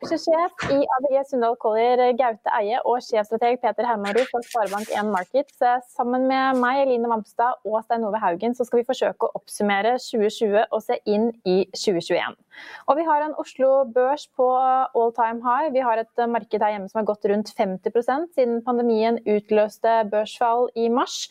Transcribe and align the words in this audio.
Aksjesjef 0.00 0.62
i 0.72 0.78
ABG 0.96 1.26
Sundal 1.28 1.58
Collier, 1.60 2.00
Gaute 2.16 2.48
Eie, 2.56 2.78
og 2.88 3.02
sjefstrateg 3.04 3.58
Peter 3.60 3.84
Hermarud 3.84 4.30
fra 4.30 4.40
Sparebank1 4.46 5.10
Markets. 5.12 5.58
Sammen 5.92 6.24
med 6.30 6.56
meg, 6.56 6.78
Eline 6.86 7.10
Vamstad 7.10 7.60
og 7.68 7.82
Stein 7.84 8.06
Ove 8.08 8.16
Haugen, 8.22 8.56
så 8.56 8.64
skal 8.64 8.80
vi 8.80 8.86
forsøke 8.88 9.28
å 9.28 9.36
oppsummere 9.36 9.98
2020 10.00 10.56
og 10.62 10.80
se 10.86 10.96
inn 11.04 11.28
i 11.44 11.58
2021. 11.76 12.40
Og 12.88 12.96
vi 12.96 13.06
har 13.10 13.26
en 13.26 13.36
Oslo 13.44 13.70
Børs 13.92 14.24
på 14.40 14.48
all 14.56 15.14
time 15.20 15.44
high. 15.44 15.68
Vi 15.76 15.84
har 15.84 16.00
et 16.00 16.24
marked 16.32 16.64
her 16.64 16.78
hjemme 16.78 16.88
som 16.88 17.02
har 17.02 17.10
gått 17.12 17.28
rundt 17.28 17.52
50% 17.60 18.32
siden 18.40 18.64
pandemien 18.64 19.20
utløste 19.28 20.00
børsfall 20.08 20.70
i 20.80 20.88
mars. 20.88 21.26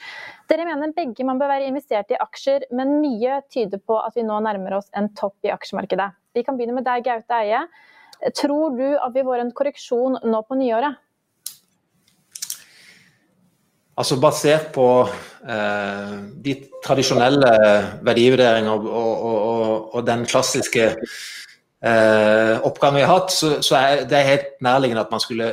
Dere 0.46 0.70
mener 0.70 0.94
begge 0.94 1.26
man 1.26 1.42
bør 1.42 1.56
være 1.58 1.74
investert 1.74 2.14
i 2.14 2.22
aksjer, 2.22 2.70
men 2.70 3.00
mye 3.02 3.42
tyder 3.50 3.82
på 3.82 3.98
at 3.98 4.14
vi 4.14 4.30
nå 4.30 4.44
nærmer 4.46 4.78
oss 4.78 4.94
en 4.94 5.10
topp 5.18 5.42
i 5.50 5.58
aksjemarkedet. 5.58 6.14
Vi 6.38 6.46
kan 6.46 6.54
begynne 6.54 6.78
med 6.78 6.86
deg, 6.86 7.10
Gaute 7.10 7.42
Eie. 7.42 7.66
Tror 8.36 8.76
du 8.76 8.88
at 9.00 9.14
vi 9.16 9.24
får 9.24 9.44
en 9.44 9.54
korreksjon 9.56 10.20
nå 10.28 10.42
på 10.48 10.58
nyåret? 10.60 10.98
Altså 14.00 14.16
Basert 14.20 14.70
på 14.76 14.88
eh, 15.44 16.12
de 16.44 16.56
tradisjonelle 16.84 17.52
verdivurderinger 18.08 18.72
og, 18.72 18.86
og, 18.88 19.24
og, 19.30 19.96
og 19.96 20.06
den 20.08 20.24
klassiske 20.28 20.86
eh, 21.84 22.56
oppgangen 22.64 23.02
vi 23.02 23.04
har 23.04 23.12
hatt, 23.12 23.34
så, 23.36 23.58
så, 23.66 23.76
er 23.76 24.06
det 24.08 24.24
helt 24.28 24.54
nærliggende 24.64 25.04
at 25.04 25.12
man 25.12 25.24
skulle 25.24 25.50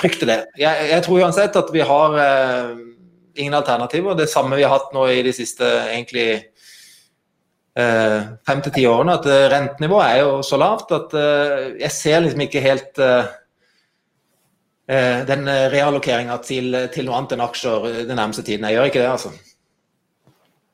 frykte 0.00 0.28
det. 0.28 0.38
Jeg, 0.60 0.90
jeg 0.90 1.06
tror 1.06 1.24
uansett 1.24 1.56
at 1.56 1.72
vi 1.72 1.84
har 1.84 2.18
eh, 2.20 2.74
ingen 3.40 3.56
alternativer. 3.56 4.14
Det 4.14 4.28
samme 4.30 4.60
vi 4.60 4.66
har 4.66 4.76
hatt 4.76 4.92
nå 4.94 5.06
i 5.08 5.22
de 5.24 5.32
siste 5.34 5.64
egentlig 5.64 6.28
fem 7.74 8.60
til 8.62 8.74
ti 8.74 8.84
årene 8.86 9.16
at 9.18 9.24
eh, 9.26 9.48
rentenivået 9.50 10.06
er 10.06 10.20
jo 10.22 10.42
så 10.46 10.58
lavt 10.60 10.92
at 10.94 11.16
eh, 11.18 11.64
jeg 11.80 11.90
ser 11.90 12.20
liksom 12.22 12.44
ikke 12.46 12.62
helt 12.62 13.00
den 14.84 15.46
reallokeringa 15.48 16.34
til, 16.44 16.74
til, 16.92 17.06
noe 17.08 17.16
annet 17.16 17.30
enn 17.32 17.42
aksjer 17.46 17.86
den 18.04 18.18
nærmeste 18.20 18.42
tiden. 18.44 18.66
Jeg 18.68 18.76
gjør 18.76 18.88
ikke 18.90 19.00
det, 19.00 19.06
altså. 19.14 19.30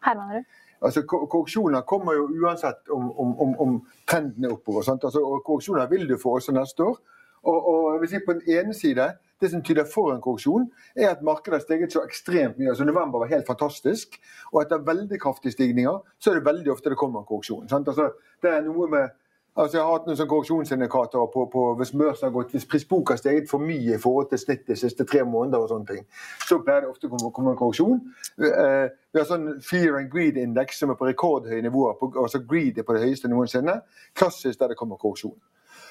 Herman, 0.02 0.42
Altså, 0.82 1.02
korreksjoner 1.04 1.84
kommer 1.86 2.16
jo 2.16 2.24
uansett 2.40 2.88
om, 2.90 3.10
om, 3.20 3.34
om, 3.40 3.54
om 3.60 3.74
trenden 4.08 4.44
er 4.48 4.54
oppover. 4.54 4.82
Altså, 4.90 5.20
korreksjoner 5.46 5.86
vil 5.92 6.08
du 6.08 6.16
få 6.18 6.38
også 6.40 6.54
neste 6.56 6.82
år. 6.82 6.96
Og, 7.42 7.68
og 7.68 7.92
jeg 7.92 8.00
vil 8.00 8.08
si 8.08 8.20
På 8.26 8.32
den 8.32 8.58
ene 8.58 8.74
side 8.74 9.06
det 9.40 9.50
som 9.50 9.62
tyder 9.62 9.88
for 9.88 10.14
en 10.14 10.20
korreksjon, 10.20 10.68
er 10.96 11.10
at 11.10 11.22
markedet 11.26 11.58
har 11.58 11.64
steget 11.64 11.92
så 11.92 12.04
ekstremt 12.04 12.58
mye. 12.58 12.68
altså 12.68 12.84
November 12.84 13.18
var 13.18 13.32
helt 13.32 13.46
fantastisk. 13.46 14.20
Og 14.52 14.62
etter 14.62 14.84
veldig 14.86 15.20
kraftige 15.20 15.52
stigninger, 15.52 15.98
så 16.18 16.30
er 16.30 16.38
det 16.38 16.46
veldig 16.46 16.72
ofte 16.72 16.90
det 16.90 17.00
kommer 17.00 17.20
en 17.20 17.26
korreksjon. 17.26 17.68
Altså, 17.72 18.10
det 18.42 18.54
er 18.54 18.62
noe 18.68 18.88
med 18.88 19.08
Altså 19.56 19.76
Jeg 19.76 19.84
har 19.84 19.92
hatt 19.92 20.04
noen 20.06 20.16
sånne 20.16 20.30
korreksjonsindikatorer 20.30 21.30
på, 21.34 21.44
på 21.50 21.62
hvis 21.80 21.90
børsen 21.98 22.28
har 22.28 22.34
gått, 22.34 22.52
hvis 22.54 22.68
prisbok 22.70 23.10
har 23.10 23.18
steget 23.18 23.48
for 23.50 23.62
mye 23.62 23.96
i 23.96 23.98
forhold 24.00 24.28
til 24.30 24.38
snittet 24.38 24.70
de 24.70 24.76
siste 24.78 25.04
tre 25.04 25.24
måneder, 25.26 25.58
og 25.58 25.72
sånne 25.72 25.88
ting, 25.88 26.04
så 26.46 26.60
pleier 26.62 26.84
det 26.84 26.92
ofte 26.92 27.10
å 27.10 27.32
komme 27.34 27.52
en 27.52 27.58
korreksjon. 27.58 27.98
Eh, 28.46 28.86
vi 29.10 29.18
har 29.20 29.26
sånn 29.26 29.48
Fear 29.66 29.98
and 29.98 30.10
Greed-indeks 30.12 30.78
som 30.80 30.94
er 30.94 30.98
på 31.00 31.10
rekordhøye 31.10 31.64
nivåer. 31.66 31.98
På, 31.98 32.12
altså 32.22 32.40
Greed 32.46 32.78
er 32.78 32.86
på 32.86 32.94
det 32.94 33.02
høyeste 33.02 33.30
noensinne. 33.32 33.80
Klassisk 34.14 34.60
der 34.62 34.72
det 34.72 34.78
kommer 34.78 35.00
korreksjon. 35.02 35.34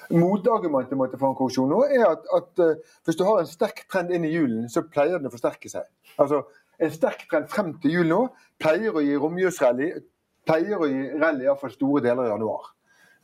Motargumentet 0.10 0.98
mot 0.98 1.12
korreksjon 1.14 1.70
nå 1.70 1.84
er 1.90 2.06
at, 2.08 2.26
at 2.34 2.64
uh, 2.64 2.96
hvis 3.06 3.20
du 3.20 3.26
har 3.28 3.42
en 3.42 3.50
sterk 3.50 3.84
trend 3.92 4.14
inn 4.16 4.26
i 4.26 4.34
julen, 4.34 4.66
så 4.72 4.86
pleier 4.88 5.20
den 5.20 5.30
å 5.30 5.34
forsterke 5.34 5.72
seg. 5.72 5.86
Altså, 6.18 6.46
En 6.80 6.92
sterk 6.96 7.26
trend 7.28 7.50
frem 7.52 7.74
til 7.84 7.92
jul 7.98 8.08
nå 8.08 8.18
pleier 8.64 8.96
å 8.96 9.02
gi 9.04 9.18
romjulsrally, 9.20 9.90
pleier 10.48 10.80
å 10.80 10.88
gi 10.88 11.10
rally 11.20 11.44
iallfall 11.44 11.74
store 11.74 12.00
deler 12.06 12.30
i 12.30 12.32
januar. 12.32 12.70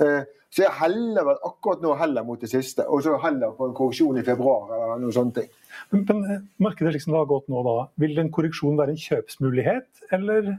Uh, 0.03 0.25
så 0.55 0.63
jeg 0.63 0.75
heller 0.79 1.25
vel 1.27 1.39
akkurat 1.43 1.81
nå 1.83 1.93
heller 1.99 2.23
mot 2.23 2.39
det 2.39 2.47
siste, 2.47 2.85
og 2.87 3.01
så 3.03 3.17
heller 3.19 3.55
på 3.57 3.67
en 3.67 3.73
korreksjon 3.75 4.19
i 4.21 4.23
februar. 4.23 4.69
eller 4.71 5.01
noe 5.03 5.31
ting. 5.35 5.49
Men, 5.91 6.05
men 6.07 6.21
eh, 6.31 6.45
markedet 6.63 6.93
slik 6.93 7.03
som 7.03 7.15
det 7.15 7.19
har 7.19 7.27
gått 7.27 7.49
nå, 7.51 7.63
da, 7.65 7.73
vil 7.99 8.21
en 8.21 8.31
korreksjon 8.31 8.79
være 8.79 8.95
en 8.95 9.01
kjøpsmulighet, 9.01 9.89
eller? 10.15 10.53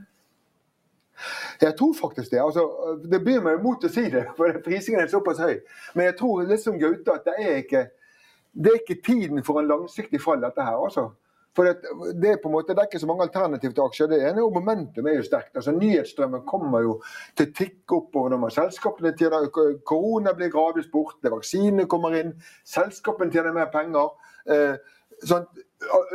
Jeg 1.63 1.77
tror 1.79 1.95
faktisk 2.01 2.31
det. 2.33 2.41
Altså, 2.43 2.67
det 3.05 3.23
byr 3.25 3.45
meg 3.45 3.61
imot 3.61 3.85
å 3.85 3.93
si 3.93 4.09
det, 4.13 4.27
for 4.39 4.63
prisingen 4.65 5.05
er 5.05 5.13
såpass 5.13 5.43
høy. 5.43 5.61
Men 5.95 6.11
jeg 6.11 6.19
tror 6.21 6.43
liksom 6.49 6.81
Gaute 6.81 7.15
at 7.15 7.29
det 7.29 7.39
er 7.43 7.63
ikke 7.65 7.87
det 8.57 8.71
er 8.73 8.79
ikke 8.81 9.03
tiden 9.05 9.43
for 9.45 9.61
en 9.61 9.67
langsiktig 9.69 10.17
fall, 10.23 10.41
dette 10.41 10.65
her. 10.65 10.79
altså. 10.81 11.11
For 11.57 11.65
det, 11.65 11.77
det, 12.23 12.31
er 12.31 12.41
på 12.43 12.49
en 12.49 12.53
måte, 12.53 12.75
det 12.75 12.83
er 12.83 12.89
ikke 12.91 13.01
så 13.01 13.09
mange 13.09 13.25
alternativ 13.25 13.73
til 13.73 13.85
aksjer. 13.87 14.09
Det 14.13 14.19
ene 14.29 14.45
og 14.45 14.53
momentum 14.53 15.07
er 15.09 15.17
jo 15.17 15.25
sterkt. 15.25 15.55
altså 15.57 15.73
Nyhetsstrømmen 15.73 16.45
kommer 16.49 16.85
jo 16.85 16.99
til 17.37 17.49
å 17.49 17.55
tikke 17.57 17.97
oppover 17.97 18.35
når 18.35 18.43
man 18.43 18.53
selskapene 18.53 19.15
tjener 19.17 19.49
Korona 19.89 20.35
blir 20.37 20.53
gradvis 20.53 20.91
borte, 20.93 21.33
vaksinene 21.33 21.89
kommer 21.89 22.17
inn, 22.19 22.35
selskapene 22.69 23.33
tjener 23.33 23.57
mer 23.57 23.71
penger. 23.73 24.13
Eh, 24.53 24.77
sånn, 25.25 25.47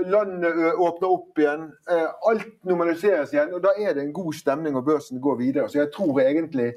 Landet 0.05 0.55
åpner 0.75 1.11
opp 1.11 1.37
igjen. 1.39 1.67
Alt 2.27 2.47
normaliseres 2.67 3.33
igjen. 3.33 3.53
og 3.53 3.61
Da 3.63 3.75
er 3.77 3.93
det 3.93 4.03
en 4.03 4.13
god 4.13 4.33
stemning, 4.35 4.75
og 4.75 4.87
børsen 4.87 5.21
går 5.21 5.37
videre. 5.37 5.69
Så 5.69 5.83
jeg 5.83 5.91
tror 5.93 6.17
egentlig 6.23 6.71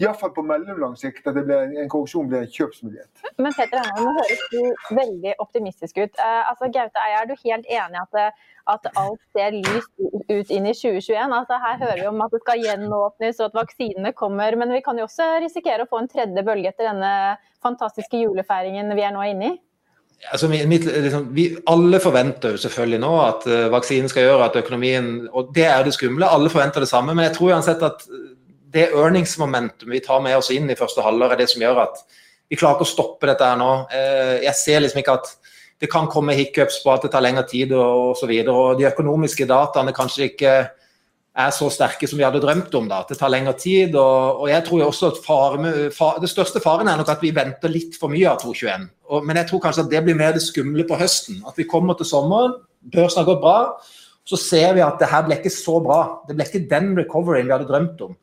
Iallfall 0.00 0.32
på 0.32 0.42
mellomlang 0.48 0.94
sikt 0.96 1.26
at 1.28 1.36
blir 1.36 1.74
en 1.76 1.90
korreksjon 1.92 2.28
blir 2.30 2.46
en 2.46 2.52
kjøpsmulighet. 2.54 3.24
Men 3.36 3.52
Peter 3.52 3.82
Hanna, 3.84 4.00
nå 4.00 4.14
høres 4.16 4.44
du 4.48 4.94
veldig 4.96 5.34
optimistisk 5.44 6.00
ut. 6.00 6.22
Altså, 6.24 6.70
Gaute 6.72 7.04
Eier, 7.04 7.18
er 7.20 7.28
du 7.28 7.34
helt 7.44 7.68
enig 7.68 8.00
at, 8.00 8.40
at, 8.74 8.88
alt 8.96 9.20
ser 9.36 9.58
lyst 9.58 9.92
ut 10.32 10.54
inn 10.56 10.70
i 10.70 10.72
2021? 10.72 11.36
Altså, 11.36 11.60
her 11.60 11.80
hører 11.84 12.00
vi 12.00 12.08
om 12.08 12.24
at 12.24 12.32
det 12.32 12.40
skal 12.46 12.64
gjenåpnes 12.64 13.42
og 13.42 13.50
at 13.50 13.60
vaksinene 13.60 14.16
kommer, 14.16 14.56
men 14.56 14.72
vi 14.72 14.80
kan 14.86 14.96
jo 14.96 15.04
også 15.04 15.34
risikere 15.44 15.84
å 15.84 15.92
få 15.92 16.00
en 16.00 16.08
tredje 16.08 16.46
bølge 16.48 16.72
etter 16.72 16.88
denne 16.88 17.36
fantastiske 17.60 18.24
julefeiringen 18.24 18.96
vi 18.96 19.04
er 19.04 19.12
nå 19.12 19.28
inne 19.34 19.52
i? 19.52 19.58
Altså, 20.32 20.48
mitt, 20.48 20.84
liksom, 20.84 21.28
vi, 21.34 21.46
alle 21.70 22.00
forventer 22.02 22.54
jo 22.54 22.62
selvfølgelig 22.64 23.00
nå 23.02 23.12
at 23.24 23.46
uh, 23.48 23.68
vaksinen 23.72 24.10
skal 24.12 24.28
gjøre 24.28 24.50
at 24.50 24.58
økonomien 24.60 25.28
Og 25.32 25.52
det 25.54 25.66
er 25.68 25.84
det 25.84 25.94
skumle, 25.96 26.28
alle 26.28 26.50
forventer 26.52 26.84
det 26.84 26.90
samme. 26.90 27.14
Men 27.14 27.28
jeg 27.28 27.36
tror 27.38 27.54
uansett 27.54 27.82
at 27.86 28.06
det 28.70 28.90
earningsmomentum 28.94 29.90
vi 29.90 30.02
tar 30.04 30.20
med 30.22 30.36
oss 30.38 30.52
inn 30.54 30.70
i 30.70 30.78
første 30.78 31.02
halvår, 31.02 31.34
er 31.34 31.42
det 31.42 31.50
som 31.50 31.62
gjør 31.62 31.84
at 31.88 32.02
vi 32.50 32.58
klarer 32.58 32.78
ikke 32.78 32.86
å 32.86 32.90
stoppe 32.90 33.30
dette 33.30 33.46
her 33.46 33.58
nå. 33.58 33.70
Uh, 33.92 34.36
jeg 34.44 34.56
ser 34.58 34.84
liksom 34.84 35.02
ikke 35.02 35.16
at 35.20 35.32
det 35.80 35.88
kan 35.88 36.10
komme 36.12 36.36
hiccups 36.36 36.82
på 36.84 36.92
at 36.92 37.06
det 37.06 37.12
tar 37.14 37.24
lengre 37.24 37.46
tid 37.48 37.72
og 37.72 38.12
osv. 38.12 38.30
Og, 38.42 38.52
og 38.52 38.78
de 38.78 38.90
økonomiske 38.90 39.48
dataene 39.48 39.96
kanskje 39.96 40.28
ikke 40.28 40.54
er 41.40 41.52
så 41.54 41.70
sterke 41.72 42.08
som 42.10 42.18
vi 42.18 42.26
hadde 42.26 42.42
drømt 42.42 42.74
om. 42.76 42.88
da, 42.90 43.00
at 43.00 43.08
Det 43.08 43.18
tar 43.18 43.32
lengre 43.32 43.54
tid. 43.58 43.94
og, 43.94 44.42
og 44.42 44.50
jeg 44.50 44.64
tror 44.66 44.84
også 44.84 45.12
at 45.12 45.20
far, 45.24 45.56
far, 45.96 46.20
Det 46.20 46.28
største 46.28 46.60
faren 46.60 46.88
er 46.88 46.96
nok 46.96 47.08
at 47.08 47.22
vi 47.22 47.34
venter 47.34 47.72
litt 47.72 47.96
for 47.96 48.12
mye 48.12 48.28
av 48.28 48.42
2021. 48.42 48.90
Og, 49.10 49.26
men 49.26 49.40
jeg 49.40 49.50
tror 49.50 49.62
kanskje 49.64 49.84
at 49.84 49.92
det 49.92 50.02
blir 50.06 50.18
mer 50.18 50.34
det 50.36 50.42
skumle 50.44 50.86
på 50.86 50.98
høsten. 51.00 51.40
At 51.48 51.58
vi 51.58 51.66
kommer 51.68 51.98
til 51.98 52.08
sommeren, 52.08 52.54
børsen 52.94 53.20
har 53.20 53.28
gått 53.28 53.42
bra, 53.42 53.58
så 54.24 54.38
ser 54.38 54.76
vi 54.76 54.84
at 54.84 55.00
det 55.00 55.08
her 55.10 55.24
ble 55.26 55.38
ikke 55.40 55.52
så 55.52 55.80
bra. 55.82 56.00
Det 56.28 56.36
ble 56.38 56.46
ikke 56.46 56.68
den 56.70 56.92
recoveryen 56.98 57.48
vi 57.48 57.56
hadde 57.56 57.68
drømt 57.70 58.04
om. 58.06 58.14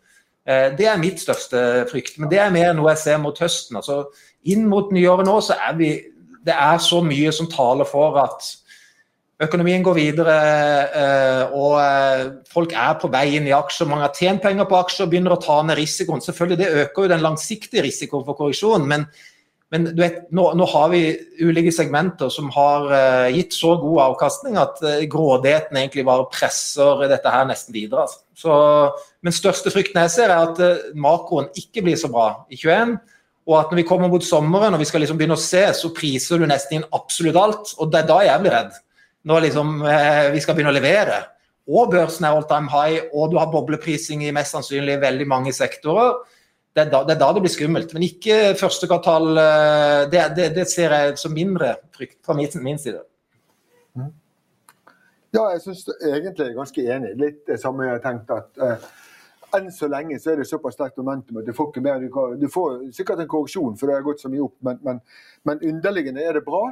Eh, 0.47 0.69
det 0.77 0.87
er 0.87 1.01
mitt 1.01 1.19
største 1.19 1.59
frykt. 1.91 2.15
Men 2.21 2.31
det 2.31 2.39
er 2.39 2.53
mer 2.55 2.71
noe 2.77 2.93
jeg 2.93 3.03
ser 3.03 3.19
mot 3.23 3.39
høsten. 3.43 3.79
altså 3.81 4.05
Inn 4.47 4.63
mot 4.71 4.93
nyåret 4.95 5.27
nå 5.27 5.41
så 5.43 5.59
er 5.59 5.75
vi 5.79 5.91
det 6.47 6.55
er 6.55 6.79
så 6.79 7.01
mye 7.03 7.31
som 7.35 7.49
taler 7.51 7.87
for 7.89 8.15
at 8.21 8.45
økonomien 9.43 9.83
går 9.83 9.97
videre, 9.97 10.35
eh, 10.97 11.51
og 11.53 11.75
eh, 11.81 12.21
folk 12.49 12.71
er 12.73 12.95
på 13.01 13.09
vei 13.13 13.25
inn 13.37 13.49
i 13.49 13.53
aksjer. 13.53 13.89
Mange 13.89 14.07
har 14.07 14.15
tjent 14.15 14.41
penger 14.41 14.65
på 14.69 14.79
aksjer 14.79 15.05
og 15.05 15.11
begynner 15.11 15.35
å 15.35 15.41
ta 15.43 15.59
ned 15.65 15.77
risikoen. 15.77 16.23
Selvfølgelig, 16.23 16.57
Det 16.57 16.85
øker 16.85 17.03
jo 17.03 17.11
den 17.11 17.25
langsiktige 17.25 17.83
risikoen 17.85 18.25
for 18.25 18.39
korreksjon, 18.39 18.87
men, 18.87 19.05
men 19.73 19.89
vet, 19.97 20.21
nå, 20.31 20.45
nå, 20.55 20.65
har 20.71 20.91
vi 20.93 21.01
ulike 21.43 21.73
segmenter 21.75 22.31
som 22.31 22.47
har 22.55 22.85
uh, 22.87 23.27
gitt 23.35 23.55
så 23.57 23.73
god 23.81 23.99
avkastning 24.05 24.55
at 24.61 24.79
uh, 24.79 25.01
grådigheten 25.11 25.75
egentlig 25.75 26.05
bare 26.07 26.29
presser 26.31 27.03
dette 27.11 27.33
her 27.33 27.49
nesten 27.49 27.75
videre. 27.75 28.05
Altså. 28.05 28.21
Så, 28.37 28.55
men 29.25 29.35
største 29.35 29.73
frykten 29.73 29.99
jeg 30.05 30.13
ser, 30.13 30.31
er 30.31 30.53
at 30.53 30.61
uh, 30.63 30.87
makroen 30.95 31.51
ikke 31.59 31.83
blir 31.83 31.99
så 31.99 32.07
bra 32.13 32.29
i 32.47 32.55
21. 32.55 32.95
Og 33.47 33.57
at 33.59 33.71
når 33.71 33.81
vi 33.81 33.87
kommer 33.87 34.11
mot 34.11 34.23
sommeren 34.23 34.75
og 34.75 34.83
vi 34.83 34.87
skal 34.87 35.03
liksom 35.03 35.19
begynne 35.19 35.35
å 35.35 35.43
se, 35.43 35.65
så 35.75 35.91
priser 35.95 36.39
du 36.39 36.47
nesten 36.47 36.79
inn 36.79 36.87
absolutt 36.95 37.39
alt. 37.39 37.75
Og 37.75 37.91
det 37.91 38.01
er 38.01 38.09
da 38.09 38.21
jeg 38.23 38.43
blir 38.43 38.55
redd. 38.55 38.79
Når 39.27 39.45
liksom, 39.49 39.77
vi 40.31 40.41
skal 40.43 40.55
begynne 40.55 40.71
å 40.71 40.75
levere. 40.75 41.21
Og 41.67 41.91
børsen 41.91 42.27
er 42.27 42.35
all 42.35 42.47
time 42.47 42.71
high, 42.71 43.07
og 43.11 43.31
du 43.31 43.37
har 43.39 43.51
bobleprising 43.51 44.23
i 44.23 44.33
mest 44.35 44.55
sannsynlig 44.55 44.99
veldig 45.03 45.27
mange 45.27 45.55
sektorer. 45.55 46.15
Det 46.77 46.83
er, 46.83 46.89
da, 46.93 46.99
det 47.07 47.15
er 47.15 47.21
da 47.23 47.31
det 47.33 47.41
blir 47.41 47.49
skummelt. 47.49 47.93
Men 47.95 48.03
ikke 48.05 48.35
første 48.59 48.85
kvartal. 48.85 49.31
Eh, 49.41 50.01
det, 50.13 50.21
det, 50.37 50.51
det 50.59 50.65
ser 50.69 50.93
jeg 50.93 51.15
som 51.17 51.33
mindre 51.33 51.71
frykt 51.97 52.19
fra 52.25 52.35
min, 52.37 52.53
min 52.61 52.77
side. 52.77 53.01
Mm. 53.97 54.11
Ja, 55.33 55.47
jeg 55.55 55.63
syns 55.63 55.87
egentlig 55.89 56.45
jeg 56.45 56.51
er 56.51 56.59
ganske 56.59 56.85
enig. 56.95 57.15
Litt 57.17 57.41
det 57.49 57.57
samme 57.63 57.87
jeg 57.87 57.97
har 57.97 58.03
tenkt 58.05 58.29
at 58.35 58.61
eh, 58.61 58.85
enn 59.57 59.71
så 59.73 59.89
lenge 59.89 60.19
så 60.21 60.35
er 60.35 60.43
det 60.43 60.45
såpass 60.51 60.77
sterkt 60.77 61.01
momentum 61.01 61.41
at 61.41 61.49
du 61.49 61.55
får 61.57 61.71
ikke 61.71 61.85
mer. 61.87 62.05
Du 62.37 62.45
får 62.53 62.83
sikkert 62.93 63.25
en 63.25 63.31
korreksjon, 63.31 63.73
for 63.79 63.89
det 63.89 63.97
har 63.97 64.05
gått 64.05 64.21
så 64.21 64.29
mye 64.29 64.45
opp, 64.45 64.59
men, 64.61 64.77
men, 64.85 65.01
men 65.49 65.65
underliggende 65.73 66.29
er 66.29 66.37
det 66.37 66.45
bra. 66.45 66.67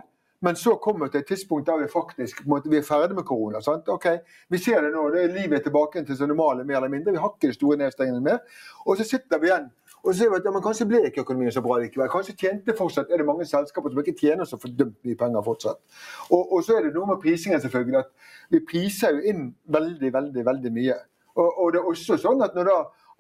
Men 0.46 0.56
så 0.56 0.76
kommer 0.76 1.08
det 1.10 1.24
et 1.24 1.28
tidspunkt 1.28 1.66
der 1.68 1.80
vi 1.82 1.88
faktisk 1.90 2.44
måte, 2.46 2.70
vi 2.70 2.78
er 2.78 2.84
ferdig 2.86 3.16
med 3.16 3.26
korona. 3.26 3.62
Sant? 3.66 3.88
Ok, 3.90 4.06
Vi 4.50 4.58
ser 4.58 4.82
det 4.82 4.92
nå, 4.94 5.08
det 5.10 5.24
er 5.24 5.34
livet 5.34 5.64
tilbake 5.64 6.04
til 6.06 6.20
det 6.20 6.28
normale 6.28 6.64
mer 6.64 6.76
eller 6.78 6.92
mindre. 6.92 7.12
Vi 7.16 7.18
har 7.24 7.32
ikke 7.34 7.48
de 7.48 7.58
store 7.58 7.78
nedstengingene 7.78 8.24
mer. 8.24 8.44
Og 8.86 8.98
så 8.98 9.08
sitter 9.08 9.40
vi 9.40 9.50
igjen 9.50 9.72
og 10.06 10.14
så 10.14 10.20
ser 10.20 10.30
vi 10.30 10.38
at 10.38 10.46
ja, 10.46 10.52
men 10.54 10.62
kanskje 10.62 10.86
ble 10.86 11.00
ikke 11.08 11.24
økonomien 11.24 11.54
så 11.54 11.64
bra 11.66 11.80
likevel. 11.82 12.10
Kanskje 12.14 12.36
tjente 12.38 12.76
fortsatt, 12.78 13.10
er 13.10 13.18
det 13.22 13.26
mange 13.26 13.46
selskaper 13.50 13.90
som 13.90 14.02
ikke 14.04 14.14
tjener 14.20 14.46
så 14.46 14.60
fordømt 14.62 15.00
mye 15.08 15.18
penger 15.18 15.46
fortsatt. 15.48 15.80
Og, 16.30 16.42
og, 16.44 16.60
så 16.66 16.76
er 16.78 16.86
det 16.86 16.92
noe 16.94 17.10
med 17.10 17.22
prisingen, 17.24 17.62
selvfølgelig. 17.64 18.04
at 18.04 18.52
Vi 18.54 18.62
priser 18.70 19.16
jo 19.16 19.24
inn 19.32 19.48
veldig, 19.78 20.12
veldig, 20.14 20.44
veldig 20.46 20.72
mye. 20.76 20.98
Og, 21.34 21.48
og, 21.50 21.72
det 21.74 21.82
er 21.82 21.90
også 21.90 22.20
sånn 22.22 22.46
at 22.46 22.54
når 22.54 22.70
da 22.70 22.76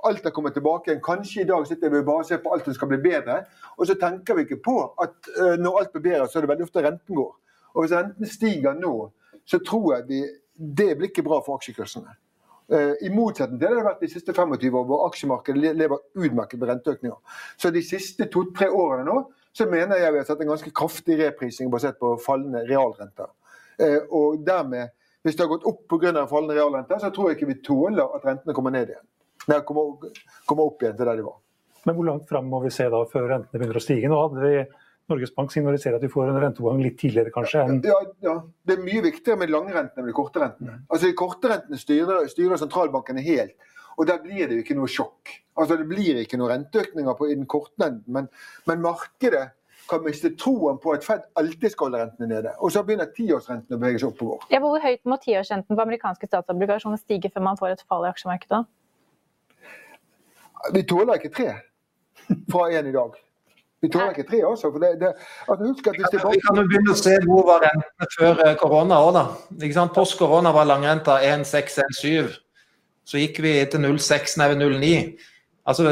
alt 0.05 0.27
har 0.27 0.33
kommet 0.35 0.53
tilbake 0.53 0.91
igjen, 0.91 1.01
kanskje 1.01 1.41
i 1.41 1.47
dag 1.49 1.65
sitter 1.65 1.89
vi 1.89 2.03
bare 2.05 2.21
og 2.21 2.29
ser 2.29 2.43
på 2.43 2.53
alt 2.53 2.67
som 2.69 2.75
skal 2.77 2.91
bli 2.91 2.99
bedre, 3.01 3.39
og 3.79 3.89
så 3.89 3.95
tenker 3.97 4.37
vi 4.37 4.45
ikke 4.45 4.59
på 4.67 4.75
at 5.01 5.31
uh, 5.39 5.55
når 5.57 5.79
alt 5.79 5.95
blir 5.95 6.05
bedre, 6.11 6.27
så 6.29 6.37
er 6.37 6.45
det 6.45 6.51
veldig 6.51 6.67
ofte 6.67 6.83
renten 6.85 7.17
går. 7.17 7.31
Og 7.73 7.81
hvis 7.81 7.95
renten 7.97 8.29
stiger 8.29 8.77
nå, 8.77 8.93
så 9.49 9.57
tror 9.65 9.95
jeg 9.95 10.07
de, 10.11 10.21
det 10.53 10.91
blir 10.99 11.09
ikke 11.09 11.25
bra 11.25 11.41
for 11.41 11.57
aksjekursene. 11.57 12.13
Uh, 12.71 12.93
I 13.05 13.11
motsetning 13.13 13.59
til 13.59 13.67
det 13.67 13.71
det 13.75 13.81
har 13.81 13.87
vært 13.91 14.03
de 14.03 14.11
siste 14.11 14.33
25 14.33 14.77
år, 14.79 14.85
hvor 14.89 15.05
aksjemarkedet 15.07 15.73
lever 15.77 16.01
utmerket 16.17 16.61
med 16.61 16.71
renteøkninger. 16.71 17.39
Så 17.61 17.71
de 17.73 17.83
siste 17.85 18.29
to-tre 18.33 18.71
årene 18.73 19.05
nå, 19.09 19.17
så 19.55 19.67
mener 19.71 20.01
jeg 20.01 20.13
vi 20.13 20.21
har 20.21 20.27
sett 20.27 20.41
en 20.43 20.51
ganske 20.51 20.73
kraftig 20.75 21.19
reprising 21.21 21.69
basert 21.71 21.99
på 22.01 22.15
fallende 22.25 22.65
realrenter. 22.69 23.31
Uh, 23.79 24.01
og 24.09 24.45
dermed 24.47 24.93
hvis 25.25 25.37
det 25.37 25.41
har 25.41 25.49
gått 25.49 25.65
opp 25.65 25.87
pga. 25.89 26.27
fallende 26.29 26.53
realrenter, 26.53 26.99
så 27.01 27.09
tror 27.09 27.31
jeg 27.31 27.39
ikke 27.39 27.49
vi 27.49 27.61
tåler 27.65 28.05
at 28.13 28.25
rentene 28.27 28.53
kommer 28.53 28.73
ned 28.75 28.91
igjen. 28.93 29.05
Nei, 29.49 29.57
kommer 29.65 30.67
opp 30.67 30.83
igjen 30.83 30.97
til 30.97 31.09
der 31.09 31.17
de 31.17 31.25
var. 31.25 31.39
Men 31.85 31.95
hvor 31.97 32.05
langt 32.05 32.27
fram 32.29 32.45
må 32.49 32.59
vi 32.61 32.73
se 32.73 32.85
da 32.93 32.99
før 33.09 33.25
rentene 33.31 33.61
begynner 33.61 33.79
å 33.79 33.81
stige? 33.81 34.09
Nå 34.09 34.19
hadde 34.21 34.43
vi 34.43 34.59
Norges 35.11 35.33
Bank 35.35 35.51
signaliserer 35.53 35.99
at 35.99 36.03
vi 36.03 36.09
får 36.09 36.31
en 36.31 36.39
renteoppgang 36.41 36.81
litt 36.81 36.97
tidligere, 36.97 37.33
kanskje? 37.33 37.61
Enn... 37.61 37.81
Ja, 37.85 37.97
ja, 38.25 38.35
Det 38.65 38.77
er 38.77 38.85
mye 38.85 39.03
viktigere 39.05 39.37
med 39.43 39.53
langrentene 39.53 40.01
enn 40.01 40.09
de 40.09 40.15
korte 40.17 40.41
rentene. 40.41 40.79
Altså, 40.89 41.11
De 41.11 41.17
korte 41.17 41.51
rentene 41.51 41.77
styrer, 41.77 42.25
styrer 42.31 42.61
sentralbankene 42.61 43.21
helt, 43.25 43.53
og 43.95 44.09
der 44.09 44.17
blir 44.23 44.49
det 44.49 44.57
jo 44.57 44.63
ikke 44.65 44.77
noe 44.79 44.89
sjokk. 44.89 45.35
Altså, 45.59 45.77
Det 45.77 45.85
blir 45.91 46.21
ikke 46.23 46.39
noen 46.41 46.55
renteøkninger 46.55 47.19
på, 47.19 47.29
i 47.29 47.37
den 47.37 47.45
korte 47.45 47.85
enden, 47.85 48.07
men, 48.17 48.31
men 48.65 48.81
markedet 48.81 49.51
kan 49.85 50.01
miste 50.01 50.31
troen 50.41 50.79
på 50.81 50.95
at 50.95 51.05
Fed 51.05 51.27
alltid 51.37 51.69
skal 51.69 51.91
holde 51.91 52.01
rentene 52.01 52.29
nede. 52.31 52.55
Og 52.57 52.73
så 52.73 52.81
begynner 52.81 53.11
tiårsrentene 53.13 53.77
å 53.77 53.81
bevege 53.83 54.01
seg 54.01 54.09
oppover. 54.09 54.47
Ja, 54.49 54.57
hvor 54.63 54.81
høyt 54.81 55.03
må 55.05 55.19
tiårsrenten 55.21 55.77
på 55.77 55.83
amerikanske 55.85 56.29
statsobligasjoner 56.31 56.97
stige 56.97 57.29
før 57.29 57.45
man 57.51 57.59
får 57.59 57.75
et 57.75 57.85
fall 57.85 58.07
i 58.07 58.09
aksjemarkedet? 58.09 58.63
Vi 60.73 60.81
tåler 60.89 61.21
ikke 61.21 61.33
tre 61.37 61.51
fra 62.49 62.65
én 62.73 62.89
i 62.89 62.95
dag. 62.95 63.21
Vi 63.85 63.91
tåler 63.93 64.15
ikke 64.15 64.25
tre, 64.29 64.39
altså. 64.49 64.71
For 64.73 64.81
det, 64.81 64.95
det, 65.01 65.11
altså 65.45 65.69
husk 65.69 65.91
at 65.91 65.99
hvis 65.99 66.09
det 66.13 66.23
bare... 66.23 66.33
Vi 66.33 66.41
kan 66.45 66.59
jo 66.59 66.65
begynne 66.71 66.95
å 66.95 66.97
se 66.99 67.13
hvor 67.27 67.45
var 67.49 67.61
rentene 67.67 68.09
før 68.15 68.41
eh, 68.47 68.57
korona 68.61 68.99
òg, 69.05 69.19
da. 69.19 69.85
Post 69.93 70.17
korona 70.19 70.53
var 70.55 70.67
langrenta 70.69 71.19
1,6-1,7. 71.21 72.33
Så 73.05 73.21
gikk 73.21 73.39
vi 73.45 73.53
til 73.69 73.85
0,6 73.85 74.39
nei 74.41 74.49
0,9. 74.57 74.95
Altså, 75.65 75.91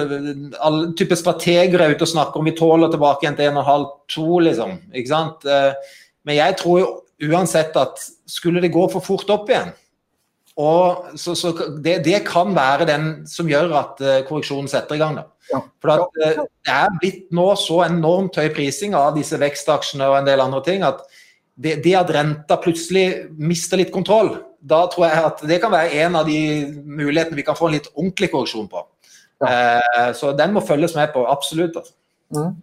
alle 0.61 0.91
typer 0.97 1.17
strateger 1.17 1.81
er 1.81 1.93
ute 1.93 2.05
og 2.05 2.11
snakker 2.11 2.41
om 2.41 2.49
vi 2.49 2.55
tåler 2.57 2.91
tilbake 2.93 3.25
igjen 3.25 3.37
til 3.37 3.53
1,5-2, 3.53 4.25
liksom. 4.49 4.75
Ikke 4.93 5.13
sant? 5.13 5.45
Eh, 5.45 5.95
men 6.25 6.39
jeg 6.39 6.57
tror 6.61 6.81
jo 6.81 6.89
uansett 7.29 7.77
at 7.79 8.01
skulle 8.29 8.61
det 8.63 8.73
gå 8.73 8.83
for 8.91 9.05
fort 9.05 9.29
opp 9.33 9.49
igjen, 9.51 9.71
og 10.59 11.17
så, 11.17 11.33
så 11.33 11.51
det, 11.81 12.03
det, 12.05 12.19
kan 12.27 12.53
være 12.53 12.85
den 12.85 13.05
som 13.29 13.49
gjør 13.49 13.73
at 13.79 14.01
uh, 14.03 14.19
korreksjonen 14.27 14.69
setter 14.69 14.99
i 14.99 15.01
gang. 15.01 15.17
Da. 15.17 15.25
Ja. 15.49 15.61
For 15.81 15.93
at, 15.95 16.19
uh, 16.21 16.43
det 16.65 16.75
er 16.75 16.97
blitt 17.01 17.31
nå 17.33 17.47
så 17.57 17.81
enormt 17.87 18.37
høy 18.37 18.51
prising 18.53 18.93
av 18.97 19.15
disse 19.17 19.39
vekstaksjene 19.41 20.09
og 20.11 20.19
en 20.19 20.29
del 20.29 20.43
andre 20.43 20.61
ting 20.65 20.85
at 20.85 21.01
det, 21.53 21.79
det 21.85 21.95
at 21.97 22.11
renta 22.13 22.57
plutselig 22.61 23.31
mister 23.37 23.81
litt 23.81 23.93
kontroll, 23.93 24.35
da 24.63 24.83
tror 24.89 25.07
jeg 25.09 25.25
at 25.27 25.41
det 25.49 25.59
kan 25.61 25.73
være 25.73 26.05
en 26.05 26.17
av 26.21 26.29
de 26.29 26.37
mulighetene 26.71 27.37
vi 27.37 27.45
kan 27.45 27.57
få 27.57 27.69
en 27.69 27.75
litt 27.75 27.89
ordentlig 27.93 28.29
korreksjon 28.33 28.69
på. 28.71 28.85
Ja. 29.43 29.49
Eh, 29.49 30.11
så 30.17 30.31
den 30.37 30.53
må 30.55 30.63
følges 30.65 30.95
med 30.95 31.11
på, 31.13 31.25
absolutt. 31.29 31.77
Altså. 31.77 31.93
Mm. 32.33 32.53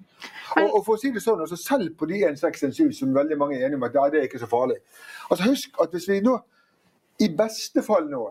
Og, 0.57 0.65
og, 0.65 0.81
for 0.87 0.97
å 0.97 1.01
si 1.01 1.13
det 1.15 1.23
sånn, 1.23 1.43
altså 1.45 1.59
Selv 1.61 1.93
på 1.99 2.09
de 2.11 2.25
1,617 2.27 2.97
som 2.97 3.13
veldig 3.15 3.37
mange 3.39 3.59
er 3.59 3.69
enige 3.69 3.79
om 3.79 3.87
at 3.87 3.95
ja, 3.95 4.07
det 4.11 4.21
er 4.21 4.27
ikke 4.27 4.41
så 4.43 4.49
farlig. 4.51 4.81
Altså 5.29 5.47
Husk 5.47 5.83
at 5.83 5.95
hvis 5.95 6.09
vi 6.11 6.19
nå, 6.25 6.41
i 7.21 7.29
beste 7.37 7.83
fall 7.83 8.09
nå, 8.11 8.23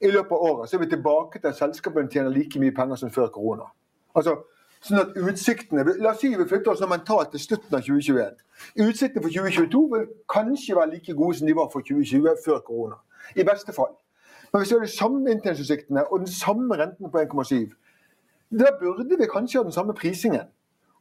i 0.00 0.10
løpet 0.12 0.32
av 0.32 0.44
året, 0.44 0.68
så 0.68 0.76
er 0.76 0.84
vi 0.84 0.90
tilbake 0.92 1.40
til 1.40 1.48
at 1.48 1.56
selskapene 1.58 2.10
tjener 2.12 2.30
like 2.30 2.60
mye 2.60 2.74
penger 2.74 3.00
som 3.00 3.10
før 3.10 3.30
korona. 3.32 3.68
Altså, 4.16 4.36
sånn 4.84 5.00
at 5.00 5.16
utsiktene, 5.16 5.84
La 5.98 6.12
oss 6.12 6.20
si 6.20 6.32
vi 6.34 6.48
flytter 6.48 6.72
oss 6.72 6.84
mentalt 6.88 7.32
til 7.32 7.42
slutten 7.42 7.78
av 7.78 7.86
2021. 7.86 8.36
Utsiktene 8.84 9.24
for 9.24 9.32
2022 9.32 9.82
vil 9.94 10.06
kanskje 10.32 10.76
være 10.76 10.92
like 10.94 11.16
gode 11.16 11.38
som 11.38 11.48
de 11.48 11.56
var 11.56 11.70
for 11.72 11.86
2020 11.86 12.42
før 12.44 12.60
korona. 12.66 13.00
I 13.34 13.44
beste 13.44 13.72
fall. 13.72 13.96
Men 14.52 14.62
hvis 14.62 14.70
vi 14.70 14.78
har 14.78 14.86
de 14.86 14.92
samme 14.92 15.32
inntjeningsutsiktene 15.32 16.06
og 16.06 16.22
den 16.22 16.30
samme 16.30 16.78
renten 16.78 17.10
på 17.10 17.24
1,7 17.24 17.74
da 18.50 18.70
burde 18.80 19.18
vi 19.18 19.26
kanskje 19.26 19.58
ha 19.58 19.64
den 19.64 19.72
samme 19.72 19.94
prisingen. 19.94 20.46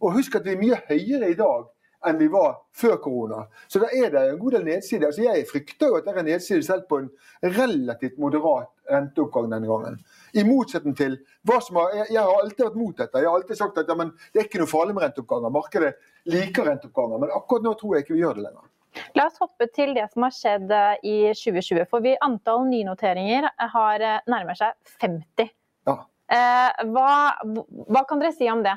Og 0.02 0.14
husk 0.14 0.36
at 0.36 0.46
vi 0.46 0.52
er 0.52 0.58
mye 0.58 0.80
høyere 0.90 1.30
i 1.32 1.38
dag 1.38 1.68
enn 2.06 2.20
vi 2.20 2.28
var 2.32 2.58
før 2.76 2.98
korona. 3.02 3.46
Så 3.68 3.82
da 3.82 3.90
er 3.94 4.12
det 4.14 4.24
en 4.30 4.40
god 4.42 4.58
del 4.58 4.68
nedsider. 4.68 5.08
Altså 5.10 5.26
jeg 5.26 5.48
frykter 5.50 5.92
jo 5.92 6.00
at 6.00 6.08
det 6.08 6.16
er 6.16 6.28
nedsider 6.28 6.66
selv 6.66 6.86
på 6.90 7.02
en 7.04 7.10
relativt 7.56 8.20
moderat 8.22 8.72
renteoppgang 8.92 9.50
denne 9.50 9.70
gangen. 9.70 9.98
I 10.38 10.46
motsetning 10.46 10.96
til 10.98 11.18
hva 11.48 11.60
som 11.64 11.80
har, 11.82 12.06
Jeg 12.10 12.22
har 12.22 12.42
alltid 12.42 12.66
vært 12.66 12.80
mot 12.80 12.98
dette. 12.98 13.20
Jeg 13.20 13.30
har 13.30 13.40
alltid 13.40 13.58
sagt 13.58 13.78
at 13.82 13.90
ja, 13.90 13.96
det 14.06 14.42
er 14.42 14.48
ikke 14.48 14.62
noe 14.62 14.70
farlig 14.70 14.96
med 14.96 15.08
renteoppganger. 15.08 15.54
Markedet 15.54 15.94
liker 16.30 16.70
renteoppganger. 16.70 17.22
Men 17.24 17.36
akkurat 17.36 17.66
nå 17.66 17.74
tror 17.80 17.96
jeg 17.96 18.06
ikke 18.06 18.18
vi 18.18 18.24
gjør 18.26 18.40
det 18.40 18.48
lenger. 18.48 18.72
La 19.16 19.28
oss 19.28 19.40
hoppe 19.42 19.68
til 19.76 19.94
det 19.96 20.06
som 20.14 20.26
har 20.26 20.34
skjedd 20.36 20.72
eh, 20.72 20.98
i 21.04 21.16
2020. 21.36 21.86
For 21.92 22.04
vi 22.06 22.16
antall 22.24 22.66
nynoteringer 22.70 23.50
har 23.76 24.04
eh, 24.04 24.20
nærmer 24.32 24.58
seg 24.60 24.76
50. 25.04 25.52
Ja. 25.90 25.98
Eh, 26.32 26.84
hva, 26.94 27.10
hva, 27.44 28.06
kan 28.08 28.22
dere 28.22 28.34
si 28.36 28.50
om 28.52 28.64
det? 28.66 28.76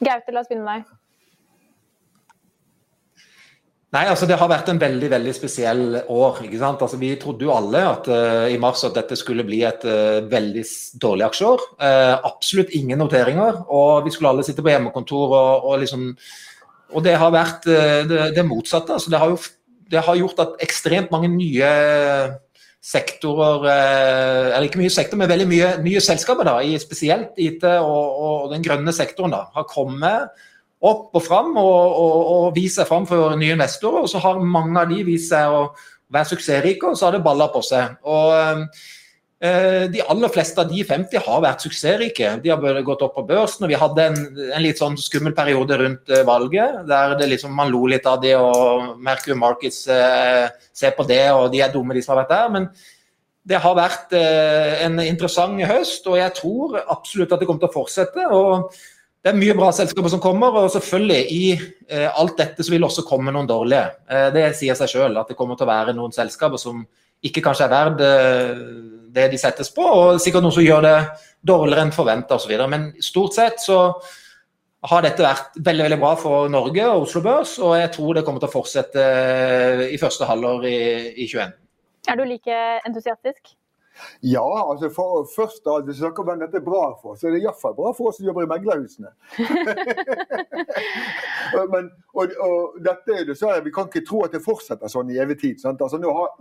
Gaute, 0.00 0.32
la 0.32 0.42
oss 0.42 0.50
begynne 0.50 0.66
med 0.66 0.82
deg. 0.82 0.99
Nei, 3.90 4.04
altså 4.06 4.26
Det 4.30 4.36
har 4.38 4.50
vært 4.50 4.68
en 4.70 4.78
veldig 4.78 5.08
veldig 5.10 5.32
spesiell 5.34 5.80
år. 6.06 6.44
ikke 6.46 6.58
sant? 6.60 6.82
Altså 6.84 6.98
Vi 7.00 7.10
trodde 7.18 7.42
jo 7.46 7.54
alle 7.54 7.82
at 7.88 8.06
uh, 8.06 8.46
i 8.46 8.58
mars 8.62 8.84
at 8.86 8.94
dette 8.94 9.16
skulle 9.18 9.42
bli 9.46 9.64
et 9.66 9.82
uh, 9.82 10.22
veldig 10.30 10.62
dårlig 11.02 11.26
aksjeår. 11.26 11.64
Uh, 11.82 12.14
absolutt 12.28 12.70
ingen 12.78 13.00
noteringer. 13.02 13.64
Og 13.66 14.04
vi 14.06 14.12
skulle 14.14 14.30
alle 14.30 14.44
sitte 14.46 14.62
på 14.62 14.70
hjemmekontor. 14.70 15.34
Og, 15.34 15.66
og, 15.72 15.74
liksom, 15.82 16.12
og 16.94 17.02
det 17.06 17.16
har 17.18 17.34
vært 17.34 17.66
det, 17.66 18.28
det, 18.36 18.44
motsatte. 18.46 18.94
altså 18.94 19.10
det 19.10 19.18
har 19.18 19.34
jo 19.34 19.40
det 19.90 20.04
har 20.06 20.18
gjort 20.20 20.38
at 20.44 20.62
ekstremt 20.62 21.10
mange 21.10 21.26
nye 21.32 21.70
sektorer 22.80 23.66
Eller 23.66 24.68
ikke 24.68 24.78
mye 24.80 24.92
sektor, 24.94 25.18
men 25.18 25.28
veldig 25.28 25.48
mye 25.50 25.72
nye 25.82 26.02
selskaper, 26.02 26.46
da, 26.46 26.54
i 26.62 26.78
spesielt 26.78 27.34
IT 27.42 27.66
og, 27.66 28.06
og, 28.22 28.46
den 28.54 28.62
grønne 28.62 28.94
sektoren, 28.94 29.34
da, 29.34 29.42
har 29.54 29.66
kommet 29.68 30.46
opp 30.80 31.16
og 31.18 31.24
fram 31.24 31.52
og, 31.60 31.96
og, 32.04 32.30
og 32.34 32.46
vist 32.56 32.80
seg 32.80 32.88
fram 32.88 33.08
for 33.08 33.36
nye 33.36 33.56
investorer. 33.56 34.06
Og 34.06 34.12
så 34.12 34.22
har 34.22 34.40
mange 34.40 34.78
av 34.80 34.92
de 34.92 35.02
vist 35.04 35.32
seg 35.32 35.52
å 35.52 35.66
være 36.10 36.32
suksessrike, 36.32 36.88
og 36.88 36.98
så 36.98 37.08
har 37.08 37.18
det 37.18 37.24
balla 37.26 37.50
på 37.52 37.62
seg. 37.66 37.98
Og, 38.08 38.64
Eh, 39.40 39.86
de 39.88 40.02
aller 40.04 40.28
fleste 40.28 40.60
av 40.60 40.68
de 40.68 40.82
50 40.84 41.22
har 41.24 41.38
vært 41.40 41.62
suksessrike. 41.64 42.34
De 42.44 42.50
har 42.52 42.82
gått 42.84 43.00
opp 43.06 43.14
på 43.16 43.24
børsen. 43.24 43.64
og 43.64 43.70
Vi 43.72 43.78
hadde 43.80 44.04
en, 44.10 44.18
en 44.52 44.60
litt 44.60 44.82
sånn 44.82 44.98
skummel 45.00 45.32
periode 45.36 45.78
rundt 45.80 46.12
eh, 46.12 46.26
valget, 46.28 46.82
der 46.90 47.14
liksom, 47.24 47.54
man 47.56 47.72
lo 47.72 47.86
litt 47.88 48.04
av 48.04 48.20
det 48.20 48.34
og 48.36 49.00
Mercury 49.00 49.38
Markets 49.40 49.86
eh, 49.88 50.52
ser 50.76 50.92
på 50.92 51.08
det, 51.08 51.22
og 51.32 51.48
de 51.54 51.64
er 51.64 51.72
dumme, 51.72 51.96
de 51.96 52.04
som 52.04 52.12
har 52.12 52.26
vært 52.26 52.34
der. 52.34 52.52
Men 52.52 52.68
det 53.48 53.62
har 53.64 53.78
vært 53.80 54.12
eh, 54.18 54.84
en 54.84 55.00
interessant 55.06 55.56
høst, 55.72 56.04
og 56.04 56.20
jeg 56.20 56.36
tror 56.36 56.76
absolutt 56.82 57.32
at 57.32 57.40
det 57.40 57.48
kommer 57.48 57.64
til 57.64 57.72
å 57.72 57.78
fortsette. 57.78 58.28
og 58.28 58.76
det 59.20 59.28
er 59.28 59.36
mye 59.36 59.54
bra 59.56 59.68
selskaper 59.76 60.12
som 60.12 60.22
kommer, 60.22 60.54
og 60.56 60.70
selvfølgelig 60.72 61.20
i 61.34 61.42
eh, 61.52 62.06
alt 62.08 62.38
dette 62.40 62.64
så 62.64 62.72
vil 62.72 62.86
også 62.86 63.04
komme 63.08 63.32
noen 63.34 63.48
dårlige. 63.48 63.82
Eh, 64.08 64.28
det 64.32 64.46
sier 64.56 64.78
seg 64.78 64.88
selv 64.94 65.20
at 65.20 65.28
det 65.28 65.36
kommer 65.36 65.58
til 65.58 65.68
å 65.68 65.72
være 65.72 65.94
noen 65.96 66.14
selskaper 66.14 66.60
som 66.60 66.80
ikke 67.26 67.42
kanskje 67.44 67.66
er 67.66 67.74
verdt 67.74 68.00
eh, 68.06 68.62
det 69.12 69.26
de 69.32 69.40
settes 69.42 69.68
på, 69.74 69.84
og 69.84 70.22
sikkert 70.22 70.46
noen 70.46 70.56
som 70.56 70.64
gjør 70.64 70.86
det 70.86 70.96
dårligere 71.44 71.84
enn 71.84 71.92
forventa 71.92 72.38
osv. 72.40 72.54
Men 72.72 72.90
stort 73.04 73.36
sett 73.36 73.60
så 73.60 73.82
har 74.88 75.04
dette 75.04 75.24
vært 75.24 75.58
veldig 75.60 75.84
veldig 75.84 76.00
bra 76.00 76.14
for 76.16 76.48
Norge 76.52 76.86
og 76.88 77.04
Oslo 77.04 77.20
Børs, 77.24 77.58
og 77.60 77.76
jeg 77.76 77.92
tror 77.92 78.16
det 78.16 78.24
kommer 78.24 78.40
til 78.40 78.48
å 78.48 78.54
fortsette 78.54 79.04
eh, 79.04 79.86
i 79.92 80.00
første 80.00 80.28
halvår 80.28 80.64
i, 80.70 80.78
i 81.12 81.28
2021. 81.28 81.56
Er 82.08 82.16
du 82.16 82.24
like 82.24 82.60
entusiastisk? 82.88 83.52
Ja, 84.22 84.70
altså 84.70 84.90
for, 84.94 85.26
først 85.36 85.64
da, 85.64 85.78
hvis 85.80 85.96
vi 85.96 86.04
snakker 86.04 86.22
om 86.22 86.30
hvem 86.30 86.42
dette 86.44 86.60
er 86.60 86.66
bra 86.66 86.84
for, 87.02 87.18
så 87.18 87.28
er 87.28 87.36
det 87.36 87.42
iallfall 87.44 87.76
bra 87.78 87.92
for 87.96 88.10
oss 88.10 88.20
som 88.20 88.28
jobber 88.28 88.46
i 88.46 88.50
meglerhusene. 88.50 89.12
Men, 91.72 91.88
og, 92.14 92.34
og, 92.40 92.76
dette 92.84 93.16
er 93.16 93.26
dessverre, 93.28 93.64
Vi 93.64 93.72
kan 93.74 93.90
ikke 93.90 94.06
tro 94.06 94.22
at 94.24 94.36
det 94.36 94.44
fortsetter 94.44 94.92
sånn 94.92 95.10
i 95.10 95.18
evig 95.22 95.40
tid. 95.40 95.64
Altså, 95.64 95.98
har, 95.98 96.36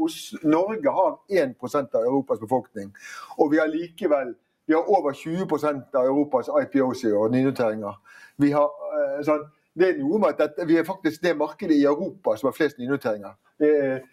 Norge 0.47 0.93
har 0.99 1.17
1% 1.45 1.97
av 1.97 2.05
Europas 2.05 2.43
befolkning, 2.43 2.93
og 3.37 3.51
vi 3.53 3.61
har 3.61 3.71
likevel 3.71 4.35
vi 4.69 4.75
har 4.75 4.85
over 4.85 5.15
20% 5.17 5.95
av 5.97 6.05
Europas 6.05 6.49
IPOs 6.61 7.01
og 7.09 7.31
nynoteringer. 7.33 7.95
Vi 8.37 8.51
har, 8.53 8.67
sånn, 9.25 9.47
det 9.73 9.87
er 9.87 9.95
noe 9.97 10.19
med 10.21 10.43
at 10.43 10.59
Vi 10.69 10.77
er 10.77 10.85
faktisk 10.85 11.23
det 11.23 11.33
markedet 11.39 11.73
i 11.73 11.87
Europa 11.89 12.35
som 12.37 12.51
har 12.51 12.57
flest 12.57 12.77
nynoteringer. 12.77 13.33
Det 13.57 13.71
er 13.79 14.03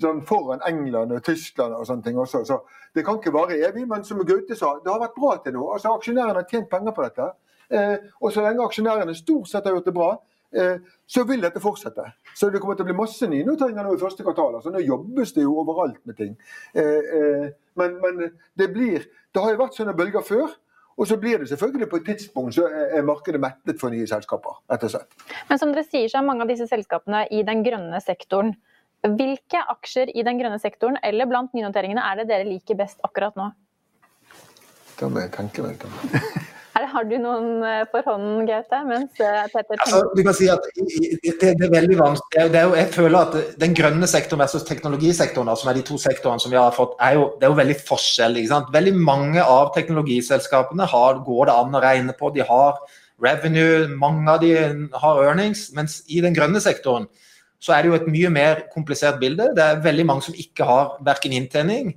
sånn 0.00 0.22
foran 0.26 0.62
England 0.66 1.14
og 1.14 1.22
Tyskland 1.24 1.74
og 1.76 1.86
sånne 1.86 2.02
ting 2.06 2.18
også. 2.18 2.42
Så 2.48 2.60
det 2.94 3.04
kan 3.06 3.18
ikke 3.20 3.34
vare 3.34 3.58
evig, 3.68 3.86
men 3.90 4.04
som 4.06 4.22
Gaute 4.26 4.56
sa, 4.58 4.76
det 4.82 4.92
har 4.92 5.02
vært 5.02 5.18
bra 5.18 5.36
til 5.42 5.56
nå. 5.56 5.64
Altså 5.74 5.94
Aksjonærene 5.94 6.42
har 6.42 6.50
tjent 6.50 6.70
penger 6.70 6.96
på 6.96 7.06
dette. 7.06 7.30
Eh, 7.72 7.96
og 8.20 8.32
så 8.32 8.44
lenge 8.44 8.64
aksjonærene 8.64 9.14
stort 9.16 9.48
sett 9.50 9.66
har 9.66 9.76
gjort 9.76 9.88
det 9.88 9.94
bra, 9.96 10.10
eh, 10.54 10.74
så 11.06 11.24
vil 11.28 11.42
dette 11.42 11.62
fortsette. 11.62 12.04
Så 12.36 12.50
det 12.52 12.60
kommer 12.62 12.76
til 12.76 12.86
å 12.86 12.90
bli 12.90 12.98
masse 12.98 13.28
nynoteringer 13.30 13.86
nå 13.86 13.94
i 13.94 14.02
første 14.02 14.26
kvartal. 14.26 14.58
Altså, 14.58 14.72
nå 14.74 14.82
jobbes 14.84 15.32
det 15.34 15.46
jo 15.46 15.56
overalt 15.62 16.02
med 16.04 16.18
ting. 16.20 16.36
Eh, 16.74 16.82
eh 17.20 17.46
men, 17.74 17.96
men, 17.98 18.30
det 18.54 18.68
blir 18.70 19.02
Det 19.34 19.42
har 19.42 19.50
jo 19.50 19.58
vært 19.58 19.74
sånne 19.74 19.96
bølger 19.98 20.22
før. 20.22 20.52
Og 20.94 21.08
så 21.10 21.16
blir 21.18 21.40
det 21.42 21.48
selvfølgelig 21.48 21.88
på 21.90 21.96
et 21.96 22.04
tidspunkt 22.06 22.54
så 22.54 22.68
er 22.70 23.02
markedet 23.02 23.40
mettet 23.42 23.80
for 23.80 23.90
nye 23.90 24.06
selskaper, 24.06 24.60
rett 24.70 24.84
og. 24.86 25.16
Men 25.48 25.58
som 25.58 25.72
dere 25.74 25.82
sier, 25.82 26.06
så 26.06 26.20
er 26.20 26.28
mange 26.28 26.44
av 26.46 26.52
disse 26.52 26.68
selskapene 26.70 27.24
i 27.34 27.42
den 27.42 27.64
grønne 27.66 27.98
sektoren. 27.98 28.54
Hvilke 29.04 29.60
aksjer 29.68 30.14
i 30.16 30.24
den 30.24 30.40
grønne 30.40 30.56
sektoren 30.62 30.96
eller 31.04 31.28
blant 31.28 31.52
nynoteringene 31.52 32.00
er 32.00 32.22
det 32.22 32.30
dere 32.30 32.48
liker 32.48 32.78
best 32.78 33.02
akkurat 33.04 33.36
nå? 33.36 33.50
Kan 34.96 35.16
jeg 35.18 35.32
tenke 35.34 35.64
meg 35.64 35.84
Har 36.74 37.04
du 37.06 37.14
noen 37.22 37.62
eh, 37.62 37.84
for 37.90 38.02
hånden, 38.02 38.46
Gaute? 38.48 38.80
Mens 38.88 39.20
eh, 39.22 39.44
altså, 39.46 40.00
du 40.10 40.22
kan 40.26 40.34
si 40.34 40.48
at 40.50 40.64
det, 40.74 41.36
det 41.38 41.50
er 41.52 41.70
veldig 41.70 41.98
vanskelig. 42.00 42.48
Det 42.50 42.58
er 42.58 42.66
jo, 42.66 42.72
jeg 42.80 42.88
føler 42.96 43.18
at 43.20 43.60
Den 43.62 43.76
grønne 43.78 44.08
sektoren 44.10 44.42
versus 44.42 44.66
teknologisektoren, 44.66 45.52
som 45.54 45.70
er 45.70 45.78
de 45.78 45.84
to 45.86 45.98
sektorene 46.02 46.42
som 46.42 46.50
vi 46.50 46.58
har 46.58 46.74
fått, 46.74 46.96
er 46.98 47.14
jo, 47.18 47.28
det 47.38 47.46
er 47.46 47.54
jo 47.54 47.60
veldig 47.60 47.78
forskjell. 47.86 48.40
Veldig 48.74 48.94
mange 48.98 49.44
av 49.44 49.70
teknologiselskapene 49.76 50.88
har, 50.90 51.22
går 51.28 51.50
det 51.50 51.58
an 51.60 51.78
å 51.78 51.84
regne 51.84 52.16
på. 52.18 52.32
De 52.34 52.42
har 52.48 52.82
revenue, 53.22 53.86
mange 53.94 54.26
av 54.34 54.42
de 54.42 54.56
har 55.04 55.22
earnings. 55.28 55.68
Mens 55.78 56.00
i 56.10 56.18
den 56.24 56.34
grønne 56.34 56.62
sektoren 56.64 57.06
så 57.64 57.72
er 57.72 57.84
det 57.84 57.92
jo 57.92 57.96
et 57.96 58.10
mye 58.12 58.30
mer 58.32 58.66
komplisert 58.74 59.20
bilde. 59.22 59.52
Det 59.56 59.64
er 59.64 59.84
veldig 59.84 60.04
mange 60.08 60.26
som 60.26 60.36
ikke 60.36 60.66
har 60.68 60.98
verken 61.06 61.32
inntjening 61.36 61.94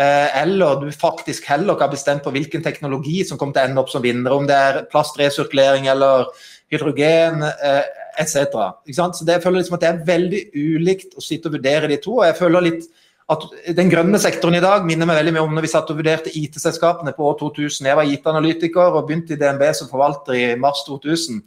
eh, 0.00 0.28
eller 0.42 0.80
du 0.80 0.86
faktisk 0.94 1.48
heller 1.50 1.74
ikke 1.74 1.88
har 1.88 1.96
bestemt 1.96 2.24
på 2.24 2.32
hvilken 2.32 2.64
teknologi 2.64 3.20
som 3.28 3.40
kommer 3.40 3.56
til 3.56 3.66
å 3.66 3.68
ende 3.68 3.82
opp 3.84 3.92
som 3.92 4.04
vinner, 4.04 4.32
om 4.32 4.48
det 4.48 4.56
er 4.56 4.80
plastresirkulering 4.92 5.90
eller 5.92 6.30
hydrogen 6.72 7.44
eh, 7.50 7.84
etc. 8.20 8.56
Så 8.88 9.26
det, 9.26 9.36
jeg 9.36 9.44
føler 9.44 9.60
liksom 9.60 9.76
at 9.76 9.84
det 9.84 9.90
er 9.90 10.08
veldig 10.08 10.42
ulikt 10.56 11.18
å 11.18 11.24
sitte 11.24 11.50
og 11.50 11.58
vurdere 11.58 11.90
de 11.90 12.00
to. 12.00 12.18
og 12.20 12.26
jeg 12.30 12.40
føler 12.40 12.68
litt 12.70 12.90
at 13.30 13.44
Den 13.76 13.86
grønne 13.86 14.18
sektoren 14.18 14.56
i 14.58 14.62
dag 14.62 14.82
minner 14.82 15.06
meg 15.06 15.20
veldig 15.20 15.32
mye 15.36 15.42
om 15.46 15.52
når 15.54 15.62
vi 15.62 15.68
satt 15.70 15.90
og 15.92 16.00
vurderte 16.00 16.32
IT-selskapene 16.34 17.12
på 17.14 17.28
år 17.28 17.36
2000. 17.38 17.86
Jeg 17.86 17.94
var 17.94 18.08
IT-analytiker 18.10 18.96
og 18.98 19.04
begynte 19.06 19.36
i 19.36 19.38
DNB 19.38 19.62
som 19.78 19.86
forvalter 19.86 20.34
i 20.34 20.46
mars 20.58 20.82
2000 20.88 21.38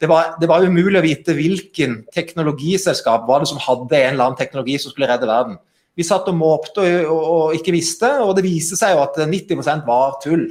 det 0.00 0.08
var, 0.08 0.34
det 0.40 0.48
var 0.48 0.64
umulig 0.64 0.96
å 0.96 1.04
vite 1.04 1.34
hvilken 1.36 1.98
teknologiselskap 2.14 3.26
var 3.28 3.42
det 3.42 3.50
som 3.50 3.60
hadde 3.60 3.98
en 3.98 4.14
eller 4.14 4.30
annen 4.30 4.38
teknologi 4.38 4.78
som 4.80 4.94
skulle 4.94 5.10
redde 5.10 5.28
verden. 5.28 5.58
Vi 5.98 6.06
satt 6.06 6.28
og 6.30 6.38
måpte 6.38 6.80
og, 6.80 7.10
og, 7.12 7.24
og, 7.34 7.56
ikke 7.58 7.74
visste, 7.74 8.08
og 8.24 8.32
det 8.38 8.46
viste 8.46 8.78
seg 8.80 8.94
jo 8.94 9.02
at 9.04 9.18
90% 9.20 9.84
var 9.84 10.16
tull. 10.24 10.46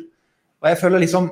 Og 0.62 0.70
jeg 0.70 0.82
føler 0.82 1.06
liksom 1.06 1.32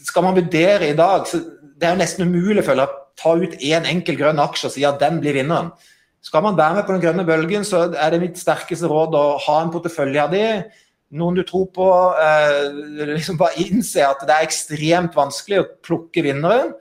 Skal 0.00 0.24
man 0.24 0.36
vurdere 0.38 0.86
i 0.88 0.96
dag, 0.96 1.26
så 1.28 1.42
det 1.76 1.84
er 1.84 1.92
jo 1.92 2.00
nesten 2.00 2.24
umulig 2.24 2.62
å 2.64 2.86
ta 3.20 3.34
ut 3.36 3.52
én 3.60 3.82
en 3.82 3.88
enkel 3.90 4.16
grønn 4.16 4.40
aksje 4.40 4.70
og 4.70 4.72
si 4.72 4.84
at 4.88 4.96
den 5.02 5.18
blir 5.20 5.36
vinneren. 5.36 5.68
Skal 6.24 6.40
man 6.46 6.56
være 6.56 6.78
med 6.78 6.86
på 6.86 6.94
den 6.94 7.02
grønne 7.02 7.26
bølgen, 7.28 7.66
så 7.68 7.82
er 7.92 8.14
det 8.14 8.20
mitt 8.22 8.40
sterkeste 8.40 8.88
råd 8.88 9.12
å 9.16 9.24
ha 9.44 9.58
en 9.60 9.72
portefølje 9.74 10.22
av 10.22 10.32
de. 10.32 10.46
Noen 11.20 11.36
du 11.36 11.42
tror 11.44 11.66
på. 11.76 11.90
Eh, 12.16 13.12
liksom 13.12 13.36
bare 13.40 13.60
innse 13.60 14.06
at 14.08 14.24
det 14.24 14.38
er 14.38 14.48
ekstremt 14.48 15.20
vanskelig 15.20 15.60
å 15.60 15.68
plukke 15.84 16.24
vinneren 16.24 16.72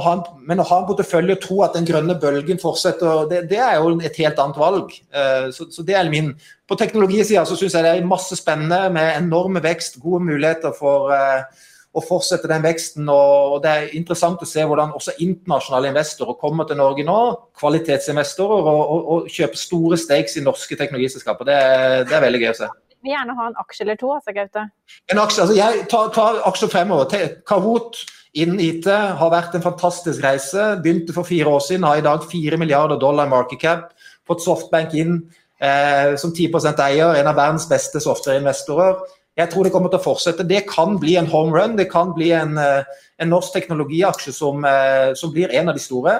en, 0.00 0.22
men 0.48 0.62
å 0.62 0.66
ha 0.68 0.78
en 0.80 0.86
portefølje 0.88 1.36
og 1.36 1.42
tro 1.42 1.58
at 1.66 1.74
den 1.76 1.86
grønne 1.88 2.14
bølgen 2.20 2.60
fortsetter, 2.62 3.26
det, 3.28 3.42
det 3.50 3.58
er 3.60 3.76
jo 3.76 3.98
et 4.00 4.16
helt 4.22 4.38
annet 4.40 4.60
valg. 4.60 4.94
Uh, 5.12 5.50
så, 5.52 5.66
så, 5.72 5.84
det 5.84 5.98
er 5.98 6.08
min. 6.12 6.32
På 6.68 6.78
teknologisida 6.80 7.44
så 7.48 7.58
syns 7.58 7.76
jeg 7.76 7.84
det 7.84 7.92
er 7.98 8.08
masse 8.08 8.38
spennende 8.38 8.86
med 8.94 9.18
enorme 9.18 9.60
vekst, 9.64 10.00
gode 10.00 10.22
muligheter 10.30 10.72
for 10.78 11.12
uh, 11.12 11.44
å 11.92 12.00
fortsette 12.04 12.48
den 12.48 12.64
veksten. 12.64 13.10
Og, 13.12 13.58
det 13.64 13.72
er 13.72 13.90
interessant 13.98 14.40
å 14.40 14.48
se 14.48 14.64
hvordan 14.64 14.94
også 14.96 15.18
internasjonale 15.24 15.92
investorer 15.92 16.38
kommer 16.40 16.68
til 16.68 16.80
Norge 16.80 17.04
nå, 17.06 17.18
kvalitetsinvestorer, 17.60 18.70
og, 18.72 18.80
og, 18.94 19.12
og 19.12 19.28
kjøper 19.34 19.60
store 19.60 20.00
stakes 20.00 20.38
i 20.40 20.46
norske 20.46 20.78
teknologiselskaper. 20.80 21.50
Det, 21.50 21.60
det 22.08 22.16
er 22.16 22.26
veldig 22.26 22.42
gøy 22.46 22.54
å 22.54 22.56
se. 22.62 22.70
Vi 23.02 23.10
vil 23.10 23.16
gjerne 23.16 23.34
ha 23.34 23.50
en 23.50 23.56
aksje 23.58 23.82
eller 23.82 23.98
to, 23.98 24.12
altså, 24.14 24.32
Gaute. 24.36 24.66
En 25.10 25.20
aksje, 25.20 25.44
altså 25.44 25.56
jeg 25.58 25.86
tar, 25.90 26.10
tar 26.14 26.42
aksjer 26.48 26.70
fremover. 26.70 27.30
Kahoot 27.50 27.98
Innen 28.32 28.62
IT 28.64 28.86
har 28.88 29.32
vært 29.32 29.52
en 29.56 29.64
fantastisk 29.64 30.22
reise. 30.24 30.70
Begynte 30.80 31.12
for 31.12 31.28
fire 31.28 31.50
år 31.52 31.60
siden, 31.60 31.84
har 31.84 32.00
i 32.00 32.04
dag 32.04 32.24
4 32.30 32.56
milliarder 32.56 33.00
dollar 33.00 33.28
i 33.28 33.32
market 33.32 33.60
cap. 33.60 33.90
Fått 34.28 34.44
Softbank 34.44 34.94
inn 34.96 35.18
eh, 35.60 36.14
som 36.16 36.32
10% 36.32 36.80
eier, 36.86 37.18
en 37.18 37.28
av 37.28 37.36
verdens 37.36 37.68
beste 37.68 38.00
software-investorer. 38.00 39.02
Jeg 39.36 39.52
tror 39.52 39.64
det 39.64 39.72
kommer 39.74 39.92
til 39.92 40.00
å 40.00 40.06
fortsette. 40.06 40.48
Det 40.48 40.64
kan 40.68 40.96
bli 41.00 41.18
en 41.20 41.28
home 41.28 41.52
run. 41.52 41.76
Det 41.76 41.90
kan 41.92 42.14
bli 42.16 42.30
en, 42.36 42.56
eh, 42.60 42.88
en 43.20 43.32
norsk 43.32 43.52
teknologiaksje 43.52 44.32
som, 44.32 44.64
eh, 44.64 45.12
som, 45.12 45.32
blir 45.32 45.52
en 45.52 45.68
av 45.68 45.76
de 45.76 45.84
store. 45.84 46.16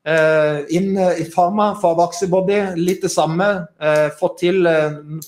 Uh, 0.00 0.64
inn 0.72 0.94
uh, 0.96 1.12
i 1.20 1.26
Pharma, 1.28 1.74
Favaxibody, 1.76 2.56
litt 2.80 3.02
det 3.04 3.10
samme. 3.12 3.66
Uh, 3.76 4.08
fått 4.16 4.38
til 4.40 4.64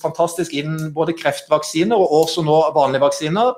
fantastisk 0.00 0.54
innen 0.56 0.94
både 0.96 1.12
kreftvaksiner 1.12 1.92
og 1.92 2.14
også 2.22 2.40
nå 2.46 2.56
vanlige 2.72 3.04
vaksiner. 3.04 3.52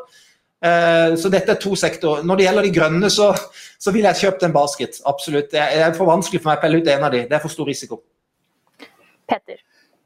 Eh, 0.64 1.14
så 1.20 1.28
dette 1.32 1.52
er 1.52 1.60
to 1.60 1.74
sektorer. 1.76 2.24
Når 2.24 2.40
det 2.40 2.46
gjelder 2.46 2.66
de 2.66 2.74
grønne, 2.78 3.10
så, 3.12 3.30
så 3.78 3.92
vil 3.92 4.06
jeg 4.08 4.20
kjøpt 4.22 4.46
en 4.46 4.54
basket. 4.54 5.00
Absolutt. 5.10 5.50
Det 5.52 5.60
er 5.60 5.96
for 5.96 6.08
vanskelig 6.08 6.40
for 6.40 6.52
meg 6.52 6.60
å 6.60 6.64
pelle 6.64 6.80
ut 6.80 6.92
en 6.94 7.08
av 7.08 7.12
de. 7.12 7.24
Det 7.28 7.36
er 7.36 7.42
for 7.42 7.52
stor 7.52 7.68
risiko. 7.68 8.00
Petter? 9.28 9.60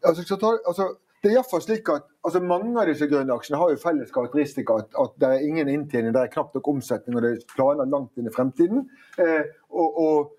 Altså, 0.07 0.25
altså, 0.67 0.88
det 1.23 1.31
er 1.31 1.37
iallfall 1.37 1.62
slik 1.62 1.88
at 1.91 2.05
altså, 2.27 2.43
Mange 2.43 2.75
av 2.79 2.91
disse 2.91 3.07
grønne 3.11 3.35
aksjene 3.35 3.59
har 3.59 3.73
jo 3.73 3.81
felles 3.83 4.11
karakteristika 4.15 4.81
at, 4.83 4.91
at, 5.03 5.15
det 5.19 5.31
er 5.31 5.47
ingen 5.47 5.71
inntjening, 5.73 6.12
det 6.15 6.23
er 6.23 6.31
knapt 6.35 6.55
nok 6.55 6.69
omsetning 6.71 7.19
og 7.19 7.25
det 7.25 7.33
er 7.33 7.41
planer 7.55 7.91
langt 7.91 8.21
inn 8.21 8.31
i 8.31 8.35
fremtiden. 8.35 8.85
Eh, 9.19 9.49
og, 9.71 9.99
og 10.03 10.35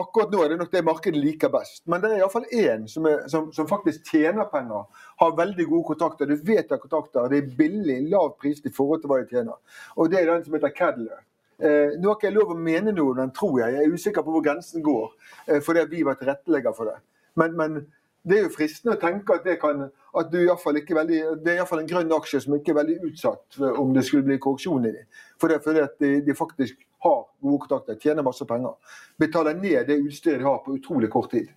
akkurat 0.00 0.32
nå 0.32 0.42
er 0.42 0.52
det 0.52 0.58
nok 0.60 0.72
det 0.72 0.82
markedet 0.86 1.20
liker 1.20 1.52
best. 1.52 1.82
Men 1.90 2.02
det 2.02 2.10
er 2.12 2.22
iallfall 2.22 2.46
én 2.52 2.86
som, 2.90 3.06
som, 3.32 3.48
som 3.54 3.68
faktisk 3.70 4.12
tjener 4.12 4.48
penger, 4.52 4.84
har 5.22 5.36
veldig 5.38 5.66
gode 5.70 5.92
kontakter. 5.92 6.30
Du 6.30 6.44
vet 6.46 6.72
at 6.72 6.82
kontakter, 6.82 7.30
det 7.32 7.40
er 7.40 7.54
billig, 7.58 7.98
lav 8.12 8.34
pris 8.40 8.62
i 8.64 8.72
forhold 8.74 9.02
til 9.02 9.12
hva 9.12 9.22
de 9.22 9.30
tjener. 9.32 9.82
Og 9.96 10.12
det 10.12 10.20
er 10.20 10.30
den 10.30 10.46
som 10.46 10.56
heter 10.58 10.74
Cadler. 10.76 11.24
Eh, 11.56 11.96
nå 11.96 12.10
har 12.10 12.18
ikke 12.18 12.28
jeg 12.28 12.36
lov 12.36 12.52
å 12.52 12.58
mene 12.60 12.92
noe 12.92 13.14
om 13.14 13.20
den, 13.22 13.34
tror 13.36 13.60
jeg. 13.62 13.76
Jeg 13.76 13.84
er 13.84 13.94
usikker 13.94 14.24
på 14.24 14.34
hvor 14.34 14.44
grensen 14.44 14.84
går, 14.84 15.12
eh, 15.46 15.62
fordi 15.64 15.86
vi 15.92 16.02
var 16.04 16.18
tilrettelegger 16.20 16.76
for 16.76 16.92
det. 16.92 16.98
Men, 17.40 17.56
men 17.56 17.78
det 18.26 18.38
er 18.38 18.48
jo 18.48 18.56
fristende 18.56 18.96
å 18.96 19.00
tenke 19.00 19.38
at 19.38 19.46
det 19.46 19.60
kan 19.62 19.86
at 20.16 20.30
du 20.32 20.38
i 20.40 20.48
fall 20.60 20.78
ikke 20.80 20.96
veldig, 20.96 21.18
det 21.44 21.52
er 21.52 21.58
iallfall 21.60 21.82
en 21.82 21.88
grønn 21.90 22.12
aksje 22.16 22.40
som 22.46 22.54
ikke 22.56 22.72
er 22.72 22.78
veldig 22.78 22.96
utsatt 23.10 23.58
om 23.76 23.92
det 23.92 24.06
skulle 24.06 24.24
bli 24.26 24.38
korreksjon 24.40 24.86
i 24.88 24.92
dem. 24.94 25.08
For 25.40 25.52
det 25.52 25.58
er 25.58 25.64
fordi 25.66 25.82
at 25.84 25.98
de, 26.00 26.12
de, 26.24 26.36
faktisk 26.36 26.78
har 27.06 27.22
gode 27.46 27.62
kontakter, 27.64 28.00
tjener 28.02 28.26
masse 28.26 28.46
penger. 28.48 28.74
Betaler 29.22 29.56
ned 29.58 29.86
det 29.88 30.02
utstyret 30.02 30.42
de 30.42 30.48
har 30.48 30.60
på 30.64 30.76
utrolig 30.76 31.10
kort 31.12 31.30
tid. 31.34 31.48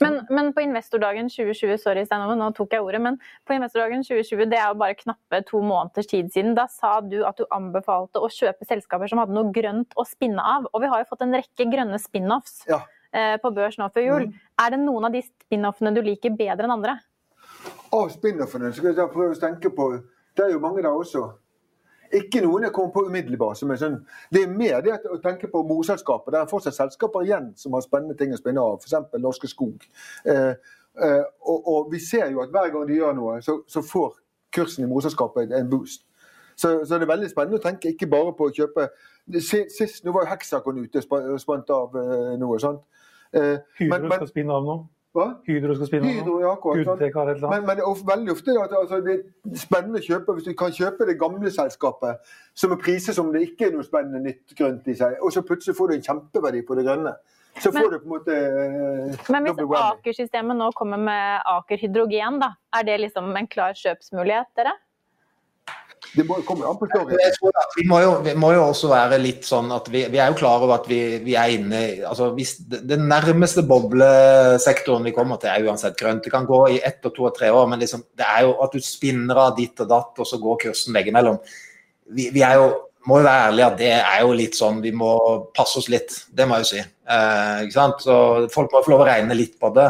Men, 0.00 0.26
men, 0.30 0.52
på 0.56 0.62
investordagen 0.64 1.28
2020, 1.28 1.76
sorry 1.82 2.04
Stein 2.06 2.24
nå 2.40 2.48
tok 2.56 2.72
jeg 2.72 2.84
ordet, 2.84 3.00
men 3.04 3.18
på 3.46 3.56
investordagen 3.56 4.04
2020, 4.06 4.46
det 4.50 4.60
er 4.60 4.70
jo 4.70 4.78
bare 4.80 4.96
knappe 4.98 5.42
to 5.48 5.60
måneders 5.64 6.08
tid 6.08 6.30
siden, 6.32 6.54
da 6.56 6.64
sa 6.72 6.98
du 7.04 7.18
at 7.28 7.38
du 7.40 7.44
anbefalte 7.54 8.22
å 8.22 8.30
kjøpe 8.32 8.68
selskaper 8.68 9.10
som 9.10 9.20
hadde 9.22 9.36
noe 9.36 9.52
grønt 9.54 9.92
å 9.98 10.06
spinne 10.08 10.44
av. 10.44 10.68
Og 10.72 10.84
vi 10.84 10.92
har 10.92 11.02
jo 11.02 11.10
fått 11.10 11.26
en 11.26 11.36
rekke 11.36 11.68
grønne 11.68 12.00
spin-offs 12.00 12.62
Ja. 12.70 12.80
eh, 13.12 13.36
på 13.42 13.52
børs 13.54 13.78
nå 13.78 13.90
før 13.92 14.06
jul. 14.06 14.32
Er 14.58 14.70
det 14.70 14.80
noen 14.80 15.04
av 15.04 15.12
de 15.12 15.22
spin-offene 15.22 15.94
du 15.94 16.02
liker 16.02 16.30
bedre 16.36 16.64
enn 16.64 16.76
andre? 16.78 16.98
Av 17.92 18.08
spin-offene 18.12 18.72
skal 18.72 18.94
jeg 18.94 19.12
prøve 19.12 19.34
å 19.36 19.40
tenke 19.40 19.70
på 19.74 20.02
Det 20.36 20.44
er 20.44 20.52
jo 20.52 20.60
mange 20.60 20.82
der 20.82 20.94
også. 20.94 21.32
Ikke 22.12 22.40
noen 22.40 22.62
jeg 22.64 22.72
kommer 22.72 22.92
på 22.94 23.04
umiddelbart. 23.06 23.56
som 23.58 23.70
er 23.70 23.76
sånn, 23.76 23.98
Det 24.32 24.42
er 24.42 24.48
mer 24.48 24.80
det 24.80 24.96
å 25.10 25.18
tenke 25.22 25.48
på 25.52 25.62
morselskaper. 25.66 26.30
Det 26.32 26.40
er 26.40 26.46
fortsatt 26.50 26.74
selskaper 26.74 27.26
igjen 27.26 27.52
som 27.56 27.72
har 27.72 27.80
spennende 27.84 28.16
ting 28.16 28.32
å 28.32 28.38
spinne 28.40 28.60
av, 28.60 28.78
f.eks. 28.82 29.12
Norske 29.20 29.48
Skog. 29.48 29.84
Eh, 30.24 30.54
eh, 31.02 31.24
og, 31.42 31.68
og 31.68 31.92
vi 31.92 31.98
ser 31.98 32.30
jo 32.30 32.40
at 32.42 32.50
hver 32.54 32.70
gang 32.72 32.86
de 32.88 32.96
gjør 33.00 33.14
noe, 33.14 33.42
så, 33.42 33.62
så 33.68 33.82
får 33.82 34.16
kursen 34.52 34.84
i 34.84 34.88
morselskapet 34.88 35.52
en 35.52 35.70
boost. 35.70 36.06
Så, 36.56 36.84
så 36.84 36.96
det 36.98 37.04
er 37.06 37.12
veldig 37.12 37.30
spennende 37.30 37.60
å 37.60 37.62
tenke 37.62 37.92
ikke 37.92 38.08
bare 38.10 38.32
på 38.34 38.48
å 38.48 38.54
kjøpe 38.54 38.88
Sist, 39.38 40.04
nå 40.06 40.12
var 40.16 40.24
jo 40.24 40.30
Hexacon 40.30 40.78
ute 40.80 40.98
og 40.98 41.04
spa- 41.04 41.36
spant 41.38 41.68
av 41.70 41.92
eh, 42.00 42.36
noe. 42.40 42.56
sant? 42.58 42.80
Eh, 43.36 43.58
Hydro 43.76 44.08
skal 44.08 44.30
spinne 44.30 44.54
av 44.56 44.64
nå. 44.64 44.76
Hva? 45.18 45.26
Hydro 45.46 45.74
skal 45.76 45.90
spinne 45.90 46.12
Hydro, 46.14 46.38
ja, 46.42 46.52
akkurat. 46.54 47.02
Men, 47.42 47.66
men 47.66 47.82
veldig 48.12 48.34
ofte 48.34 48.56
at 48.62 48.74
altså, 48.80 49.00
det 49.04 49.16
er 49.18 49.56
spennende 49.60 50.00
å 50.02 50.06
kjøpe 50.06 50.36
hvis 50.38 50.48
du 50.48 50.54
kan 50.58 50.74
kjøpe 50.74 51.08
det 51.08 51.18
gamle 51.20 51.52
selskapet 51.54 52.30
som 52.54 52.74
er 52.74 52.80
priser 52.82 53.16
som 53.16 53.32
det 53.34 53.44
ikke 53.50 53.68
er 53.68 53.76
noe 53.76 53.86
spennende 53.86 54.22
nytt 54.24 54.54
grønt 54.58 54.88
i 54.88 54.96
seg, 54.98 55.18
og 55.22 55.34
så 55.34 55.44
plutselig 55.46 55.76
får 55.78 55.92
du 55.92 55.98
en 55.98 56.06
kjempeverdi 56.08 56.64
på 56.66 56.78
det 56.78 56.86
grønne. 56.88 57.14
Så 57.58 57.72
Men- 57.72 57.82
får 57.82 57.90
du 57.90 57.98
på 57.98 58.04
en 58.04 58.12
måte 58.14 58.34
eh, 58.34 59.32
Men 59.32 59.46
hvis. 59.50 59.78
Aker-systemet 59.78 60.56
nå 60.56 60.70
kommer 60.78 61.00
med 61.00 61.42
Aker 61.44 61.80
Hydrogen, 61.80 62.38
da, 62.40 62.52
er 62.72 62.84
det 62.86 63.00
liksom 63.00 63.34
en 63.36 63.48
klar 63.50 63.74
kjøpsmulighet, 63.74 64.54
dere? 64.56 64.76
Det 66.14 66.24
kommer 66.26 66.68
an 66.70 66.78
på 66.80 66.88
story. 66.88 67.16
Jeg 67.20 67.34
tror 67.36 67.56
at 67.60 67.74
vi, 67.76 67.84
må 67.88 68.00
jo, 68.02 68.12
vi 68.24 68.34
må 68.38 68.52
jo 68.54 68.62
også 68.68 68.90
være 68.90 69.18
litt 69.20 69.46
sånn 69.46 69.70
at 69.74 69.90
vi, 69.92 70.04
vi 70.12 70.20
er 70.20 70.32
jo 70.32 70.38
klar 70.40 70.64
over 70.64 70.78
at 70.78 70.88
vi, 70.90 71.00
vi 71.24 71.36
er 71.38 71.54
inne 71.56 71.82
altså 72.08 72.30
hvis 72.36 72.54
Den 72.68 73.06
nærmeste 73.10 73.64
boblesektoren 73.68 75.06
vi 75.06 75.14
kommer 75.16 75.40
til, 75.42 75.52
er 75.52 75.68
uansett 75.68 75.98
grønt. 76.00 76.24
Det 76.24 76.32
kan 76.34 76.48
gå 76.48 76.62
i 76.74 76.80
ett 76.84 77.04
og 77.04 77.14
to 77.16 77.28
og 77.28 77.36
tre 77.36 77.52
år, 77.54 77.68
men 77.70 77.82
liksom, 77.82 78.06
det 78.18 78.26
er 78.26 78.46
jo 78.46 78.56
at 78.64 78.74
du 78.74 78.84
spinner 78.84 79.42
av 79.48 79.56
ditt 79.58 79.80
og 79.84 79.90
datt, 79.90 80.12
og 80.18 80.28
så 80.28 80.40
går 80.42 80.62
kursen 80.68 80.96
veggimellom. 80.96 81.40
Vi, 82.16 82.30
vi 82.34 82.44
er 82.46 82.56
jo, 82.60 82.68
må 83.06 83.20
jo 83.20 83.26
være 83.26 83.48
ærlig 83.48 83.64
at 83.64 83.76
det 83.78 83.90
er 83.96 84.22
jo 84.24 84.32
litt 84.36 84.56
sånn 84.58 84.80
Vi 84.84 84.90
må 84.96 85.12
passe 85.56 85.78
oss 85.80 85.88
litt, 85.92 86.14
det 86.34 86.46
må 86.48 86.58
jeg 86.58 86.64
jo 86.64 86.70
si. 86.70 86.80
Eh, 86.82 87.60
ikke 87.64 87.76
sant? 87.76 88.02
Så 88.04 88.16
Folk 88.52 88.74
må 88.74 88.82
få 88.84 88.92
lov 88.94 89.04
å 89.04 89.08
regne 89.08 89.36
litt 89.38 89.54
på 89.60 89.70
det. 89.76 89.86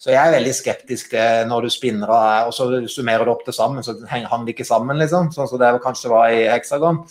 Så 0.00 0.12
jeg 0.12 0.20
er 0.20 0.36
veldig 0.36 0.52
skeptisk 0.56 1.10
til 1.14 1.48
når 1.50 1.66
du 1.66 1.72
spinner 1.72 2.12
av 2.14 2.50
og 2.50 2.54
så 2.56 2.68
summerer 2.88 3.26
du 3.26 3.32
opp 3.34 3.42
det 3.48 3.56
sammen, 3.56 3.84
så 3.84 3.96
hang 4.10 4.28
han 4.30 4.46
ikke 4.48 4.66
sammen, 4.68 5.00
liksom. 5.02 5.32
Sånn 5.34 5.50
som 5.50 5.60
det 5.60 5.72
kanskje 5.84 6.12
var 6.12 6.30
i 6.32 6.46
Hexagon. 6.48 7.02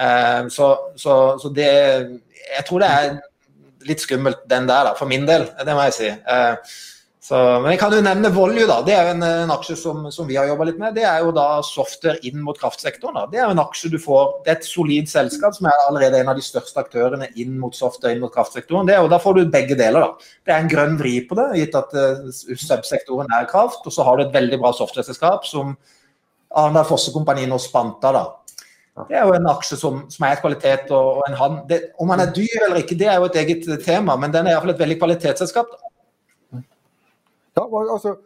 Eh, 0.00 0.44
så, 0.52 0.70
så, 0.96 1.16
så 1.42 1.50
det 1.52 1.70
Jeg 1.70 2.64
tror 2.68 2.84
det 2.84 2.92
er 3.00 3.18
litt 3.88 4.02
skummelt, 4.04 4.44
den 4.48 4.68
der, 4.68 4.90
da, 4.90 4.94
for 4.96 5.08
min 5.10 5.26
del. 5.28 5.48
Det 5.64 5.74
må 5.76 5.88
jeg 5.88 5.96
si. 5.96 6.08
Eh, 6.10 6.78
så, 7.30 7.38
men 7.62 7.70
jeg 7.70 7.78
kan 7.78 7.92
jo 7.94 8.00
nevne 8.02 8.32
Volue, 8.34 8.64
da. 8.66 8.80
Det 8.82 8.90
er 8.90 9.04
jo 9.06 9.10
en, 9.12 9.20
en 9.22 9.52
aksje 9.54 9.76
som, 9.78 10.08
som 10.10 10.26
vi 10.26 10.34
har 10.34 10.48
jobba 10.48 10.64
litt 10.66 10.80
med. 10.82 10.96
Det 10.96 11.04
er 11.06 11.20
jo 11.22 11.30
da 11.36 11.60
software 11.62 12.18
inn 12.26 12.40
mot 12.42 12.58
kraftsektoren. 12.58 13.20
Da. 13.20 13.28
Det 13.30 13.38
er 13.38 13.44
jo 13.44 13.54
en 13.54 13.62
aksje 13.62 13.90
du 13.92 14.00
får 14.02 14.32
Det 14.42 14.50
er 14.50 14.56
et 14.58 14.66
solid 14.66 15.06
selskap 15.12 15.54
som 15.54 15.68
er 15.70 15.84
allerede 15.84 16.18
en 16.18 16.32
av 16.32 16.40
de 16.40 16.42
største 16.42 16.82
aktørene 16.82 17.28
inn 17.38 17.52
mot 17.60 17.76
software 17.76 18.16
inn 18.16 18.24
mot 18.24 18.32
kraftsektoren. 18.34 18.88
Det 18.88 18.96
er, 18.96 19.04
og 19.06 19.12
da 19.12 19.20
får 19.22 19.38
du 19.38 19.52
begge 19.52 19.76
deler, 19.78 20.08
da. 20.08 20.32
Det 20.42 20.56
er 20.56 20.64
en 20.64 20.70
grønn 20.72 20.96
vri 20.98 21.12
på 21.28 21.38
det, 21.38 21.44
gitt 21.60 21.76
at 21.78 21.94
uh, 21.94 22.24
subsektoren 22.34 23.30
er 23.36 23.46
kraft. 23.52 23.86
Og 23.86 23.94
så 23.94 24.06
har 24.08 24.18
du 24.18 24.24
et 24.24 24.34
veldig 24.34 24.58
bra 24.64 24.72
software-selskap 24.74 25.46
som 25.46 25.76
Arendal 26.58 26.88
Fosse 26.88 27.14
Kompani 27.14 27.46
nå 27.46 27.60
spanta, 27.62 28.10
da. 28.16 28.24
Det 29.06 29.20
er 29.20 29.30
jo 29.30 29.36
en 29.36 29.46
aksje 29.52 29.78
som, 29.78 30.02
som 30.10 30.26
er 30.26 30.34
et 30.34 30.42
kvalitet 30.42 30.90
og, 30.90 31.20
og 31.20 31.30
en 31.30 31.38
hand. 31.38 31.62
Det, 31.70 31.78
om 32.02 32.10
han 32.10 32.24
er 32.26 32.34
dyr 32.34 32.66
eller 32.66 32.82
ikke, 32.82 32.98
det 32.98 33.06
er 33.06 33.22
jo 33.22 33.30
et 33.30 33.38
eget 33.38 33.70
tema, 33.86 34.18
men 34.18 34.34
den 34.34 34.50
er 34.50 34.56
iallfall 34.56 34.74
et 34.74 34.82
veldig 34.82 34.98
kvalitetsselskap. 34.98 35.78
Ja, 37.60 37.80
altså, 37.94 38.16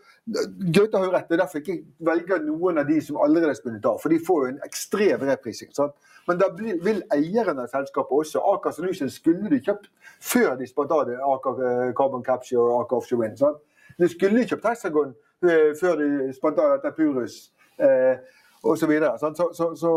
Gaute 0.73 0.99
har 0.99 1.05
jo 1.05 1.13
rett. 1.13 1.27
Det 1.29 1.37
er 1.37 1.43
derfor 1.43 1.61
jeg 1.61 1.67
ikke 1.67 2.07
velger 2.09 2.43
noen 2.47 2.81
av 2.81 2.89
de 2.89 3.01
som 3.05 3.19
allerede 3.21 3.53
er 3.53 3.59
spunnet 3.59 3.87
av. 3.89 3.99
For 4.01 4.13
de 4.13 4.21
får 4.27 4.41
jo 4.41 4.53
en 4.53 4.61
ekstrem 4.65 5.25
reprising. 5.29 5.73
Sant? 5.77 5.97
Men 6.29 6.41
da 6.41 6.49
vil 6.57 7.03
eierne 7.13 7.67
av 7.67 7.73
selskapet 7.73 8.17
også 8.17 8.41
Aker 8.55 8.73
Solutions 8.73 9.19
skulle 9.21 9.51
de 9.53 9.61
kjøpt 9.61 9.91
før 10.25 10.55
de 10.61 10.69
spant 10.71 10.95
av 10.97 11.05
det, 11.11 11.19
Aker 11.21 11.61
eh, 11.61 11.91
Carbon 11.99 12.25
Capture 12.25 12.63
og 12.63 12.85
Aker 12.85 13.03
Offshore 13.03 13.21
Wind. 13.21 13.37
Sant? 13.41 13.61
De 14.01 14.09
skulle 14.09 14.41
de 14.41 14.49
kjøpt 14.49 14.71
Hexagon 14.71 15.13
eh, 15.45 15.75
før 15.81 16.01
de 16.01 16.31
spant 16.37 16.63
av 16.63 16.79
dette 16.79 16.95
Purus 16.97 17.37
eh, 17.77 18.17
osv. 18.65 18.97
Så, 19.21 19.35
så, 19.37 19.51
så, 19.53 19.71
så 19.77 19.93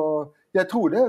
jeg 0.58 0.68
tror 0.72 0.92
det 0.92 1.06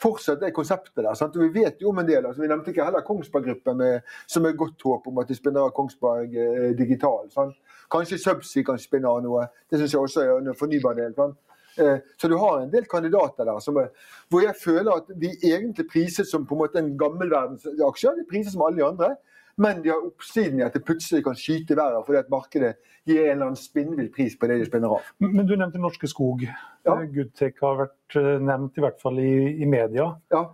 fortsatt 0.00 0.42
er 0.42 0.52
konseptet 0.54 1.04
der. 1.04 1.14
Sant? 1.14 1.36
Vi 1.36 1.48
vet 1.54 1.80
jo 1.82 1.90
om 1.90 1.98
en 1.98 2.08
del. 2.08 2.26
Altså, 2.26 2.42
vi 2.42 2.48
nevnte 2.50 2.72
ikke 2.72 2.84
heller 2.84 3.04
Kongsberg 3.06 3.48
Gruppen 3.48 3.82
som 4.26 4.44
er 4.44 4.58
godt 4.58 4.82
håp 4.84 5.06
om 5.08 5.18
at 5.22 5.28
de 5.28 5.36
spinner 5.38 5.72
Kongsberg 5.76 6.36
eh, 6.36 6.70
Digital. 6.78 7.30
Sant? 7.32 7.56
Kanskje 7.92 8.18
Subsea 8.18 8.66
kan 8.66 8.78
spinne 8.82 9.08
av 9.08 9.22
noe. 9.24 9.46
Det 9.70 9.80
syns 9.80 9.94
jeg 9.94 10.00
også 10.02 10.24
er 10.24 10.32
en 10.38 10.56
fornybar 10.58 10.96
del. 10.98 11.14
Sant? 11.16 11.38
Eh, 11.78 11.98
Så 12.18 12.28
du 12.28 12.36
har 12.40 12.60
en 12.60 12.72
del 12.72 12.86
kandidater 12.88 13.44
der 13.44 13.60
som 13.60 13.76
hvor 13.76 14.42
jeg 14.42 14.56
føler 14.56 14.92
at 14.96 15.10
de 15.20 15.32
egentlig 15.44 15.88
prises 15.92 16.30
som 16.30 16.46
på 16.46 16.54
en 16.56 16.62
måte 16.64 16.78
en 16.80 16.96
gammelverdensaksje. 16.98 18.16
De 18.16 18.28
prises 18.30 18.52
som 18.52 18.62
alle 18.66 18.80
de 18.80 18.86
andre, 18.86 19.16
men 19.58 19.82
de 19.82 19.88
har 19.92 20.02
oppsiden 20.06 20.60
i 20.60 20.64
at 20.66 20.74
det 20.76 20.84
plutselig 20.84 21.22
kan 21.24 21.34
skyte 21.38 21.72
i 21.72 21.78
været 21.78 22.04
fordi 22.06 22.18
at 22.18 22.28
markedet 22.32 22.74
gir 23.06 23.22
en 23.22 23.30
eller 23.36 23.46
annen 23.46 23.56
spinnvill 23.60 24.08
pris 24.12 24.34
på 24.36 24.48
det 24.50 24.58
de 24.60 24.66
spinner 24.68 24.96
av. 24.98 25.06
Men 25.20 25.46
du 25.46 25.54
nevnte 25.56 25.78
Norske 25.80 26.08
Skog. 26.10 26.42
Ja. 26.84 26.96
Eh, 26.96 27.06
Goodtech 27.14 27.60
har 27.62 27.76
vært 27.84 28.16
eh, 28.20 28.36
nevnt 28.42 28.76
i 28.76 28.84
hvert 28.84 29.00
fall 29.00 29.18
i, 29.22 29.32
i 29.62 29.66
media. 29.66 30.12
Ja, 30.34 30.46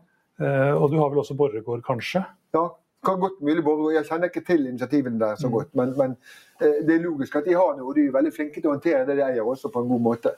Eh, 0.42 0.72
Og 0.74 0.90
du 0.90 0.96
har 0.98 1.10
vel 1.12 1.18
også 1.20 1.36
Borregaard, 1.36 1.82
kanskje? 1.86 2.24
ja. 2.54 2.62
Kan 3.04 3.18
godt 3.20 3.40
mulig 3.42 3.62
Borregaard. 3.62 3.94
Jeg 3.98 4.06
kjenner 4.08 4.30
ikke 4.30 4.40
til 4.46 4.66
initiativene 4.66 5.18
der 5.20 5.36
så 5.36 5.46
Mm. 5.46 5.52
godt, 5.52 5.74
men, 5.76 5.92
men 5.98 6.16
eh, 6.60 6.80
det 6.86 6.94
er 6.96 7.02
logisk 7.04 7.36
at 7.36 7.44
de 7.44 7.52
har 7.54 7.76
noe, 7.76 7.88
og 7.90 7.94
de 7.94 8.06
er 8.06 8.12
veldig 8.16 8.32
flinke 8.32 8.54
til 8.60 8.70
å 8.70 8.72
håndtere 8.74 9.04
det 9.06 9.16
de 9.18 9.22
eier 9.26 9.42
også 9.46 9.68
på 9.70 9.82
en 9.82 9.88
god 9.92 10.00
måte. 10.00 10.32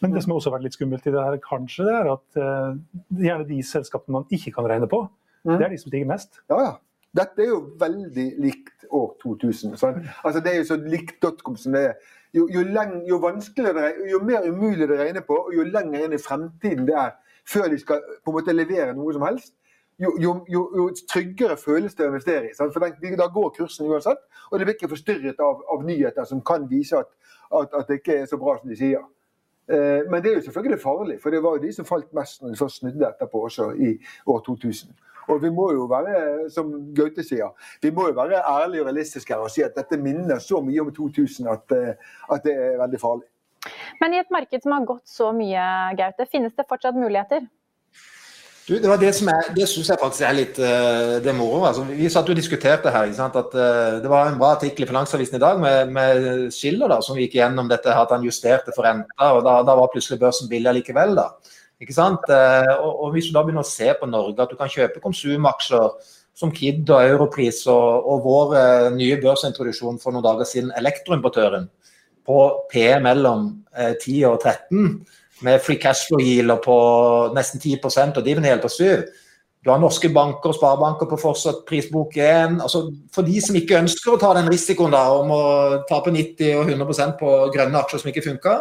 Men 0.00 0.12
det 0.16 0.22
som 0.24 0.32
også 0.32 0.50
har 0.50 0.56
vært 0.58 0.64
litt 0.64 0.78
skummelt 0.78 1.06
i 1.06 1.12
det 1.14 1.22
her, 1.22 1.36
kanskje, 1.44 1.84
det 1.84 1.94
er 1.94 2.10
at 2.14 2.38
uh, 2.40 2.78
gjerne 3.20 3.46
de 3.46 3.58
selskapene 3.62 4.12
man 4.20 4.26
ikke 4.32 4.54
kan 4.56 4.64
regne 4.72 4.88
på, 4.88 5.02
Mm. 5.46 5.58
det 5.58 5.64
er 5.66 5.68
de 5.70 5.78
som 5.78 5.90
stiger 5.92 6.06
mest. 6.10 6.40
Ja, 6.50 6.56
ja. 6.64 6.72
Dette 7.16 7.42
er 7.42 7.48
jo 7.48 7.60
veldig 7.80 8.26
likt 8.44 8.86
år 8.90 9.10
2000. 9.22 9.76
Sånn. 9.80 10.02
Altså, 10.22 10.42
det 10.44 10.52
er 10.52 10.60
jo 10.60 10.68
så 10.68 10.78
likt 10.80 11.20
dotcom 11.22 11.56
som 11.60 11.76
det 11.76 11.84
er. 11.90 11.94
Jo, 12.36 12.48
jo, 12.52 12.64
leng, 12.68 12.98
jo, 13.08 13.16
vanskeligere, 13.22 13.76
det 13.78 13.84
er, 13.86 14.10
jo 14.10 14.18
mer 14.26 14.44
umulig 14.44 14.88
det 14.90 14.98
regner 14.98 15.24
på, 15.24 15.38
og 15.46 15.54
jo 15.56 15.64
lenger 15.64 16.04
inn 16.04 16.16
i 16.16 16.20
fremtiden 16.20 16.84
det 16.88 16.96
er 17.00 17.14
før 17.48 17.70
de 17.72 17.78
skal 17.80 18.02
på 18.24 18.32
en 18.32 18.36
måte 18.36 18.52
levere 18.52 18.92
noe 18.96 19.14
som 19.14 19.24
helst, 19.24 19.54
jo, 20.02 20.10
jo, 20.20 20.32
jo, 20.76 20.86
tryggere 21.08 21.56
føles 21.56 21.94
det 21.96 22.04
å 22.04 22.10
investere 22.10 22.50
i. 22.50 22.54
Sånn. 22.56 22.72
For 22.74 22.84
den, 22.84 23.16
da 23.16 23.30
går 23.32 23.54
kursen 23.56 23.88
uansett, 23.88 24.20
og 24.50 24.58
det 24.58 24.66
blir 24.66 24.76
ikke 24.76 24.90
forstyrret 24.92 25.40
av, 25.40 25.62
av 25.72 25.84
nyheter 25.86 26.28
som 26.28 26.42
kan 26.44 26.66
vise 26.68 26.98
at, 27.00 27.08
at, 27.48 27.72
at 27.72 27.88
det 27.88 28.02
ikke 28.02 28.18
er 28.20 28.28
så 28.28 28.36
bra 28.40 28.58
som 28.58 28.68
de 28.68 28.76
sier. 28.76 29.06
Eh, 29.72 30.04
Men 30.10 30.22
det 30.22 30.30
er 30.30 30.36
jo 30.36 30.44
selvfølgelig 30.50 30.82
farlig, 30.82 31.16
for 31.22 31.32
det 31.32 31.42
var 31.42 31.56
jo 31.56 31.64
de 31.64 31.72
som 31.72 31.88
falt 31.88 32.12
mest 32.14 32.42
når 32.42 32.52
de 32.52 32.60
først 32.60 32.82
snudde 32.82 33.08
etterpå, 33.08 33.46
også 33.48 33.70
i 33.72 33.94
år 34.26 34.44
2000. 34.46 34.92
Og 35.28 35.42
vi 35.42 35.50
må 35.50 35.70
jo 35.74 35.86
være, 35.90 36.50
som 36.54 36.72
Gaute 36.96 37.24
sier, 37.26 37.50
vi 37.82 37.90
må 37.94 38.08
jo 38.10 38.16
være 38.18 38.42
ærlige 38.42 38.84
og 38.84 38.90
realistiske 38.90 39.34
her 39.34 39.42
og 39.42 39.52
si 39.52 39.64
at 39.66 39.76
dette 39.78 39.98
minner 40.00 40.38
så 40.42 40.60
mye 40.64 40.84
om 40.84 40.92
2000 40.94 41.50
at, 41.50 41.76
eh, 41.76 42.14
at 42.32 42.46
det 42.46 42.54
er 42.54 42.80
veldig 42.82 43.02
farlig. 43.02 43.28
Men 44.00 44.14
i 44.14 44.22
et 44.22 44.30
marked 44.30 44.62
som 44.62 44.74
har 44.76 44.86
gått 44.86 45.06
så 45.10 45.32
mye, 45.34 45.68
Gaute, 45.98 46.28
finnes 46.30 46.54
det 46.54 46.68
fortsatt 46.70 46.98
muligheter? 46.98 47.46
Du, 48.66 48.72
det 48.82 48.88
var 48.90 48.98
det 48.98 49.12
som 49.14 49.28
er, 49.30 49.52
det 49.54 49.68
syns 49.70 49.92
jeg 49.92 49.98
faktisk 50.00 50.24
er 50.26 50.32
litt 50.34 50.56
uh, 50.58 51.18
det 51.22 51.34
moro. 51.38 51.60
Altså, 51.68 51.84
vi 51.86 52.08
satt 52.10 52.26
og 52.32 52.38
diskuterte 52.38 52.90
her. 52.90 53.06
ikke 53.06 53.18
sant, 53.20 53.36
at 53.38 53.52
uh, 53.54 54.00
Det 54.02 54.10
var 54.10 54.26
en 54.26 54.40
bra 54.40 54.56
artikkel 54.56 54.82
i 54.82 54.88
Finansavisen 54.90 55.38
i 55.38 55.42
dag 55.42 55.60
med, 55.62 55.92
med 55.94 56.48
Schiller 56.54 56.90
da, 56.90 56.98
som 56.98 57.18
gikk 57.18 57.36
gjennom 57.38 57.70
dette 57.70 57.94
at 57.94 58.10
han 58.10 58.26
justerte 58.26 58.74
for 58.74 58.88
renta. 58.88 59.28
og 59.36 59.44
Da, 59.46 59.60
da 59.68 59.76
var 59.78 59.92
plutselig 59.92 60.18
børsen 60.18 60.50
billig 60.50 60.80
likevel. 60.80 61.14
da, 61.14 61.28
ikke 61.82 61.96
sant, 61.96 62.24
uh, 62.32 62.72
og, 62.86 63.10
Hvis 63.12 63.28
du 63.28 63.34
da 63.36 63.42
begynner 63.44 63.64
å 63.64 63.68
se 63.68 63.90
på 63.98 64.08
Norge, 64.08 64.40
at 64.40 64.52
du 64.52 64.56
kan 64.56 64.70
kjøpe 64.72 65.02
konsumaksjer 65.04 65.90
som 66.36 66.52
Kid 66.52 66.88
og 66.92 67.10
Europris 67.10 67.62
og, 67.72 68.06
og 68.08 68.24
vår 68.24 68.56
uh, 68.56 68.88
nye 68.96 69.18
børsintroduksjon 69.20 70.00
for 70.00 70.16
noen 70.16 70.24
dager 70.24 70.48
siden, 70.48 70.72
Elektroimportøren, 70.76 71.68
på 72.26 72.40
P 72.72 72.88
mellom 72.98 73.52
10 73.76 74.24
og 74.26 74.40
13 74.42 74.96
med 75.46 75.60
free 75.62 75.78
cash 75.78 76.08
flow 76.08 76.18
yield 76.18 76.58
på 76.64 76.76
nesten 77.36 77.60
10% 77.60 78.18
og 78.18 78.24
dividend 78.24 78.64
på 78.64 78.68
7 78.72 79.04
Du 79.62 79.70
har 79.70 79.78
norske 79.82 80.08
banker 80.14 80.50
og 80.50 80.56
sparebanker 80.56 81.08
på 81.10 81.18
fortsatt 81.18 81.64
prisbok 81.66 82.16
1. 82.16 82.60
Altså, 82.62 82.84
for 83.14 83.26
de 83.26 83.40
som 83.42 83.56
ikke 83.58 83.80
ønsker 83.80 84.14
å 84.14 84.18
ta 84.22 84.32
den 84.36 84.46
risikoen 84.50 84.94
da, 84.94 85.04
om 85.10 85.32
å 85.34 85.40
tape 85.90 86.12
90 86.14 86.60
og 86.60 86.70
100% 86.70 87.16
på 87.18 87.32
grønne 87.54 87.80
aksjer 87.80 88.02
som 88.02 88.12
ikke 88.12 88.22
funker, 88.28 88.60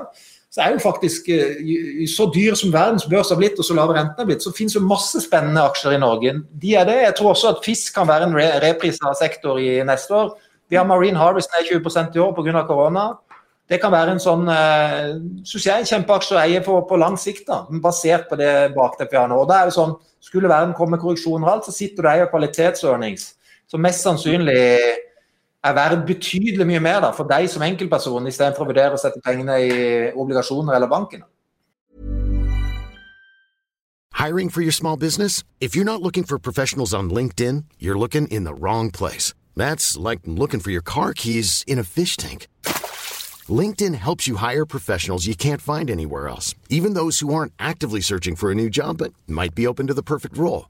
så 0.55 0.63
er 0.63 0.71
jo 0.71 0.79
faktisk 0.79 1.27
eh, 1.35 2.05
så 2.07 2.29
dyr 2.31 2.55
som 2.55 2.71
verdens 2.71 3.03
børs 3.11 3.33
har 3.33 3.39
blitt, 3.41 3.57
og 3.59 3.67
så 3.67 3.75
lave 3.75 3.97
rentene 3.97 4.23
har 4.23 4.27
blitt, 4.29 4.43
så 4.43 4.53
finnes 4.55 4.77
jo 4.77 4.85
masse 4.87 5.19
spennende 5.19 5.65
aksjer 5.67 5.97
i 5.97 5.99
Norge. 5.99 6.31
De 6.61 6.75
er 6.79 6.87
det. 6.87 6.95
Jeg 7.01 7.15
tror 7.17 7.33
også 7.33 7.49
at 7.51 7.65
fisk 7.65 7.97
kan 7.97 8.07
være 8.07 8.29
en 8.29 8.37
re 8.37 8.45
reprisa 8.63 9.11
sektor 9.19 9.59
i 9.59 9.81
neste 9.83 10.15
år. 10.15 10.31
Vi 10.71 10.79
har 10.79 10.87
Marine 10.87 11.19
Harvest 11.19 11.51
ned 11.51 11.67
20% 11.73 12.15
i 12.15 12.23
år 12.23 12.31
pga. 12.37 12.63
korona. 12.69 13.03
Det 13.67 13.81
kan 13.81 13.91
være 13.91 14.15
en 14.15 14.23
sånn 14.23 14.47
eh, 14.47 15.17
synes 15.43 15.65
jeg, 15.67 15.89
kjempeaksje 15.91 16.37
å 16.37 16.41
eie 16.45 16.61
på, 16.63 16.99
lang 17.01 17.17
sikt, 17.19 17.49
da, 17.49 17.65
basert 17.83 18.29
på 18.29 18.37
det 18.39 18.71
bakteppet 18.77 19.11
vi 19.11 19.19
har 19.19 19.27
nå. 19.27 19.41
Og 19.41 19.49
da 19.51 19.59
er 19.61 19.71
det 19.71 19.79
sånn, 19.79 19.97
Skulle 20.25 20.49
verden 20.49 20.71
komme 20.73 20.95
med 20.95 21.03
korreksjoner 21.03 21.45
og 21.45 21.51
alt, 21.51 21.67
så 21.67 21.71
sitter 21.75 22.01
du 22.01 22.07
og 22.07 22.13
eier 22.15 22.29
kvalitetsøknings, 22.31 23.33
Så 23.69 23.77
mest 23.77 24.01
sannsynlig 24.01 24.79
er 25.65 25.73
verdt 25.73 26.05
betydelig 26.07 26.67
mye 26.67 26.81
mer 26.83 27.01
da, 27.03 27.11
for 27.15 27.27
deg 27.29 27.47
som 27.49 27.63
enkeltperson, 27.65 28.27
istedenfor 28.29 28.65
å 28.65 28.69
vurdere 28.69 28.97
å 28.97 29.01
sette 29.01 29.21
pengene 29.25 29.57
i 29.65 29.71
obligasjoner 30.13 30.77
eller 30.77 30.91
banken. 30.91 31.25
Hiring 34.15 34.49
for 34.49 34.61
your 34.61 34.71
small 34.71 34.97
business? 34.97 35.43
If 35.59 35.75
you're 35.75 35.85
not 35.85 36.01
looking 36.01 36.23
for 36.23 36.39
professionals 36.39 36.93
on 36.93 37.09
LinkedIn, 37.09 37.65
you're 37.79 37.97
looking 37.97 38.27
in 38.29 38.45
the 38.45 38.53
wrong 38.53 38.89
place. 38.89 39.33
That's 39.55 39.97
like 39.97 40.21
looking 40.25 40.61
for 40.61 40.71
your 40.71 40.81
car 40.81 41.13
keys 41.13 41.63
in 41.67 41.79
a 41.79 41.83
fish 41.83 42.15
tank. 42.15 42.47
LinkedIn 43.47 43.95
helps 43.95 44.27
you 44.27 44.37
hire 44.37 44.65
professionals 44.65 45.27
you 45.27 45.35
can't 45.35 45.61
find 45.61 45.89
anywhere 45.89 46.27
else, 46.27 46.55
even 46.69 46.93
those 46.93 47.19
who 47.19 47.33
aren't 47.33 47.53
actively 47.59 48.01
searching 48.01 48.35
for 48.35 48.51
a 48.51 48.55
new 48.55 48.69
job 48.69 48.97
but 48.97 49.13
might 49.27 49.53
be 49.53 49.67
open 49.67 49.87
to 49.87 49.93
the 49.93 50.01
perfect 50.01 50.37
role. 50.37 50.69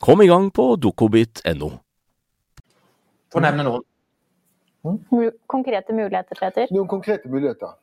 Kom 0.00 0.22
i 0.22 0.28
gang 0.28 0.50
på 0.52 0.68
dokobit.no. 0.76 1.70
Få 3.32 3.42
nevne 3.42 3.66
noen. 3.66 3.86
Konkrete 5.50 5.96
muligheter, 5.96 6.38
Peter? 6.38 6.70
Noen 6.74 6.88
konkrete 6.90 7.30
muligheter. 7.32 7.74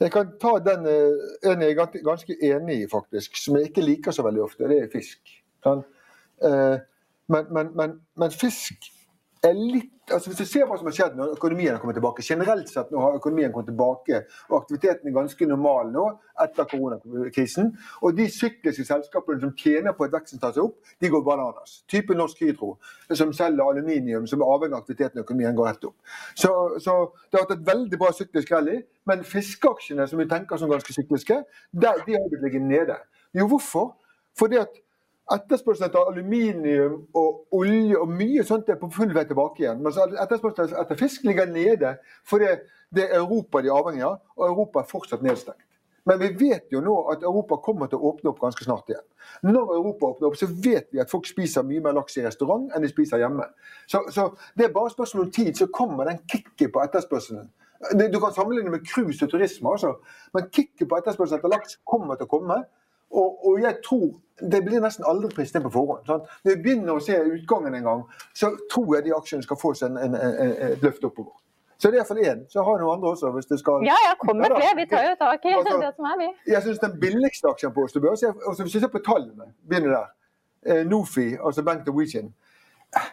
Jeg 0.00 0.10
kan 0.12 0.32
ta 0.42 0.56
den 0.64 0.88
eh, 0.90 1.50
en 1.52 1.62
jeg 1.62 1.76
er 1.76 2.02
ganske 2.04 2.36
enig 2.42 2.80
i, 2.82 2.88
faktisk, 2.90 3.38
som 3.38 3.56
jeg 3.56 3.70
ikke 3.70 3.84
liker 3.84 4.12
så 4.12 4.24
veldig 4.26 4.42
ofte. 4.42 4.68
Det 4.68 4.82
er 4.82 4.90
fisk. 4.92 5.22
Sånn. 5.64 5.84
Men, 7.32 7.46
men, 7.50 7.70
men, 7.78 7.94
men 8.20 8.34
fisk 8.34 8.90
litt 9.54 9.92
altså 10.12 10.30
Hvis 10.30 10.38
du 10.38 10.46
ser 10.46 10.66
hva 10.68 10.76
som 10.78 10.86
har 10.86 10.94
skjedd 10.94 11.16
når 11.18 11.32
økonomien 11.34 11.72
har 11.72 11.80
kommet 11.82 11.96
tilbake, 11.98 12.22
generelt 12.22 12.68
sett 12.70 12.92
nå 12.94 13.00
har 13.02 13.16
økonomien 13.18 13.50
kommet 13.50 13.66
tilbake, 13.72 14.20
og 14.50 14.60
aktiviteten 14.60 15.10
er 15.10 15.16
ganske 15.16 15.48
normal 15.50 15.90
nå 15.90 16.04
etter 16.44 16.68
koronakrisen. 16.70 17.72
Og 18.06 18.14
de 18.14 18.28
sykliske 18.30 18.86
selskapene 18.86 19.42
som 19.42 19.54
tjener 19.58 19.96
på 19.96 20.06
at 20.06 20.14
veksten 20.14 20.38
tar 20.38 20.54
seg 20.54 20.68
opp, 20.68 20.76
de 21.02 21.10
går 21.10 21.24
bananas. 21.26 21.80
Type 21.90 22.14
Norsk 22.14 22.44
Hydro, 22.44 22.76
som 23.10 23.34
selger 23.34 23.64
aluminium, 23.66 24.30
som 24.30 24.46
er 24.46 24.54
avhengig 24.54 24.76
av 24.78 24.84
aktiviteten 24.84 25.18
i 25.18 25.24
økonomien, 25.24 25.58
går 25.58 25.72
helt 25.72 25.90
opp. 25.90 26.16
Så, 26.38 26.54
så, 26.86 26.96
det 27.26 27.40
har 27.40 27.48
vært 27.48 27.58
et 27.58 27.68
veldig 27.72 28.02
bra 28.04 28.14
syklisk 28.14 28.54
rally, 28.54 28.80
men 29.10 29.26
fiskeaksjene, 29.26 30.06
som 30.06 30.22
vi 30.22 30.30
tenker 30.30 30.62
som 30.62 30.70
ganske 30.70 31.00
sykliske, 31.00 31.42
de 31.74 31.90
har 31.90 32.06
blitt 32.06 32.46
liggende 32.46 32.76
nede. 32.76 33.02
Jo, 33.34 33.50
hvorfor? 33.50 33.96
Fordi 34.38 34.60
at 34.60 34.82
Etterspørselen 35.34 35.88
etter 35.88 36.06
aluminium 36.06 37.00
og 37.18 37.56
olje 37.58 37.98
og 37.98 38.10
mye 38.14 38.44
sånt 38.46 38.68
er 38.70 38.78
på 38.78 38.90
full 38.94 39.10
vei 39.14 39.24
tilbake 39.26 39.64
igjen. 39.64 39.80
Mens 39.82 39.98
etterspørselen 39.98 40.78
etter 40.78 40.98
fisk 41.00 41.24
ligger 41.26 41.50
nede 41.50 41.96
fordi 42.30 42.52
det 42.94 43.08
er 43.08 43.18
Europa 43.18 43.62
de 43.62 43.72
er 43.72 43.74
avhengig 43.74 44.04
av, 44.06 44.20
og 44.38 44.44
Europa 44.46 44.82
er 44.82 44.92
fortsatt 44.92 45.24
nedstengt. 45.26 45.64
Men 46.06 46.20
vi 46.22 46.28
vet 46.38 46.70
jo 46.70 46.80
nå 46.84 46.94
at 47.10 47.24
Europa 47.26 47.58
kommer 47.64 47.90
til 47.90 47.98
å 47.98 48.12
åpne 48.12 48.30
opp 48.30 48.38
ganske 48.44 48.62
snart 48.62 48.90
igjen. 48.92 49.02
Når 49.42 49.72
Europa 49.74 50.12
åpner 50.12 50.28
opp, 50.28 50.38
så 50.38 50.46
vet 50.46 50.86
vi 50.94 51.00
at 51.02 51.10
folk 51.10 51.26
spiser 51.26 51.66
mye 51.66 51.82
mer 51.82 51.96
laks 51.96 52.20
i 52.20 52.22
restaurant 52.22 52.70
enn 52.70 52.86
de 52.86 52.90
spiser 52.92 53.24
hjemme. 53.24 53.48
Så, 53.90 54.04
så 54.14 54.28
det 54.54 54.68
er 54.68 54.74
bare 54.76 54.94
spørsmål 54.94 55.26
om 55.26 55.32
tid, 55.34 55.50
så 55.58 55.66
kommer 55.66 56.06
den 56.06 56.22
kicket 56.30 56.70
på 56.70 56.84
etterspørselen. 56.84 57.48
Du 57.98 58.20
kan 58.22 58.32
sammenligne 58.32 58.70
med 58.70 58.86
cruise 58.86 59.26
og 59.26 59.34
turisme, 59.34 59.74
altså. 59.74 59.96
men 60.32 60.46
kicket 60.54 60.86
på 60.88 61.00
etterspørselen 61.00 61.42
etter 61.42 61.52
laks 61.52 61.80
kommer 61.82 62.14
til 62.14 62.30
å 62.30 62.34
komme. 62.38 62.62
Og, 63.10 63.46
og, 63.46 63.60
jeg 63.62 63.78
tror 63.84 64.08
Det 64.36 64.58
blir 64.64 64.82
nesten 64.84 65.04
aldri 65.08 65.30
prist 65.32 65.54
ned 65.54 65.62
på 65.64 65.70
forhånd. 65.72 66.02
Sant? 66.04 66.26
Når 66.44 66.50
vi 66.50 66.62
begynner 66.62 66.98
å 66.98 67.00
se 67.00 67.14
utgangen 67.16 67.74
en 67.74 67.86
gang, 67.86 68.02
så 68.36 68.50
tror 68.68 68.90
jeg 68.96 69.06
de 69.06 69.14
aksjene 69.16 69.46
skal 69.46 69.56
få 69.56 69.70
seg 69.78 69.94
en, 69.94 69.96
en, 69.96 70.16
en, 70.20 70.50
et 70.66 70.82
løft 70.84 71.06
oppover. 71.08 71.32
Så 71.78 71.88
det 71.88 71.96
er 71.96 72.02
iallfall 72.02 72.20
én. 72.20 72.42
Så 72.52 72.60
har 72.64 72.76
jeg 72.76 72.82
noen 72.84 72.98
andre 72.98 73.14
også. 73.14 73.30
hvis 73.32 73.48
det 73.48 73.58
skal... 73.60 73.84
Ja, 73.84 73.96
ja, 74.04 74.12
kom 74.20 74.36
med 74.36 74.52
flere. 74.52 74.74
Vi 74.76 74.86
tar 74.90 75.06
jo 75.08 75.14
tak 75.20 75.44
i 75.44 75.54
altså, 75.56 75.78
det 75.80 75.92
som 75.96 76.08
er, 76.10 76.18
vi. 76.20 76.28
Jeg 76.52 76.62
syns 76.66 76.82
den 76.84 76.98
billigste 77.00 77.48
aksjen 77.52 77.72
på 77.76 77.84
Oslo 77.88 78.00
Børs 78.04 78.24
altså 78.28 78.62
Hvis 78.62 78.76
vi 78.76 78.82
ser 78.84 78.92
på 78.92 79.02
tallene, 79.08 79.48
begynner 79.68 79.96
der. 79.96 80.12
Eh, 80.68 80.82
Nofi, 80.88 81.28
altså 81.36 81.64
Bank 81.64 81.86
Norwegian. 81.86 82.32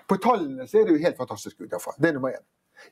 På 0.08 0.20
tallene 0.28 0.68
så 0.68 0.80
er 0.80 0.88
det 0.88 0.96
jo 0.96 1.04
helt 1.04 1.18
fantastisk 1.18 1.62
ut 1.62 1.72
derfra. 1.72 1.96
Det 2.00 2.12
er 2.12 2.20
nummer 2.20 2.36
én. 2.36 2.44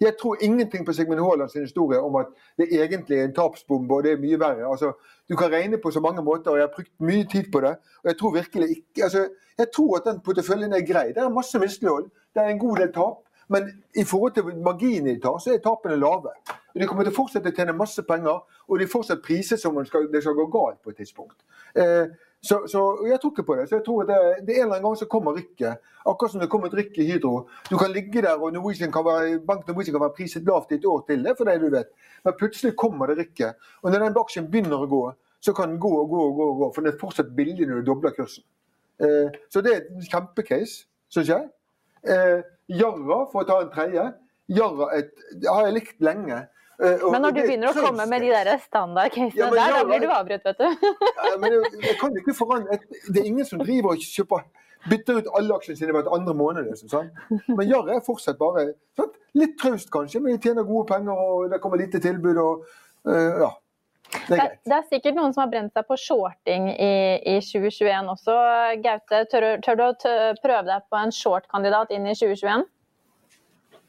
Jeg 0.02 0.16
tror 0.20 0.38
ingenting 0.42 0.86
på 0.86 0.94
Sigmund 0.94 1.20
Haalands 1.20 1.54
historie 1.54 2.00
om 2.00 2.16
at 2.16 2.26
det 2.58 2.68
egentlig 2.72 3.18
er 3.18 3.24
en 3.24 3.34
tapsbombe 3.36 3.94
og 3.96 4.04
det 4.04 4.12
er 4.12 4.22
mye 4.22 4.40
verre. 4.40 4.70
Altså, 4.72 4.94
du 5.30 5.36
kan 5.36 5.52
regne 5.52 5.78
på 5.78 5.92
så 5.92 6.00
mange 6.00 6.24
måter, 6.24 6.52
og 6.52 6.58
jeg 6.58 6.68
har 6.68 6.74
brukt 6.76 6.94
mye 7.00 7.26
tid 7.32 7.52
på 7.52 7.62
det. 7.62 7.76
og 8.04 8.08
Jeg 8.12 8.18
tror 8.18 8.34
virkelig 8.34 8.70
ikke, 8.70 9.04
altså, 9.04 9.28
jeg 9.58 9.68
tror 9.76 9.98
at 9.98 10.08
den 10.12 10.22
porteføljen 10.26 10.74
er 10.74 10.88
grei. 10.94 11.08
Det 11.08 11.18
er 11.18 11.30
masse 11.30 11.60
mislighold, 11.60 12.10
det 12.34 12.44
er 12.44 12.50
en 12.50 12.60
god 12.60 12.78
del 12.78 12.94
tap. 12.94 13.22
Men 13.52 13.70
i 13.96 14.04
forhold 14.04 14.34
til 14.34 14.64
marginene 14.64 15.16
de 15.16 15.20
tar, 15.20 15.38
så 15.38 15.54
er 15.54 15.64
tapene 15.64 16.00
lave. 16.00 16.32
De 16.80 16.88
kommer 16.88 17.04
til 17.04 17.12
å 17.12 17.18
fortsette 17.18 17.52
å 17.52 17.56
tjene 17.56 17.76
masse 17.76 18.04
penger, 18.08 18.44
og 18.68 18.80
de 18.80 18.88
fortsatt 18.88 19.24
priser 19.26 19.60
som 19.60 19.76
om 19.76 19.84
det 19.84 20.22
skal 20.24 20.38
gå 20.38 20.46
galt 20.54 20.80
på 20.84 20.94
et 20.94 21.02
tidspunkt. 21.02 21.36
Eh, 21.76 22.08
så, 22.42 22.68
så, 22.68 23.06
Jeg 23.10 23.20
tror 23.22 23.32
ikke 23.32 23.44
på 23.44 23.56
det. 23.56 23.70
så 23.70 23.76
jeg 23.76 23.86
tror 23.86 24.04
det, 24.04 24.18
det 24.48 24.56
er 24.56 24.62
en 24.62 24.62
eller 24.62 24.76
annen 24.76 24.88
gang 24.90 24.98
så 24.98 25.06
kommer 25.06 25.36
rykket. 25.38 25.78
Akkurat 26.06 26.32
som 26.32 26.42
det 26.42 26.50
kommer 26.50 26.68
et 26.68 26.78
rykk 26.80 26.98
i 26.98 27.06
Hydro. 27.12 27.48
Du 27.70 27.78
kan 27.78 27.92
ligge 27.92 28.22
der, 28.22 28.42
og 28.42 28.54
Norwegian 28.54 28.92
kan 28.92 29.06
være, 29.06 29.40
Bank 29.48 29.68
Norwegian 29.68 29.94
kan 29.94 30.02
være 30.02 30.16
priset 30.18 30.48
lavt 30.48 30.72
i 30.72 30.80
et 30.80 30.86
år 30.86 31.04
til. 31.08 31.24
det 31.24 31.36
for 31.38 31.46
det 31.46 31.60
du 31.62 31.70
vet. 31.70 31.92
Men 32.24 32.34
plutselig 32.40 32.76
kommer 32.76 33.06
det 33.06 33.18
rykket. 33.18 33.54
Og 33.82 33.92
når 33.92 34.00
den 34.00 34.18
aksjen 34.24 34.50
begynner 34.52 34.82
å 34.82 34.90
gå, 34.90 35.04
så 35.42 35.54
kan 35.54 35.70
den 35.70 35.80
gå 35.80 35.92
og 36.02 36.10
gå 36.10 36.24
og 36.30 36.36
gå. 36.36 36.50
og 36.50 36.58
gå, 36.58 36.72
For 36.74 36.82
den 36.82 36.94
er 36.94 37.00
fortsatt 37.00 37.36
billig 37.36 37.68
når 37.68 37.82
du 37.82 37.86
dobler 37.92 38.16
kursen. 38.18 38.44
Eh, 39.02 39.30
så 39.50 39.62
det 39.62 39.76
er 39.76 39.86
en 39.90 40.02
kjempecase, 40.02 40.86
syns 41.10 41.30
jeg. 41.30 41.50
Eh, 42.10 42.42
Jarra, 42.70 43.26
for 43.32 43.42
å 43.42 43.48
ta 43.48 43.62
en 43.62 43.74
tredje. 43.74 44.08
Jarra 44.50 44.90
har 44.90 45.66
jeg 45.66 45.74
likt 45.74 46.02
lenge. 46.02 46.48
Eh, 46.82 47.04
men 47.14 47.22
når 47.22 47.36
du 47.36 47.42
begynner 47.44 47.70
å 47.70 47.86
komme 47.86 48.08
med 48.10 48.24
de 48.26 48.32
der 48.34 48.56
standardcasene 48.64 49.38
ja, 49.38 49.50
der, 49.54 49.76
da 49.78 49.84
blir 49.86 50.02
du 50.02 50.10
avbrutt, 50.10 50.48
vet 50.50 50.64
du. 50.64 50.88
ja, 51.28 51.36
men 51.38 51.54
jeg, 51.54 51.72
jeg 51.86 52.00
kan 52.02 52.18
ikke 52.18 52.34
forandre 52.34 52.80
Det 53.06 53.22
er 53.22 53.30
ingen 53.30 53.46
som 53.46 53.62
driver 53.62 53.94
og 53.94 54.02
kjøper 54.02 54.48
bytter 54.90 55.20
ut 55.22 55.28
alle 55.38 55.58
aksjene 55.58 55.78
sine 55.78 55.96
hvert 55.96 56.10
andre 56.10 56.34
måned. 56.34 56.70
Liksom, 56.70 56.90
sant? 56.90 57.26
Men 57.48 57.68
Jarr 57.70 57.92
er 57.94 58.06
fortsatt 58.06 58.40
bare 58.40 58.72
sant? 58.98 59.18
litt 59.38 59.54
traust, 59.62 59.92
kanskje, 59.94 60.20
men 60.24 60.36
de 60.36 60.42
tjener 60.50 60.66
gode 60.68 60.90
penger, 60.90 61.16
og 61.16 61.52
det 61.52 61.62
kommer 61.64 61.80
lite 61.80 62.02
tilbud. 62.04 62.40
og 62.42 62.66
uh, 63.08 63.44
ja. 63.46 63.52
Det 64.28 64.36
er, 64.36 64.58
det 64.68 64.76
er, 64.76 64.88
sikkert 64.90 65.16
noen 65.16 65.32
som 65.32 65.46
har 65.46 65.52
brent 65.54 65.78
seg 65.78 65.86
på 65.88 65.96
shorting 66.02 66.68
i, 66.74 66.92
i 67.32 67.38
2021 67.46 68.10
også. 68.12 68.36
Gaute, 68.84 69.22
tør, 69.32 69.48
tør, 69.64 69.80
du 69.80 69.86
å 69.86 69.94
prøve 70.42 70.66
deg 70.68 70.90
på 70.92 71.00
en 71.00 71.14
short-kandidat 71.16 71.94
inn 71.96 72.10
i 72.10 72.18
2021? 72.18 72.66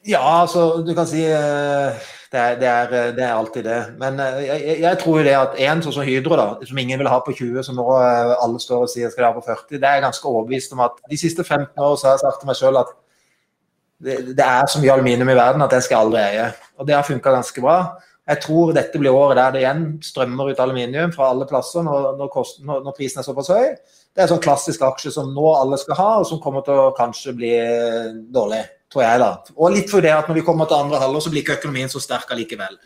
Ja, 0.09 0.23
altså 0.43 0.83
du 0.83 0.95
kan 0.97 1.07
si 1.07 1.23
uh, 1.23 1.95
det 2.33 2.41
er, 2.41 2.57
det, 2.59 2.69
er, 2.69 3.13
det 3.15 3.23
er, 3.23 3.35
alltid 3.35 3.65
det. 3.69 3.81
Men 4.01 4.19
uh, 4.19 4.41
jeg, 4.43 4.81
jeg, 4.81 4.99
tror 4.99 5.21
jo 5.21 5.27
det 5.27 5.37
at 5.39 5.59
en 5.69 5.83
sånn 5.85 5.95
som 5.95 6.07
Hydro, 6.07 6.39
da, 6.41 6.47
som 6.67 6.81
ingen 6.83 6.99
vil 6.99 7.11
ha 7.13 7.21
på 7.23 7.35
20, 7.37 7.63
som 7.69 7.79
nå 7.79 7.87
alle 7.95 8.63
står 8.63 8.87
og 8.87 8.91
sier 8.91 9.13
skal 9.13 9.27
de 9.27 9.31
ha 9.31 9.37
på 9.37 9.45
40, 9.47 9.79
det 9.79 9.87
er 9.87 10.01
jeg 10.01 10.07
ganske 10.09 10.33
overbevist 10.33 10.75
om 10.75 10.83
at 10.89 10.99
de 11.11 11.21
siste 11.21 11.45
15 11.45 11.71
år 11.79 11.95
så 11.95 12.09
har 12.09 12.17
jeg 12.17 12.25
sagt 12.25 12.43
til 12.43 12.51
meg 12.51 12.59
sjøl 12.59 12.81
at 12.83 12.91
det, 14.03 14.17
det, 14.35 14.43
er 14.43 14.67
så 14.67 14.81
mye 14.83 14.97
aluminium 14.97 15.31
i 15.31 15.39
verden 15.39 15.63
at 15.63 15.77
jeg 15.77 15.87
skal 15.87 16.09
aldri 16.09 16.23
eie. 16.25 16.49
Og 16.81 16.89
det 16.89 16.97
har 16.97 17.07
funka 17.07 17.37
ganske 17.37 17.63
bra. 17.63 17.77
Jeg 18.27 18.39
tror 18.43 18.75
dette 18.75 18.99
blir 18.99 19.15
året 19.15 19.39
der 19.39 19.55
det 19.55 19.63
igjen 19.63 19.87
strømmer 20.03 20.51
ut 20.51 20.61
aluminium 20.63 21.15
fra 21.15 21.31
alle 21.31 21.47
plasser 21.47 21.83
når, 21.87 22.13
når, 22.19 22.31
kosten, 22.31 22.67
når, 22.67 22.83
når 22.87 22.95
prisen 22.99 23.23
er 23.23 23.27
såpass 23.27 23.51
høy. 23.51 23.73
Det 24.13 24.21
er 24.21 24.27
en 24.27 24.35
sånn 24.35 24.45
klassisk 24.45 24.83
aksje 24.87 25.15
som 25.15 25.31
nå 25.35 25.55
alle 25.55 25.79
skal 25.81 25.99
ha, 25.99 26.11
og 26.21 26.29
som 26.29 26.41
kommer 26.43 26.67
til 26.67 26.79
å 26.79 26.93
kanskje 26.97 27.35
bli 27.39 27.53
dårlig, 28.35 28.63
tror 28.93 29.07
jeg. 29.07 29.23
da. 29.23 29.33
Og 29.57 29.75
litt 29.75 29.91
fordi 29.91 30.13
at 30.13 30.29
når 30.29 30.41
vi 30.41 30.45
kommer 30.47 30.69
til 30.69 30.79
andre 30.79 31.01
halvår, 31.03 31.25
så 31.25 31.33
blir 31.33 31.45
ikke 31.45 31.59
økonomien 31.61 31.91
så 31.93 32.03
sterk 32.03 32.31
allikevel. 32.35 32.77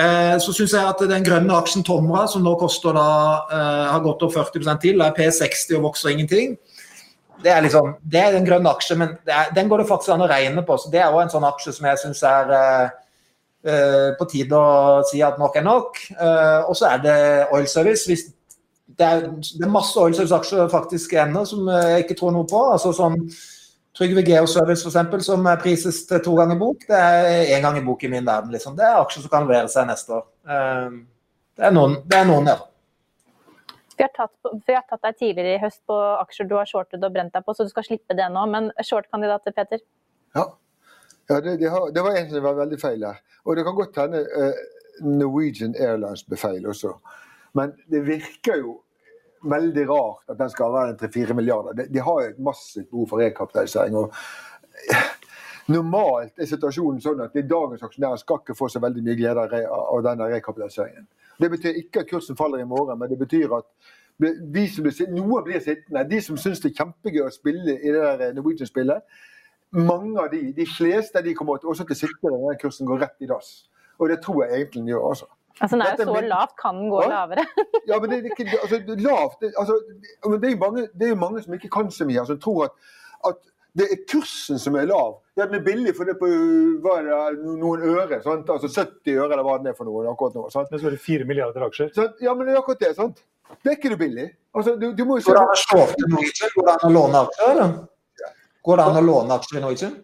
Eh, 0.00 0.36
så 0.40 0.54
syns 0.54 0.72
jeg 0.76 0.86
at 0.86 1.02
den 1.10 1.26
grønne 1.26 1.56
aksjen 1.58 1.84
Tomra, 1.84 2.24
som 2.30 2.44
nå 2.46 2.54
koster 2.60 2.94
da, 2.96 3.08
eh, 3.52 3.86
har 3.90 4.04
gått 4.04 4.22
opp 4.22 4.36
40 4.36 4.78
til, 4.80 5.02
er 5.02 5.16
P60 5.16 5.76
og 5.76 5.90
vokser 5.90 6.14
ingenting. 6.14 6.56
Det 7.42 7.52
er 7.52 7.62
liksom, 7.64 7.94
det 8.12 8.20
er 8.20 8.36
en 8.36 8.46
grønn 8.46 8.68
aksje, 8.68 8.96
men 9.00 9.14
er, 9.24 9.52
den 9.56 9.68
går 9.68 9.82
det 9.82 9.88
faktisk 9.88 10.12
an 10.14 10.24
å 10.24 10.30
regne 10.30 10.64
på. 10.66 10.76
så 10.76 10.90
Det 10.92 11.00
er 11.00 11.12
òg 11.12 11.22
en 11.24 11.32
sånn 11.32 11.46
aksje 11.48 11.72
som 11.76 11.86
jeg 11.88 12.00
syns 12.02 12.20
er 12.28 12.52
eh, 12.56 12.90
eh, 13.64 14.08
på 14.18 14.28
tide 14.28 14.56
å 14.56 15.00
si 15.08 15.22
at 15.24 15.40
nok 15.40 15.56
er 15.56 15.64
nok. 15.64 16.02
Eh, 16.12 16.60
og 16.68 16.76
så 16.76 16.92
er 16.92 17.04
det 17.04 17.16
Oil 17.56 17.68
Service. 17.70 18.20
Det 19.00 19.06
er, 19.06 19.24
det 19.30 19.64
er 19.64 19.72
masse 19.72 19.96
oil 19.96 20.12
service-aksjer 20.12 20.68
faktisk 20.68 21.14
ennå 21.16 21.44
som 21.48 21.68
jeg 21.70 22.02
ikke 22.04 22.18
tror 22.18 22.34
noe 22.34 22.48
på. 22.50 22.58
altså 22.74 22.90
sånn 22.92 23.16
Trygve 23.96 24.22
Geoservice 24.22 24.86
f.eks. 24.86 25.24
som 25.26 25.46
prises 25.62 26.04
til 26.06 26.20
to 26.22 26.36
ganger 26.38 26.58
bok, 26.58 26.84
det 26.88 26.98
er 26.98 27.54
én 27.56 27.64
gang 27.64 27.78
i 27.80 27.84
bok 27.84 28.04
i 28.06 28.10
min 28.12 28.26
verden. 28.26 28.52
Liksom. 28.54 28.76
Det 28.78 28.86
er 28.86 29.00
aksjer 29.00 29.24
som 29.24 29.32
kan 29.32 29.48
levere 29.48 29.70
seg 29.72 29.88
neste 29.88 30.14
år. 30.20 30.26
Ehm, 30.46 31.00
det 31.58 31.66
er 31.66 31.74
noen, 31.74 31.96
det 32.06 32.20
er 32.20 32.28
noen 32.28 32.52
ja. 32.52 32.58
Vi 33.98 34.04
har, 34.06 34.12
tatt, 34.16 34.52
vi 34.64 34.72
har, 34.72 34.84
tatt, 34.88 35.02
deg 35.04 35.16
tidligere 35.18 35.58
i 35.58 35.60
høst 35.60 35.82
på 35.90 35.96
aksjer 36.22 36.46
du 36.48 36.54
har 36.56 36.68
shortet 36.70 37.02
og 37.04 37.12
brent 37.12 37.34
deg 37.34 37.44
på, 37.44 37.52
så 37.52 37.66
du 37.66 37.72
skal 37.72 37.84
slippe 37.84 38.16
det 38.16 38.30
nå. 38.32 38.46
Men 38.48 38.70
short-kandidater, 38.80 39.52
Peter? 39.52 39.82
Ja, 40.38 40.46
ja 41.28 41.40
det, 41.44 41.58
det, 41.60 41.68
har, 41.68 41.90
det, 41.92 42.04
var 42.06 42.16
en 42.16 42.30
som 42.30 42.46
var 42.46 42.56
veldig 42.62 42.78
feil 42.80 43.04
her. 43.04 43.18
Og 43.44 43.58
det 43.58 43.66
kan 43.66 43.76
godt 43.76 43.98
hende 44.00 44.22
uh, 44.30 44.62
Norwegian 45.04 45.74
Airlines 45.76 46.24
ble 46.24 46.38
feil 46.40 46.64
også. 46.70 46.94
Men 47.58 47.74
det 47.92 48.06
virker 48.06 48.62
jo 48.62 48.78
veldig 49.42 49.86
rart 49.88 50.32
at 50.32 50.38
den 50.38 50.50
skal 50.52 50.72
være 50.74 50.96
3-4 51.00 51.36
milliarder. 51.36 51.76
De, 51.76 51.86
de, 51.94 52.02
har 52.04 52.20
jo 52.22 52.28
et 52.28 52.42
massivt 52.42 52.90
behov 52.90 53.08
for 53.08 53.22
rekapitalisering. 53.22 53.96
og 53.96 54.12
Normalt 55.74 56.40
er 56.40 56.50
situasjonen 56.50 57.00
sånn 57.02 57.22
at 57.24 57.36
dagens 57.36 57.84
aksjonærer 57.86 58.20
skal 58.20 58.40
ikke 58.42 58.58
få 58.58 58.68
så 58.72 58.82
veldig 58.82 59.04
mye 59.06 59.16
glede 59.18 59.64
av 59.70 60.02
denne 60.04 60.28
rekapitaliseringen. 60.32 61.06
Det 61.40 61.50
betyr 61.52 61.78
ikke 61.80 62.02
at 62.02 62.10
kursen 62.10 62.36
faller 62.36 62.60
i 62.60 62.68
morgen, 62.68 62.98
men 62.98 63.10
det 63.10 63.18
betyr 63.20 63.52
at 63.56 63.68
de 64.20 64.64
som 64.68 64.84
blir, 64.84 65.12
noen 65.14 65.44
blir 65.46 65.60
sittende. 65.64 66.04
De 66.10 66.20
som 66.20 66.36
syns 66.36 66.60
det 66.60 66.72
er 66.72 66.82
kjempegøy 66.82 67.22
å 67.24 67.32
spille 67.32 67.78
i 67.78 67.92
det 67.94 68.00
der 68.20 68.34
Norwegian-spillet, 68.36 69.06
mange 69.70 70.18
av 70.18 70.32
de, 70.32 70.50
de 70.52 70.66
fleste 70.66 71.22
de 71.22 71.34
kommer 71.38 71.62
også 71.62 71.86
til 71.86 71.94
å 71.94 72.00
sitte 72.00 72.26
der 72.26 72.40
når 72.42 72.58
kursen 72.60 72.88
går 72.90 73.04
rett 73.04 73.22
i 73.22 73.28
dass. 73.30 73.70
Og 74.00 74.10
det 74.10 74.18
tror 74.24 74.42
jeg 74.44 74.56
egentlig 74.56 74.82
den 74.82 74.90
gjør. 74.90 75.06
også. 75.12 75.30
Altså 75.60 75.76
Den 75.76 75.84
er 75.84 75.96
jo 75.98 76.04
så 76.08 76.20
lavt, 76.24 76.56
kan 76.56 76.78
den 76.80 76.88
gå 76.88 77.02
ja? 77.04 77.08
lavere? 77.12 77.44
ja, 77.90 77.98
men 78.00 78.10
det 78.10 78.18
er 78.18 78.30
ikke 78.32 78.46
altså, 78.62 78.80
lavt 78.96 79.42
det, 79.44 79.52
altså, 79.60 79.76
det, 80.40 80.52
er 80.52 80.58
mange, 80.60 80.86
er 80.88 81.18
mange 81.20 81.42
som 81.44 81.56
ikke 81.56 81.68
kan 81.72 81.90
så 81.92 82.06
mye, 82.08 82.16
som 82.16 82.22
altså, 82.24 82.36
tror 82.44 82.64
at, 82.64 82.70
at 83.28 83.42
det 83.78 83.86
er 83.86 84.00
kursen 84.10 84.58
som 84.58 84.74
er 84.74 84.88
lav. 84.90 85.20
Ja, 85.38 85.44
den 85.46 85.60
er 85.60 85.64
billig 85.64 85.92
for 85.94 86.08
det 86.08 86.16
på 86.18 86.28
hva 86.82 86.96
er 86.98 87.04
det, 87.06 87.44
noen 87.60 87.84
øre. 87.86 88.18
Sant? 88.24 88.48
Altså 88.50 88.70
70 88.72 89.12
øre 89.14 89.28
eller 89.30 89.44
hva 89.46 89.58
den 89.60 89.70
er 89.70 89.76
for 89.78 89.86
noe 89.86 90.08
akkurat 90.10 90.34
nå. 90.34 90.48
Sant? 90.50 90.72
Men 90.72 90.80
så 90.82 90.88
er 90.90 90.96
det 90.96 91.02
4 91.04 91.28
milliarder 91.28 91.66
aksjer? 91.68 91.92
Sant? 91.94 92.18
Ja, 92.24 92.34
men 92.34 92.48
det 92.48 92.56
er 92.56 92.62
akkurat 92.64 92.82
det. 92.82 92.94
sant? 92.98 93.22
Det 93.60 93.70
er 93.70 93.78
ikke 93.78 93.92
det 93.94 94.00
billig. 94.00 94.26
Altså, 94.56 94.74
du, 94.80 94.90
du 94.96 95.04
må 95.06 95.18
jo 95.18 95.26
se 95.26 95.34
Går 95.34 96.66
det 96.66 96.72
an 96.74 96.86
å 96.88 96.94
låne 96.94 97.22
aksjer, 97.26 97.52
eller? 97.52 97.76
Går 98.66 98.80
det 98.80 98.88
an 98.90 98.98
å 98.98 99.04
låne 99.06 99.36
aksjer 99.38 99.60
i 99.60 99.62
Norwegian? 99.64 99.94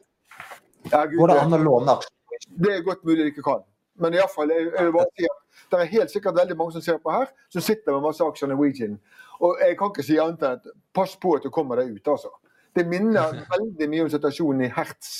Går 0.92 1.32
det 1.32 1.40
an 1.42 1.58
å 1.58 1.62
låne 1.64 1.96
aksjer? 1.98 2.14
Det 2.62 2.74
er 2.76 2.86
godt 2.86 3.02
mulig 3.08 3.24
de 3.24 3.32
ikke 3.32 3.44
kan. 3.46 3.66
Men 4.02 4.16
iallfall, 4.16 4.52
jeg, 4.52 4.70
jeg 4.72 4.88
vil 4.88 4.96
bare 4.96 5.12
si 5.16 5.28
at 5.30 5.70
det 5.72 5.78
er 5.80 5.92
helt 5.92 6.12
sikkert 6.12 6.38
veldig 6.38 6.56
mange 6.58 6.76
som 6.76 6.84
ser 6.84 6.98
på 7.02 7.12
her, 7.14 7.30
som 7.52 7.64
sitter 7.64 7.94
med 7.94 8.04
masse 8.04 8.24
aksjer 8.24 8.50
i 8.50 8.52
Norwegian. 8.52 8.98
Og 9.40 9.62
jeg 9.62 9.76
kan 9.78 9.92
ikke 9.92 10.04
si 10.06 10.18
annet 10.20 10.44
enn 10.44 10.60
at 10.60 10.68
pass 10.96 11.16
på 11.20 11.34
at 11.36 11.46
du 11.46 11.52
kommer 11.54 11.80
deg 11.80 11.96
ut, 11.96 12.12
altså. 12.12 12.32
Det 12.76 12.84
minner 12.88 13.40
veldig 13.56 13.90
mye 13.92 14.06
om 14.06 14.12
situasjonen 14.12 14.66
i 14.68 14.72
Hertz. 14.76 15.12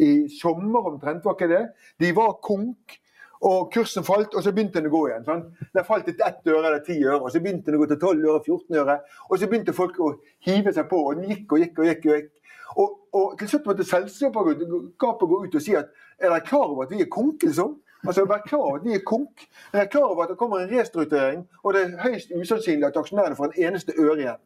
I 0.00 0.10
sommer 0.32 0.92
omtrent, 0.92 1.24
var 1.24 1.36
ikke 1.36 1.50
det? 1.50 1.64
De 2.00 2.12
var 2.16 2.38
konk. 2.44 2.98
Og 3.42 3.72
kursen 3.74 4.04
falt, 4.06 4.36
og 4.38 4.44
så 4.44 4.52
begynte 4.54 4.78
den 4.78 4.86
å 4.86 4.92
gå 4.92 5.00
igjen. 5.08 5.24
Sånn. 5.26 5.40
Den 5.74 5.86
falt 5.86 6.06
til 6.06 6.20
ett 6.22 6.44
øre 6.46 6.60
eller 6.60 6.82
ti 6.86 7.00
øre, 7.02 7.24
og 7.24 7.32
så 7.34 7.40
begynte 7.42 7.72
den 7.72 7.80
å 7.80 7.82
gå 7.82 7.88
til 7.90 7.98
12 7.98 8.28
øre, 8.28 8.42
14 8.44 8.78
øre. 8.84 8.94
Og 9.28 9.40
så 9.40 9.48
begynte 9.50 9.74
folk 9.74 9.98
å 9.98 10.12
hive 10.46 10.74
seg 10.76 10.86
på, 10.90 11.00
og 11.08 11.18
den 11.18 11.32
gikk 11.32 11.56
og 11.56 11.64
gikk 11.64 11.80
og 11.82 11.88
gikk. 11.90 12.06
Og, 12.06 12.20
gikk. 12.20 12.60
og, 12.76 12.92
og 13.18 13.34
til 13.40 13.50
slutt 13.50 13.66
måtte 13.66 13.88
selskapet 13.88 14.62
gå 15.02 15.40
ut 15.42 15.58
og 15.58 15.64
si 15.64 15.74
at 15.74 15.90
er 16.22 16.30
dere 16.30 16.46
klar 16.46 16.68
over 16.68 16.86
at 16.86 16.94
vi 16.94 17.02
er 17.02 17.10
konk, 17.10 17.42
liksom? 17.42 17.74
Altså, 18.06 18.24
Vær 18.26 18.42
klar 18.46 18.58
over 18.58 18.78
at 18.80 18.84
de 18.84 18.94
er 18.94 19.04
konk. 19.06 19.44
Vær 19.72 19.84
klar 19.90 20.08
over 20.10 20.24
at 20.24 20.32
det 20.32 20.38
kommer 20.38 20.58
en 20.62 20.72
restrukturering, 20.78 21.44
og 21.62 21.74
det 21.74 21.82
er 21.82 22.00
høyst 22.02 22.32
usannsynlig 22.40 22.86
at 22.86 22.96
aksjonærene 22.98 23.36
får 23.38 23.52
en 23.52 23.68
eneste 23.68 23.94
øre 23.98 24.18
igjen. 24.18 24.40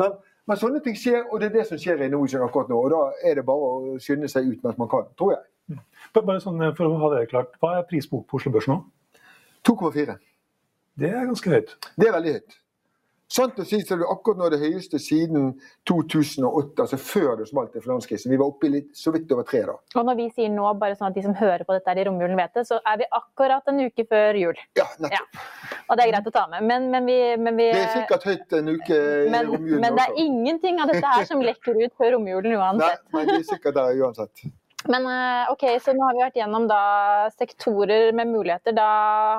Sånn? 0.00 0.16
Men 0.48 0.56
sånne 0.56 0.80
ting 0.80 0.96
skjer, 0.96 1.26
og 1.28 1.40
det 1.40 1.50
er 1.50 1.56
det 1.58 1.66
som 1.68 1.80
skjer 1.80 2.06
i 2.06 2.08
Norwegian 2.08 2.42
akkurat 2.46 2.70
nå. 2.72 2.78
og 2.80 2.90
Da 2.94 3.30
er 3.30 3.36
det 3.36 3.44
bare 3.46 3.68
å 3.68 3.96
skynde 4.00 4.30
seg 4.32 4.48
ut 4.48 4.62
mens 4.64 4.78
man 4.80 4.88
kan, 4.88 5.10
tror 5.20 5.34
jeg. 5.34 5.44
Mm. 5.68 5.82
Bare 6.16 6.40
sånn 6.40 6.62
eh, 6.64 6.72
for 6.76 6.88
å 6.88 7.00
ha 7.02 7.10
det 7.12 7.26
klart, 7.32 7.58
Hva 7.60 7.74
er 7.76 7.84
prisbok 7.90 8.24
på 8.30 8.40
Oslo 8.40 8.54
Børs 8.54 8.70
nå? 8.70 8.78
2,4. 9.68 10.16
Det 10.98 11.10
er 11.12 11.28
ganske 11.28 11.52
høyt. 11.52 11.74
Det 12.00 12.08
er 12.08 12.16
veldig 12.16 12.32
høyt. 12.38 12.56
Sant 13.28 13.58
å 13.60 13.64
si 13.68 13.76
så 13.84 13.92
er 13.92 14.00
det 14.00 14.06
akkurat 14.08 14.38
nå 14.40 14.46
det 14.54 14.58
høyeste 14.62 14.96
siden 15.02 15.50
2008, 15.88 16.80
altså 16.80 16.96
før 16.96 17.34
det 17.36 17.48
smalt 17.50 17.74
i 17.76 17.82
finanskrisen. 17.84 18.32
Vi 18.32 18.38
var 18.40 18.48
oppe 18.48 18.70
i 18.70 18.72
litt, 18.72 18.94
så 18.96 19.12
vidt 19.12 19.32
over 19.34 19.44
tre 19.48 19.60
da. 19.68 19.74
Og 20.00 20.06
når 20.08 20.16
vi 20.16 20.28
sier 20.32 20.48
nå, 20.52 20.64
bare 20.80 20.96
sånn 20.96 21.10
at 21.10 21.18
de 21.18 21.24
som 21.26 21.34
hører 21.36 21.66
på 21.68 21.76
dette 21.76 21.92
i 21.92 22.06
romjulen 22.08 22.38
vet 22.40 22.56
det, 22.56 22.64
så 22.70 22.78
er 22.88 23.02
vi 23.02 23.08
akkurat 23.18 23.68
en 23.68 23.82
uke 23.84 24.06
før 24.08 24.38
jul. 24.40 24.62
Ja, 24.80 24.86
nettopp. 24.96 25.36
Ja. 25.36 25.76
Og 25.88 26.00
det 26.00 26.06
er 26.06 26.12
greit 26.14 26.30
å 26.30 26.32
ta 26.38 26.46
med. 26.54 26.64
Men, 26.70 26.88
men, 26.94 27.10
vi, 27.10 27.18
men 27.36 27.60
vi, 27.60 27.68
Det 27.74 27.82
er 27.82 27.92
sikkert 27.98 28.24
høyt 28.30 28.56
en 28.60 28.72
uke 28.72 28.96
i 28.96 29.28
men, 29.34 29.52
romjulen 29.52 29.84
Men 29.84 29.98
det 29.98 30.06
er 30.06 30.14
også. 30.14 30.24
ingenting 30.24 30.80
av 30.80 30.94
dette 30.94 31.12
her 31.12 31.28
som 31.28 31.44
lekker 31.44 31.82
ut 31.84 32.00
før 32.00 32.16
romjulen 32.16 32.56
uansett. 32.56 33.04
Nei, 33.04 33.12
men 33.18 33.28
det 33.28 33.36
er 33.42 33.46
sikkert 33.52 33.76
der 33.76 34.02
uansett. 34.06 34.48
Men 34.88 35.04
eh, 35.10 35.50
ok, 35.52 35.64
så 35.84 35.92
nå 35.92 36.04
har 36.06 36.14
vi 36.16 36.22
vært 36.22 36.36
gjennom 36.38 36.68
da 36.70 36.82
sektorer 37.34 38.12
med 38.16 38.30
muligheter. 38.30 38.72
Da 38.76 38.90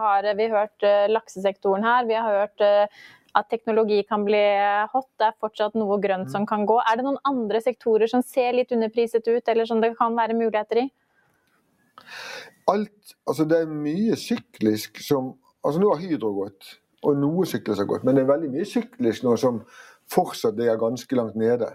har 0.03 0.27
vi 0.37 0.49
hørt 0.51 0.85
uh, 0.85 1.07
laksesektoren 1.09 1.85
her. 1.87 2.05
Vi 2.09 2.17
har 2.19 2.43
hørt 2.43 2.65
uh, 2.65 3.07
at 3.37 3.49
teknologi 3.51 4.01
kan 4.07 4.23
bli 4.25 4.41
hot. 4.93 5.09
Det 5.19 5.27
er 5.27 5.37
fortsatt 5.41 5.77
noe 5.77 5.99
grønt 6.01 6.31
som 6.33 6.47
kan 6.49 6.65
gå. 6.69 6.79
Er 6.81 6.99
det 6.99 7.05
noen 7.05 7.19
andre 7.27 7.61
sektorer 7.63 8.09
som 8.09 8.23
ser 8.25 8.55
litt 8.57 8.73
underpriset 8.75 9.27
ut, 9.27 9.43
eller 9.47 9.69
som 9.69 9.81
det 9.83 9.93
kan 9.99 10.17
være 10.17 10.37
muligheter 10.37 10.83
i? 10.85 10.87
Alt, 12.69 13.15
altså 13.27 13.45
Det 13.45 13.63
er 13.63 13.69
mye 13.69 14.15
syklisk 14.17 15.01
som 15.03 15.33
altså 15.65 15.81
Nå 15.81 15.91
har 15.91 16.01
Hydro 16.01 16.31
gått, 16.37 16.75
og 17.03 17.17
noe 17.19 17.45
syklisk 17.49 17.81
har 17.81 17.89
gått, 17.89 18.03
men 18.07 18.15
det 18.15 18.23
er 18.23 18.29
veldig 18.31 18.51
mye 18.53 18.67
syklisk 18.67 19.25
nå 19.25 19.35
som 19.39 19.61
fortsatt 20.09 20.57
ligger 20.57 20.79
ganske 20.79 21.15
langt 21.15 21.35
nede. 21.35 21.73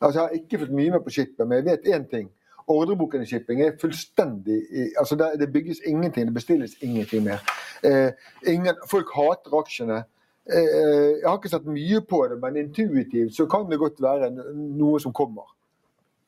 Altså 0.00 0.20
Jeg 0.20 0.26
har 0.26 0.36
ikke 0.36 0.60
fått 0.62 0.76
mye 0.78 0.92
med 0.94 1.04
på 1.04 1.14
skipet, 1.14 1.46
men 1.46 1.58
jeg 1.58 1.66
vet 1.66 1.88
én 1.94 2.06
ting. 2.10 2.28
Ordreboken 2.68 3.24
i 3.24 3.26
shipping 3.26 3.62
er 3.64 3.78
fullstendig 3.80 4.58
altså 5.00 5.16
det, 5.16 5.30
det, 5.40 5.52
bygges 5.52 5.80
ingenting, 5.86 6.28
det 6.28 6.34
bestilles 6.34 6.76
ingenting 6.84 7.24
mer. 7.24 7.40
Eh, 7.82 8.12
ingen, 8.46 8.76
folk 8.90 9.08
hater 9.16 9.56
aksjene. 9.58 10.02
Eh, 10.48 11.18
jeg 11.20 11.26
har 11.26 11.36
ikke 11.36 11.50
sett 11.52 11.68
mye 11.68 12.00
på 12.08 12.22
det, 12.30 12.38
men 12.40 12.56
intuitivt 12.56 13.36
så 13.36 13.44
kan 13.50 13.66
det 13.68 13.80
godt 13.80 14.00
være 14.00 14.30
noe 14.32 15.00
som 15.02 15.12
kommer. 15.16 15.48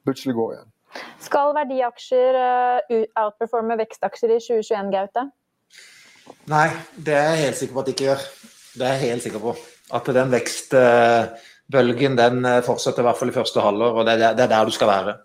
Plutselig 0.04 0.36
går 0.36 0.56
igjen. 0.56 0.72
Skal 1.24 1.54
verdiaksjer 1.56 2.40
eh, 2.40 3.06
outperforme 3.20 3.78
vekstaksjer 3.80 4.34
i 4.34 4.40
2021, 4.42 4.90
Gaute? 4.92 5.26
Nei, 6.50 6.66
det 6.96 7.14
er 7.16 7.30
jeg 7.30 7.46
helt 7.46 7.60
sikker 7.60 7.76
på 7.76 7.82
at 7.82 7.88
de 7.88 7.94
ikke 7.96 8.08
gjør. 8.10 8.26
Det 8.74 8.86
er 8.86 8.92
jeg 8.98 9.06
helt 9.06 9.24
sikker 9.24 9.44
på. 9.44 9.54
At 9.96 10.10
den 10.14 10.34
vekstbølgen 10.34 12.18
den 12.18 12.50
fortsetter 12.66 13.02
i 13.02 13.08
hvert 13.08 13.18
fall 13.18 13.32
i 13.32 13.38
første 13.38 13.64
halvår, 13.64 14.02
og 14.02 14.06
det 14.06 14.18
er 14.28 14.36
der 14.36 14.68
du 14.68 14.74
skal 14.74 14.90
være. 14.92 15.16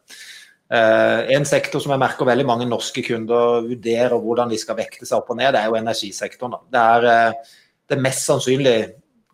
En 1.35 1.45
sektor 1.45 1.83
som 1.83 1.93
jeg 1.93 2.01
merker 2.01 2.25
veldig 2.25 2.47
mange 2.49 2.65
norske 2.65 3.03
kunder 3.05 3.67
vurderer 3.67 4.15
hvordan 4.17 4.49
de 4.49 4.57
skal 4.57 4.79
vekte 4.79 5.05
seg 5.05 5.19
opp 5.19 5.29
og 5.29 5.37
ned, 5.37 5.51
det 5.53 5.61
er 5.61 5.69
jo 5.69 5.77
energisektoren. 5.77 6.57
Det 6.73 6.81
er 6.81 7.37
det 7.89 8.01
mest 8.01 8.25
sannsynlig 8.25 8.77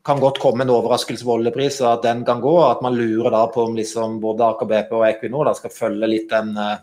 kan 0.05 0.19
godt 0.19 0.39
komme 0.41 0.65
en 0.65 0.73
overraskelse 0.73 1.27
og 1.27 1.47
at 1.47 2.03
den 2.03 2.25
kan 2.25 2.41
gå. 2.41 2.55
At 2.65 2.81
man 2.81 2.95
lurer 2.95 3.29
da 3.29 3.45
på 3.47 3.65
om 3.67 3.75
liksom 3.75 4.19
både 4.21 4.43
Aker 4.43 4.65
BP 4.65 4.91
og 4.97 5.07
Equinor 5.09 5.45
da 5.45 5.53
skal 5.53 5.69
følge 5.69 6.07
litt 6.07 6.29
den, 6.29 6.57
eh, 6.57 6.77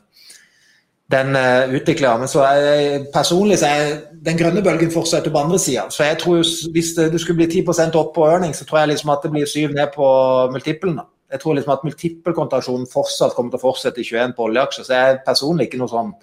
den 1.10 1.36
eh, 1.36 1.74
utviklinga. 1.74 2.18
Men 2.18 2.28
så 2.28 2.44
er, 2.46 3.10
personlig 3.12 3.58
så 3.58 3.66
er 3.66 4.00
den 4.12 4.38
grønne 4.38 4.62
bølgen 4.62 4.90
fortsetter 4.94 5.30
på 5.30 5.38
andre 5.42 5.58
sida. 5.58 5.88
Så 5.90 6.04
jeg 6.04 6.18
tror 6.18 6.42
hvis 6.72 6.94
det, 6.94 7.12
det 7.12 7.20
skulle 7.20 7.42
bli 7.42 7.62
10% 7.62 7.98
opp 7.98 8.14
på 8.14 8.26
earning, 8.26 8.54
så 8.54 8.64
tror 8.64 8.80
jeg 8.80 8.94
liksom 8.94 9.10
at 9.10 9.22
det 9.22 9.34
blir 9.34 9.46
syv 9.46 9.74
ned 9.74 9.94
på 9.94 10.08
multiplen. 10.52 11.00
Jeg 11.32 11.40
tror 11.40 11.54
liksom 11.54 11.74
at 11.74 11.84
multippelkontrasjonen 11.84 12.86
fortsatt 12.88 13.34
kommer 13.36 13.50
til 13.50 13.60
å 13.60 13.66
fortsette 13.66 14.00
i 14.00 14.06
21 14.06 14.32
på 14.36 14.46
oljeaksjer. 14.46 14.86
Så 14.86 14.94
jeg 14.94 15.10
er 15.10 15.24
personlig 15.26 15.68
ikke 15.68 15.82
noe 15.82 15.90
sånn 15.90 16.14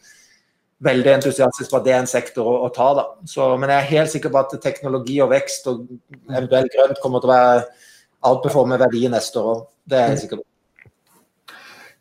veldig 0.84 1.12
entusiastisk 1.14 1.72
på 1.72 1.80
at 1.80 1.86
det 1.86 1.94
er 1.94 2.02
en 2.04 2.10
sektor 2.10 2.48
å, 2.50 2.56
å 2.66 2.72
ta. 2.74 2.90
da. 2.98 3.06
Så, 3.30 3.48
men 3.60 3.72
jeg 3.72 3.82
er 3.82 3.94
helt 3.94 4.12
sikker 4.12 4.34
på 4.34 4.42
at 4.42 4.58
teknologi 4.64 5.20
og 5.24 5.32
vekst 5.32 5.70
og 5.72 5.86
eventuelt 6.28 6.74
grønt 6.74 7.00
kommer 7.04 7.24
til 7.24 7.32
å 7.32 7.36
være 7.36 7.64
outperforme 8.26 8.80
verdi 8.82 9.06
neste 9.12 9.42
år. 9.42 9.64
Det 9.86 10.02
er 10.02 10.14
jeg 10.14 10.26
sikker 10.26 10.42
på. 10.42 10.50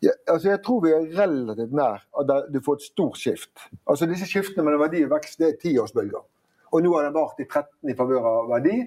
Ja, 0.03 0.11
altså 0.29 0.51
jeg 0.51 0.61
tror 0.65 0.81
vi 0.83 0.91
er 0.93 1.05
relativt 1.17 1.73
nær 1.73 2.03
at 2.19 2.31
du 2.51 2.59
får 2.61 2.81
et 2.81 2.87
stort 2.89 3.17
skift. 3.17 3.53
Altså 3.89 4.09
Disse 4.09 4.27
skiftene 4.29 4.65
mellom 4.67 4.83
verdi 4.83 5.05
og 5.05 5.13
vekst 5.15 5.39
det 5.41 5.47
er 5.47 5.59
tiårsbølger. 5.61 6.25
Og 6.75 6.83
nå 6.83 6.91
har 6.97 7.07
den 7.07 7.15
vart 7.15 7.39
i 7.39 7.47
13 7.47 7.93
i 7.93 7.95
favør 7.97 8.27
av 8.27 8.51
verdi. 8.51 8.81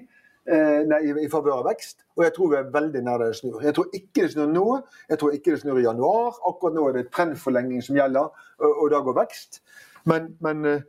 Eh, 0.47 0.81
nei, 0.87 1.01
i, 1.05 1.11
i 1.25 1.29
favør 1.29 1.59
av 1.59 1.67
vekst. 1.67 2.05
Og 2.17 2.23
jeg 2.25 2.33
tror 2.35 2.51
vi 2.53 2.57
er 2.59 2.69
veldig 2.73 3.01
nær 3.05 3.21
det 3.21 3.33
snur. 3.37 3.59
Jeg 3.63 3.75
tror 3.77 3.89
ikke 3.93 4.23
det 4.23 4.31
snur 4.33 4.47
nå. 4.49 4.67
Jeg 5.11 5.19
tror 5.21 5.35
ikke 5.35 5.53
det 5.53 5.61
snur 5.63 5.79
i 5.81 5.85
januar. 5.85 6.39
Akkurat 6.47 6.77
nå 6.77 6.85
er 6.89 6.95
det 6.97 7.09
trendforlenging 7.13 7.83
som 7.85 7.99
gjelder, 7.99 8.31
og, 8.59 8.71
og 8.71 8.87
da 8.93 9.01
går 9.05 9.17
vekst. 9.19 9.61
Men, 10.09 10.31
men, 10.41 10.65
eh, 10.65 10.87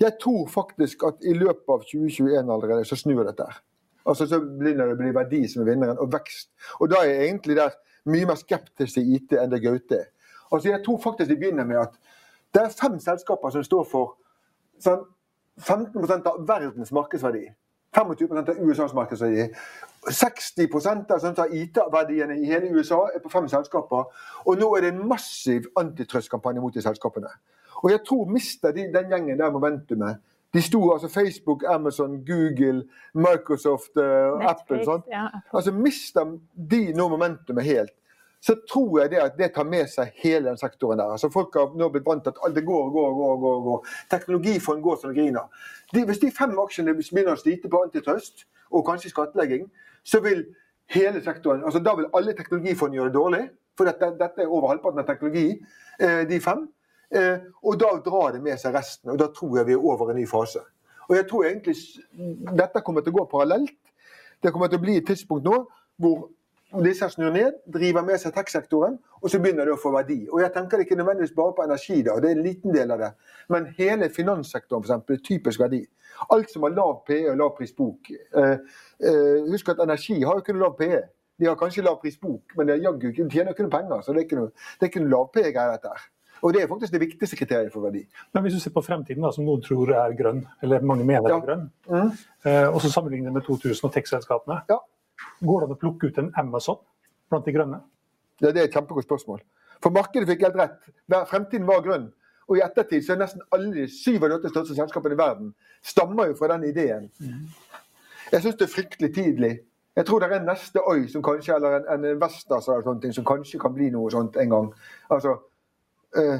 jeg 0.00 0.16
tror 0.22 0.46
faktisk 0.48 1.04
at 1.04 1.20
i 1.28 1.34
løpet 1.36 1.68
av 1.68 1.84
2021 1.84 2.50
allerede 2.50 2.84
så 2.88 2.96
snur 2.96 3.22
dette. 3.28 3.46
Altså 4.08 4.26
Så 4.26 4.40
begynner 4.40 4.88
det 4.88 4.96
å 4.96 5.00
bli 5.02 5.12
verdi 5.12 5.42
som 5.48 5.62
er 5.62 5.74
vinneren, 5.74 6.00
og 6.00 6.12
vekst. 6.12 6.48
Og 6.80 6.88
da 6.90 7.02
er 7.04 7.12
jeg 7.12 7.28
egentlig 7.28 7.58
der 7.60 7.76
mye 8.08 8.30
mer 8.30 8.40
skeptisk 8.40 8.96
til 8.96 9.14
IT 9.18 9.36
enn 9.36 9.52
det 9.52 9.60
Gaute 9.62 9.98
er. 9.98 10.08
Altså 10.50 10.72
Jeg 10.72 10.82
tror 10.86 10.98
faktisk 11.04 11.28
det 11.28 11.38
begynner 11.38 11.68
med 11.68 11.82
at 11.84 12.00
det 12.54 12.62
er 12.64 12.74
fem 12.74 12.96
selskaper 12.98 13.52
som 13.54 13.62
står 13.62 13.84
for 13.86 14.16
sånn, 14.82 15.04
15% 15.60 16.26
av 16.26 16.40
verdens 16.48 16.90
markedsverdi. 16.96 17.44
25 17.96 18.36
av 18.38 18.58
USAs 18.58 18.94
markedsverdi. 18.94 19.48
60% 20.06 21.10
av 21.12 21.20
sånn, 21.20 21.54
IT-verdiene 21.60 22.38
i 22.40 22.48
hele 22.48 22.70
USA 22.72 23.02
er 23.12 23.20
på 23.20 23.32
fem 23.32 23.48
selskaper. 23.50 24.08
Og 24.46 24.60
nå 24.60 24.70
er 24.76 24.86
det 24.86 24.92
en 24.94 25.06
massiv 25.10 25.68
antitrustkampanje 25.80 26.62
mot 26.62 26.74
de 26.74 26.84
selskapene. 26.84 27.32
Og 27.82 27.90
jeg 27.92 28.02
tror 28.06 28.28
mister 28.30 28.74
de, 28.76 28.88
den 28.92 29.12
gjengen 29.12 29.40
der 29.40 29.52
momentumet. 29.52 30.20
De 30.50 30.62
sto 30.62 30.80
altså 30.92 31.08
Facebook, 31.08 31.62
Amazon, 31.68 32.24
Google, 32.26 32.82
Microsoft, 33.14 33.96
uh, 33.96 34.40
Apple. 34.50 34.80
Sånn. 34.86 35.04
Ja. 35.10 35.28
Altså 35.54 35.72
Mister 35.74 36.26
de 36.54 36.80
nå 36.96 37.06
momentumet 37.12 37.68
helt, 37.68 37.94
så 38.40 38.56
tror 38.72 39.00
jeg 39.00 39.10
det 39.12 39.20
at 39.20 39.36
det 39.38 39.50
tar 39.54 39.66
med 39.68 39.88
seg 39.92 40.14
hele 40.22 40.48
den 40.48 40.58
sektoren 40.58 40.98
der. 40.98 41.12
Altså 41.12 41.28
Folk 41.32 41.54
har 41.58 41.74
nå 41.76 41.90
blitt 41.92 42.06
vant 42.06 42.24
til 42.24 42.32
at 42.32 42.54
det 42.56 42.64
går, 42.64 42.88
går, 42.94 43.12
går. 43.18 43.36
går, 43.42 43.60
går. 43.66 43.92
Teknologifond 44.10 44.82
går 44.82 44.96
som 45.02 45.14
griner. 45.14 45.66
De, 45.94 46.04
hvis 46.08 46.22
de 46.22 46.32
fem 46.38 46.56
aksjene 46.62 46.94
begynner 46.96 47.36
å 47.36 47.40
slite 47.40 47.68
på 47.68 47.82
antitrust 47.84 48.46
og 48.70 48.86
kanskje 48.86 49.12
skattlegging, 49.12 49.68
så 50.04 50.22
vil 50.24 50.46
hele 50.94 51.20
sektoren, 51.24 51.64
altså 51.64 51.78
Da 51.78 51.94
vil 51.94 52.08
alle 52.16 52.32
teknologifond 52.32 52.94
gjøre 52.94 53.12
det 53.12 53.18
dårlig. 53.18 53.44
For 53.78 53.88
dette, 53.88 54.12
dette 54.18 54.42
er 54.42 54.50
over 54.50 54.68
halvparten 54.68 55.00
av 55.00 55.06
teknologi, 55.06 55.60
eh, 56.00 56.24
de 56.28 56.40
fem. 56.40 56.66
Eh, 57.10 57.38
og 57.62 57.78
da 57.80 57.92
drar 58.04 58.32
det 58.32 58.42
med 58.42 58.58
seg 58.58 58.74
resten, 58.74 59.10
og 59.10 59.18
da 59.18 59.28
tror 59.34 59.56
jeg 59.58 59.66
vi 59.66 59.72
er 59.72 59.86
over 59.92 60.10
en 60.10 60.16
ny 60.16 60.26
fase. 60.30 60.60
Og 61.08 61.16
jeg 61.16 61.26
tror 61.28 61.44
egentlig 61.44 61.76
dette 62.58 62.82
kommer 62.86 63.02
til 63.02 63.12
å 63.12 63.18
gå 63.18 63.24
parallelt. 63.30 63.76
Det 64.42 64.52
kommer 64.52 64.68
til 64.70 64.78
å 64.78 64.84
bli 64.84 64.96
et 65.00 65.06
tidspunkt 65.06 65.44
nå 65.44 65.64
hvor 66.00 66.28
disse 66.84 67.08
snur 67.10 67.32
ned, 67.34 67.56
driver 67.74 68.04
med 68.06 68.20
seg 68.22 68.34
tech-sektoren, 68.36 68.98
og 69.20 69.30
så 69.30 69.40
begynner 69.42 69.66
det 69.66 69.74
å 69.74 69.80
få 69.80 69.92
verdi. 69.94 70.20
Og 70.30 70.42
jeg 70.44 70.52
tenker 70.54 70.82
ikke 70.82 70.98
nødvendigvis 70.98 71.34
bare 71.36 71.54
på 71.56 71.64
energi, 71.66 72.00
da, 72.06 72.18
det 72.22 72.30
er 72.30 72.38
en 72.38 72.46
liten 72.46 72.74
del 72.74 72.94
av 72.94 73.02
det. 73.02 73.10
Men 73.50 73.66
hele 73.78 74.10
finanssektoren 74.14 74.86
eksempel, 74.86 75.18
er 75.18 75.24
typisk 75.26 75.62
verdi. 75.64 75.82
Alt 76.30 76.52
som 76.52 76.66
har 76.66 76.76
lav 76.76 77.00
PE 77.08 77.24
og 77.32 77.40
lav 77.40 77.56
pris 77.56 77.74
bok. 77.76 78.12
Eh, 78.12 78.54
eh, 79.02 79.50
husk 79.50 79.72
at 79.72 79.82
energi 79.82 80.20
har 80.22 80.38
jo 80.38 80.54
noe 80.54 80.66
lav 80.68 80.78
PE. 80.78 81.02
De 81.40 81.48
har 81.48 81.58
kanskje 81.58 81.84
lav 81.86 81.98
pris 82.02 82.18
bok, 82.20 82.54
men 82.56 82.68
de, 82.68 82.78
jaggu, 82.84 83.10
de 83.16 83.28
tjener 83.32 83.54
ikke 83.54 83.66
noe 83.66 83.74
penger. 83.74 84.02
Så 84.04 84.14
det 84.14 84.22
er 84.22 84.28
ikke 84.28 84.40
noe, 84.40 84.54
det 84.78 84.86
er 84.86 84.92
ikke 84.92 85.04
noe 85.04 85.14
lav 85.16 85.30
PE-greier, 85.34 85.76
dette 85.76 85.94
her. 85.94 86.08
Og 86.40 86.54
Det 86.54 86.62
er 86.62 86.68
faktisk 86.68 86.92
det 86.92 87.00
viktigste 87.00 87.36
kriteriet 87.36 87.72
for 87.72 87.84
verdi. 87.84 88.06
Men 88.32 88.42
Hvis 88.42 88.54
du 88.54 88.60
ser 88.60 88.72
på 88.72 88.80
fremtiden, 88.84 89.22
da, 89.22 89.32
som 89.32 89.44
noen 89.44 89.62
tror 89.64 89.92
er 89.92 90.14
grønn, 90.16 90.46
eller 90.62 90.80
mange 90.80 91.04
mener 91.04 91.28
ja. 91.28 91.36
er 91.36 91.44
grønn, 91.44 91.66
mm. 91.88 92.10
eh, 92.44 92.68
og 92.68 92.80
så 92.80 92.92
sammenligner 92.92 93.32
med 93.32 93.42
2000 93.42 93.88
og 93.88 93.92
tech-selskapene, 93.92 94.62
ja. 94.70 94.78
Går 95.40 95.60
det 95.60 95.68
an 95.68 95.76
å 95.76 95.80
plukke 95.80 96.10
ut 96.10 96.20
en 96.22 96.32
Amazon 96.40 96.80
blant 97.30 97.46
de 97.46 97.54
grønne? 97.54 97.80
Ja, 98.40 98.50
Det 98.50 98.60
er 98.60 98.68
et 98.68 98.76
kjempegodt 98.76 99.08
spørsmål. 99.08 99.42
For 99.80 99.92
markedet 99.94 100.28
fikk 100.28 100.44
helt 100.46 100.58
rett. 100.60 100.90
Fremtiden 101.30 101.68
var 101.68 101.84
grønn. 101.84 102.10
Og 102.50 102.58
i 102.58 102.62
ettertid 102.64 103.04
så 103.06 103.14
er 103.14 103.20
nesten 103.22 103.42
alle 103.54 103.70
de 103.70 103.84
åtte 103.86 104.50
største 104.50 104.74
selskapene 104.74 105.14
i 105.14 105.18
verden 105.18 105.52
stammer 105.86 106.32
jo 106.32 106.38
fra 106.38 106.48
den 106.50 106.64
ideen. 106.72 107.06
Mm. 107.20 107.46
Jeg 108.32 108.42
syns 108.42 108.56
det 108.58 108.66
er 108.66 108.72
fryktelig 108.74 109.14
tidlig. 109.14 109.52
Jeg 109.96 110.06
tror 110.06 110.20
det 110.20 110.30
er 110.30 110.40
en 110.40 110.50
neste 110.50 110.82
Oi 110.86 111.06
som 111.10 111.22
kanskje, 111.22 111.54
eller 111.54 111.80
en, 111.80 112.04
en 112.06 112.20
Vestas 112.20 112.68
eller 112.68 112.82
sånne 112.86 113.02
ting, 113.04 113.14
som 113.14 113.26
kanskje 113.26 113.58
kan 113.62 113.74
bli 113.74 113.90
noe 113.94 114.10
sånt 114.10 114.36
en 114.40 114.50
gang. 114.50 114.68
Altså, 115.10 115.36
øh, 116.18 116.38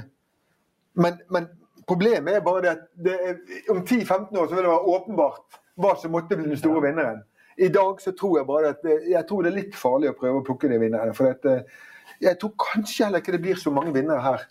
men, 0.95 1.19
men, 1.31 1.49
problemet 1.87 2.37
er 2.37 2.45
bare 2.47 2.63
det 2.63 2.71
at 2.71 2.85
det 3.05 3.17
er, 3.27 3.39
om 3.71 3.83
10-15 3.83 4.39
år 4.39 4.47
så 4.47 4.55
vil 4.55 4.65
det 4.65 4.71
være 4.71 4.95
åpenbart 4.95 5.61
hva 5.81 5.95
som 5.99 6.13
måtte 6.15 6.39
bli 6.39 6.47
den 6.47 6.59
store 6.59 6.83
vinneren. 6.85 7.23
I 7.61 7.69
dag 7.69 8.01
så 8.01 8.13
tror 8.17 8.39
jeg 8.39 8.49
bare 8.49 8.73
at 8.75 8.81
det, 8.85 8.97
jeg 9.11 9.25
tror 9.29 9.45
det 9.45 9.51
er 9.51 9.59
litt 9.59 9.75
farlig 9.77 10.11
å 10.11 10.17
prøve 10.17 10.41
å 10.41 10.45
plukke 10.47 10.71
de 10.71 10.79
vinnerne. 10.81 11.13
For 11.17 11.35
at, 11.35 11.45
eh, 11.45 11.91
jeg 12.21 12.39
tror 12.41 12.55
kanskje 12.61 13.05
heller 13.07 13.21
ikke 13.21 13.35
det 13.37 13.43
blir 13.45 13.61
så 13.61 13.73
mange 13.75 13.93
vinnere 13.95 14.25
her. 14.25 14.47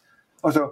Altså, 0.45 0.67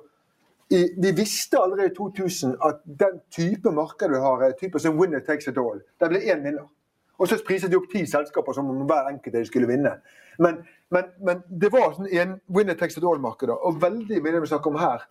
i, 0.70 0.84
vi 1.02 1.12
visste 1.16 1.60
allerede 1.60 1.92
i 1.92 1.96
2000 1.96 2.58
at 2.68 2.82
den 3.00 3.22
type 3.32 3.72
marked 3.72 4.12
du 4.12 4.20
har, 4.20 4.44
er 4.44 4.58
type 4.60 4.80
som 4.80 5.00
winner 5.00 5.24
takes 5.26 5.48
it 5.48 5.58
all. 5.58 5.80
Det 6.00 6.10
blir 6.12 6.28
én 6.28 6.44
vinner. 6.44 6.68
Og 7.18 7.28
så 7.28 7.40
priset 7.46 7.72
de 7.72 7.78
opp 7.80 7.88
ti 7.92 8.04
selskaper 8.06 8.54
som 8.54 8.70
om 8.70 8.84
hver 8.86 9.10
enkelt 9.10 9.34
de 9.34 9.46
skulle 9.48 9.70
vinne. 9.70 9.96
Men, 10.40 10.60
men, 10.94 11.08
men, 11.26 11.42
det 11.50 11.72
var 11.74 11.96
sånn 11.96 12.12
en 12.12 12.36
winner 12.54 12.78
takes 12.78 13.00
it 13.00 13.06
all-marked. 13.08 13.50
Og 13.50 13.80
veldig 13.82 14.20
mye 14.22 14.36
det 14.36 14.44
vi 14.44 14.52
snakker 14.52 14.74
om 14.74 14.82
her 14.82 15.08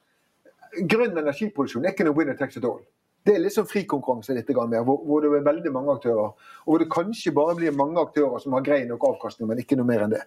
Grønn 0.76 1.16
energiproduksjon 1.16 1.86
er 1.86 1.94
ikke 1.94 2.04
noe 2.04 2.16
winner 2.18 2.36
takes 2.36 2.58
it 2.58 2.64
all. 2.68 2.82
Det 3.26 3.34
er 3.34 3.42
litt 3.42 3.56
sånn 3.56 3.66
frikonkurranse 3.66 4.36
litt 4.36 4.50
mer, 4.54 4.84
hvor, 4.86 5.00
hvor, 5.02 5.24
det 5.24 5.32
er 5.34 5.46
veldig 5.48 5.72
mange 5.74 5.96
aktører. 5.96 6.30
Og 6.62 6.70
hvor 6.70 6.82
det 6.82 6.86
kanskje 6.92 7.34
bare 7.34 7.56
blir 7.58 7.74
mange 7.74 7.98
aktører 7.98 8.38
som 8.42 8.54
har 8.54 8.62
grei 8.66 8.84
nok 8.86 9.02
avkastning, 9.08 9.48
men 9.50 9.62
ikke 9.62 9.78
noe 9.80 9.88
mer 9.88 10.04
enn 10.04 10.14
det. 10.14 10.22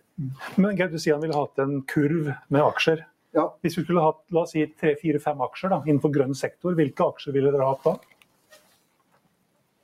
Men 0.57 0.75
Gaute 0.75 0.99
sier 0.99 1.15
han 1.15 1.23
ville 1.23 1.37
hatt 1.37 1.63
en 1.63 1.79
kurv 1.87 2.33
med 2.51 2.63
aksjer. 2.65 3.05
Ja. 3.37 3.45
Hvis 3.63 3.77
vi 3.77 3.85
skulle 3.85 4.03
hatt 4.03 4.23
la 4.35 4.43
oss 4.43 4.55
si, 4.55 4.65
tre-fire-fem 4.81 5.43
aksjer 5.45 5.71
da, 5.75 5.83
innenfor 5.85 6.11
grønn 6.11 6.35
sektor, 6.35 6.75
hvilke 6.75 7.07
aksjer 7.13 7.35
ville 7.37 7.53
dere 7.55 7.69
hatt 7.71 7.85
da? 7.87 7.95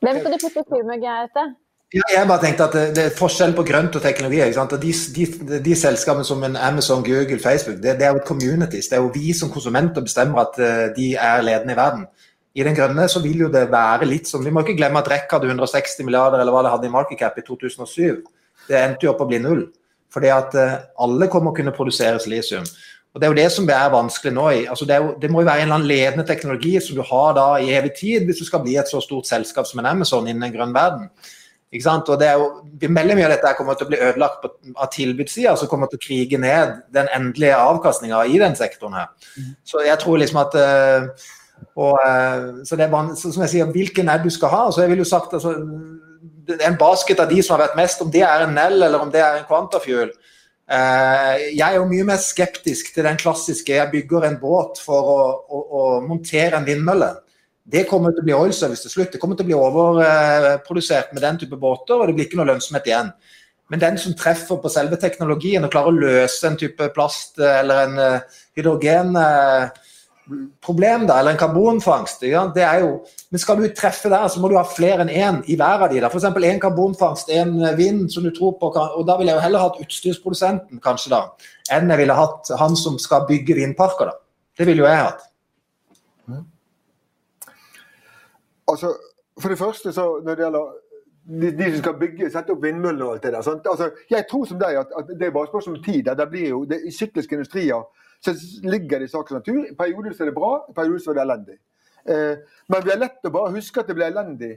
Hvem 0.04 0.20
skal 0.20 0.36
du 0.36 0.42
putte 0.42 0.66
kurv 0.74 0.90
med, 0.90 1.06
Gaute? 1.06 1.54
Ja, 1.94 2.04
jeg 2.12 2.28
bare 2.28 2.42
tenkte 2.42 2.66
at 2.66 2.76
det, 2.98 3.04
er 3.06 3.14
forskjell 3.16 3.54
på 3.56 3.64
grønt 3.64 3.96
og 3.96 4.02
teknologi. 4.04 4.42
Og 4.60 4.74
de, 4.82 4.92
de, 5.16 5.26
de, 5.64 5.76
selskapene 5.78 6.26
som 6.28 6.42
en 6.44 6.58
Amazon, 6.58 7.04
Google, 7.06 7.40
Facebook, 7.40 7.78
det, 7.84 8.00
det, 8.00 8.08
er 8.08 8.16
jo 8.16 8.20
et 8.20 8.28
communities. 8.28 8.90
Det 8.92 8.98
er 8.98 9.06
jo 9.06 9.14
vi 9.14 9.32
som 9.38 9.52
konsumenter 9.54 10.04
bestemmer 10.04 10.42
at 10.44 10.58
uh, 10.60 10.88
de 10.98 11.14
er 11.14 11.46
ledende 11.46 11.76
i 11.76 11.78
verden. 11.78 12.08
I 12.56 12.64
den 12.64 12.76
grønne 12.78 13.08
så 13.12 13.20
vil 13.24 13.46
jo 13.46 13.52
det 13.52 13.66
være 13.72 14.08
litt 14.08 14.30
sånn 14.30 14.46
Vi 14.46 14.52
må 14.54 14.64
ikke 14.64 14.78
glemme 14.78 15.02
at 15.02 15.10
REC 15.12 15.32
hadde 15.36 15.50
160 15.52 16.08
milliarder 16.08 16.40
eller 16.40 16.56
hva 16.56 16.64
det 16.64 16.72
hadde 16.72 16.88
i 16.88 16.94
market 16.94 17.20
cap 17.20 17.40
i 17.40 17.44
2007. 17.44 18.22
Det 18.70 18.78
endte 18.80 19.08
jo 19.08 19.12
opp 19.12 19.26
å 19.26 19.30
bli 19.30 19.42
null. 19.44 19.66
Fordi 20.16 20.30
at 20.32 20.56
uh, 20.56 20.78
alle 21.04 21.28
kommer 21.32 21.52
å 21.52 21.58
kunne 21.58 21.74
produsere 21.76 22.22
silisium. 22.24 22.64
Og 23.16 23.22
Det 23.22 23.28
er 23.28 23.32
jo 23.32 23.40
det 23.40 23.52
som 23.52 23.70
er 23.72 23.92
vanskelig 23.92 24.32
nå. 24.36 24.46
Altså 24.72 24.88
det, 24.88 25.00
jo, 25.00 25.14
det, 25.20 25.30
må 25.32 25.42
jo 25.44 25.48
være 25.48 25.64
en 25.64 25.70
eller 25.70 25.78
annen 25.80 25.88
ledende 25.88 26.26
teknologi 26.28 26.74
som 26.84 26.98
du 26.98 27.04
har 27.08 27.36
da 27.38 27.46
i 27.64 27.72
evig 27.76 27.94
tid, 27.96 28.26
hvis 28.28 28.42
du 28.44 28.48
skal 28.48 28.64
bli 28.64 28.76
et 28.80 28.92
så 28.92 29.00
stort 29.04 29.28
selskap 29.28 29.68
som 29.68 29.80
en 29.80 29.88
Amazon 29.92 30.28
innen 30.28 30.44
en 30.44 30.56
grønn 30.56 30.76
verden. 30.76 31.08
Ikke 31.72 31.86
sant? 31.88 32.12
Og 32.12 32.20
det 32.20 32.28
er 32.28 32.40
jo, 32.40 32.50
Veldig 32.84 33.16
mye 33.16 33.28
av 33.30 33.32
dette 33.38 33.54
kommer 33.58 33.80
til 33.80 33.88
å 33.88 33.92
bli 33.94 34.02
ødelagt 34.04 34.42
på, 34.44 34.52
av 34.76 34.92
tilbudssida, 34.92 35.56
som 35.60 35.72
kommer 35.72 35.92
til 35.92 36.00
å 36.00 36.04
krige 36.04 36.40
ned 36.44 36.76
den 36.96 37.08
endelige 37.16 37.56
avkastninga 37.60 38.20
i 38.28 38.40
den 38.40 38.56
sektoren. 38.60 39.00
her. 39.00 39.32
Mm. 39.36 39.56
Så 39.64 39.84
jeg 39.88 40.00
tror 40.04 40.20
liksom 40.20 40.42
at 40.44 40.60
uh, 40.60 41.32
og, 41.76 41.98
uh, 42.00 42.62
så 42.64 42.78
det 42.80 42.86
er 42.86 43.10
så, 43.20 43.32
Som 43.34 43.44
jeg 43.44 43.52
sier, 43.52 43.72
hvilken 43.72 44.10
ad 44.10 44.24
du 44.24 44.32
skal 44.32 44.54
ha. 44.54 44.62
så 44.72 44.84
jeg 44.84 44.94
vil 44.94 45.04
jo 45.04 45.10
sagt 45.10 45.34
altså, 45.36 45.56
En 46.64 46.78
basket 46.80 47.20
av 47.20 47.28
de 47.32 47.42
som 47.44 47.56
har 47.56 47.66
vært 47.66 47.78
mest, 47.80 48.02
om 48.02 48.12
det 48.12 48.24
er 48.24 48.46
en 48.46 48.56
Nell 48.56 48.80
eller 48.80 49.02
om 49.02 49.12
det 49.12 49.20
er 49.20 49.40
en 49.40 49.48
Quantafuel 49.50 50.14
uh, 50.14 51.36
Jeg 51.52 51.66
er 51.68 51.78
jo 51.80 51.90
mye 51.90 52.08
mer 52.12 52.22
skeptisk 52.24 52.94
til 52.96 53.08
den 53.08 53.20
klassiske 53.20 53.76
jeg 53.76 53.92
bygger 53.92 54.30
en 54.30 54.40
båt 54.42 54.80
for 54.84 55.12
å, 55.12 55.22
å, 55.50 55.62
å 55.66 55.86
montere 56.08 56.58
en 56.60 56.68
vindmølle. 56.68 57.12
Det 57.66 57.88
kommer 57.90 58.14
til 58.14 58.22
å 58.22 58.28
bli 58.28 58.36
oil 58.38 58.54
service 58.54 58.84
til 58.86 58.94
slutt. 58.94 59.16
Det 59.16 59.20
kommer 59.22 59.38
til 59.38 59.48
å 59.48 59.50
bli 59.50 59.58
overprodusert 59.58 61.16
med 61.16 61.24
den 61.26 61.40
type 61.42 61.58
båter, 61.58 61.98
og 61.98 62.06
det 62.06 62.14
blir 62.14 62.28
ikke 62.28 62.38
noe 62.38 62.52
lønnsomhet 62.52 62.92
igjen. 62.92 63.10
Men 63.74 63.82
den 63.82 63.98
som 63.98 64.14
treffer 64.14 64.60
på 64.62 64.70
selve 64.70 65.00
teknologien 65.02 65.66
og 65.66 65.72
klarer 65.74 65.90
å 65.90 65.98
løse 65.98 66.46
en 66.46 66.58
type 66.62 66.92
plast 66.94 67.42
eller 67.42 67.88
en 67.88 67.98
uh, 69.18 69.80
hydrogenproblem, 70.26 71.08
da, 71.08 71.20
eller 71.20 71.32
en 71.32 71.38
karbonfangst 71.38 72.22
det 72.22 72.64
er 72.64 72.80
jo, 72.80 73.06
Men 73.30 73.40
skal 73.40 73.58
du 73.58 73.68
treffe 73.74 74.10
der, 74.10 74.28
så 74.28 74.40
må 74.40 74.50
du 74.50 74.58
ha 74.58 74.64
flere 74.64 75.02
enn 75.06 75.10
én 75.10 75.42
i 75.48 75.56
hver 75.56 75.86
av 75.86 75.90
de. 75.90 76.02
F.eks. 76.02 76.24
én 76.24 76.60
karbonfangst, 76.60 77.30
én 77.30 77.76
vind 77.76 78.10
som 78.12 78.24
du 78.24 78.32
tror 78.32 78.58
på. 78.60 78.72
og 78.76 79.06
Da 79.08 79.18
ville 79.18 79.32
jeg 79.32 79.38
jo 79.38 79.44
heller 79.44 79.60
hatt 79.60 79.80
utstyrsprodusenten 79.82 80.80
kanskje 80.80 81.12
da, 81.14 81.22
enn 81.72 81.90
jeg 81.90 81.98
ville 81.98 82.14
hatt 82.14 82.52
han 82.60 82.76
som 82.76 82.98
skal 83.00 83.28
bygge 83.28 83.56
vindparker. 83.56 84.06
da. 84.06 84.18
Det 84.58 84.68
ville 84.68 84.84
jo 84.84 84.90
jeg 84.90 85.04
hatt. 85.04 85.22
Altså, 88.68 88.96
for 89.40 89.50
det 89.50 89.58
første, 89.58 89.94
så 89.94 90.22
når 90.24 90.36
det 90.36 90.44
gjelder 90.44 90.72
de, 91.26 91.52
de, 91.58 91.72
som 91.72 91.84
skal 91.84 92.00
bygge, 92.00 92.30
sette 92.30 92.54
opp 92.54 92.64
vindmøller 92.64 93.06
og 93.06 93.14
alt 93.14 93.24
det 93.24 93.34
der. 93.34 93.50
Altså, 93.70 93.92
jeg 94.10 94.26
tror 94.30 94.46
som 94.46 94.60
deg 94.60 94.78
at, 94.80 94.94
at, 94.98 95.10
det 95.20 95.28
er 95.28 95.34
bare 95.34 95.50
spørsmål 95.50 95.78
om 95.78 95.84
tid. 95.84 96.10
Det 96.18 96.30
blir 96.30 96.50
jo, 96.50 96.64
det, 96.70 96.82
sykliske 96.94 97.36
industrier 97.36 97.84
så 98.26 98.34
ligger 98.66 99.00
det 99.00 99.10
i 99.10 99.14
sakens 99.14 99.40
natur. 99.40 99.64
I 99.70 99.78
perioder 99.78 100.14
så 100.14 100.26
er 100.26 100.32
det 100.32 100.38
bra, 100.38 100.52
i 100.70 100.76
perioder 100.76 101.04
så 101.04 101.14
er 101.14 101.20
det 101.20 101.26
elendig. 101.26 101.58
Eh, 102.10 102.60
men 102.72 102.86
vi 102.86 102.94
har 102.94 103.02
lett 103.02 103.30
å 103.30 103.34
bare 103.34 103.56
huske 103.56 103.82
at 103.82 103.90
det 103.90 103.98
blir 103.98 104.10
elendig, 104.10 104.52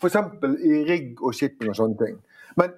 f.eks. 0.00 0.16
i 0.64 0.80
rigg 0.88 1.22
og 1.22 1.36
shipping 1.36 1.72
og 1.72 1.78
sånne 1.78 2.00
ting. 2.00 2.18
Men 2.60 2.72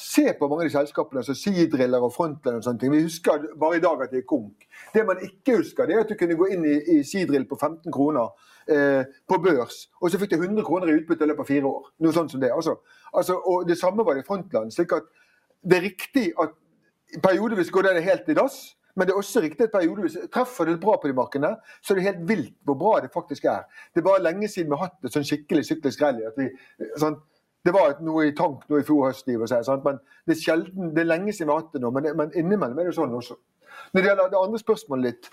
se 0.00 0.32
på 0.38 0.48
mange 0.48 0.64
av 0.64 0.68
de 0.68 0.74
selskapene 0.74 1.22
som 1.26 1.36
Seadriller 1.36 2.02
og 2.02 2.12
Frontline 2.14 2.58
og 2.58 2.64
sånne 2.64 2.80
ting. 2.80 2.92
Vi 2.94 3.04
husker 3.04 3.48
bare 3.60 3.78
i 3.78 3.82
dag 3.84 4.02
at 4.02 4.12
det 4.14 4.22
er 4.22 4.28
konk. 4.28 4.64
Det 4.94 5.04
man 5.06 5.20
ikke 5.22 5.58
husker, 5.58 5.86
det 5.86 5.96
er 5.96 6.04
at 6.04 6.12
du 6.12 6.16
kunne 6.18 6.38
gå 6.38 6.48
inn 6.54 6.64
i, 6.64 6.76
i 6.96 7.44
på 7.48 7.58
15 7.60 7.92
kroner 7.92 8.32
eh, 8.68 9.04
på 9.28 9.38
børs, 9.44 9.90
og 10.00 10.10
så 10.10 10.18
fikk 10.18 10.30
du 10.30 10.42
100 10.42 10.64
kroner 10.64 10.88
i 10.88 10.96
utbytte 10.98 11.24
i 11.24 11.28
løpet 11.28 11.44
av 11.44 11.50
fire 11.50 11.66
år. 11.68 11.90
Noe 12.00 12.12
sånt 12.16 12.32
som 12.32 12.40
det. 12.40 12.52
Altså, 12.52 12.78
altså, 13.12 13.36
og 13.36 13.68
det 13.68 13.78
samme 13.78 14.04
var 14.04 14.14
det 14.14 14.24
i 14.24 14.26
Frontland. 14.26 14.72
slik 14.72 14.92
at 14.92 15.10
det 15.64 15.76
er 15.76 15.88
riktig 15.88 16.32
at 16.40 16.56
periodevis 17.22 17.70
går 17.70 17.82
det 17.82 18.04
helt 18.04 18.28
i 18.28 18.34
dass. 18.34 18.76
Men 18.94 19.06
det 19.06 19.14
er 19.14 19.18
også 19.18 19.42
riktig 19.42 19.66
at 19.66 19.72
periodevis 19.74 20.16
treffer 20.32 20.68
det 20.68 20.78
bra 20.82 20.94
på 21.02 21.10
de 21.10 21.16
markene, 21.18 21.50
så 21.82 21.92
er 21.92 21.98
det 21.98 22.06
helt 22.06 22.24
vilt 22.28 22.56
hvor 22.62 22.78
bra 22.78 22.92
det 23.02 23.10
faktisk 23.14 23.48
er. 23.50 23.64
Det 23.90 24.02
er 24.02 24.06
bare 24.06 24.22
lenge 24.22 24.48
siden 24.48 24.70
vi 24.70 24.78
har 24.78 24.88
hatt 24.88 25.08
et 25.08 25.16
sånn 25.16 25.26
skikkelig 25.26 25.66
syklisk 25.66 26.02
rally. 26.04 26.22
at 26.28 26.38
vi, 26.38 26.46
sånn, 27.02 27.18
det 27.64 27.72
var 27.74 27.96
noe 28.04 28.28
i 28.28 28.34
tank 28.36 28.66
noe 28.70 28.82
i 28.82 28.86
fjor 28.86 29.08
høst, 29.08 29.26
men 29.26 29.98
det 30.26 30.36
er, 30.36 30.40
sjelden, 30.40 30.94
det 30.94 31.02
er 31.02 31.10
lenge 31.10 31.32
siden 31.32 31.50
vi 31.50 31.56
har 31.56 31.62
hatt 31.64 31.74
det 31.74 31.82
nå. 31.82 31.90
Men, 31.90 32.10
men 32.16 32.34
innimellom 32.38 32.78
er 32.78 32.90
det 32.90 32.96
sånn 32.96 33.14
også. 33.18 33.38
Når 33.92 34.00
det 34.02 34.10
gjelder 34.10 34.30
det 34.30 34.42
andre 34.42 34.60
spørsmålet 34.62 35.10
litt 35.10 35.30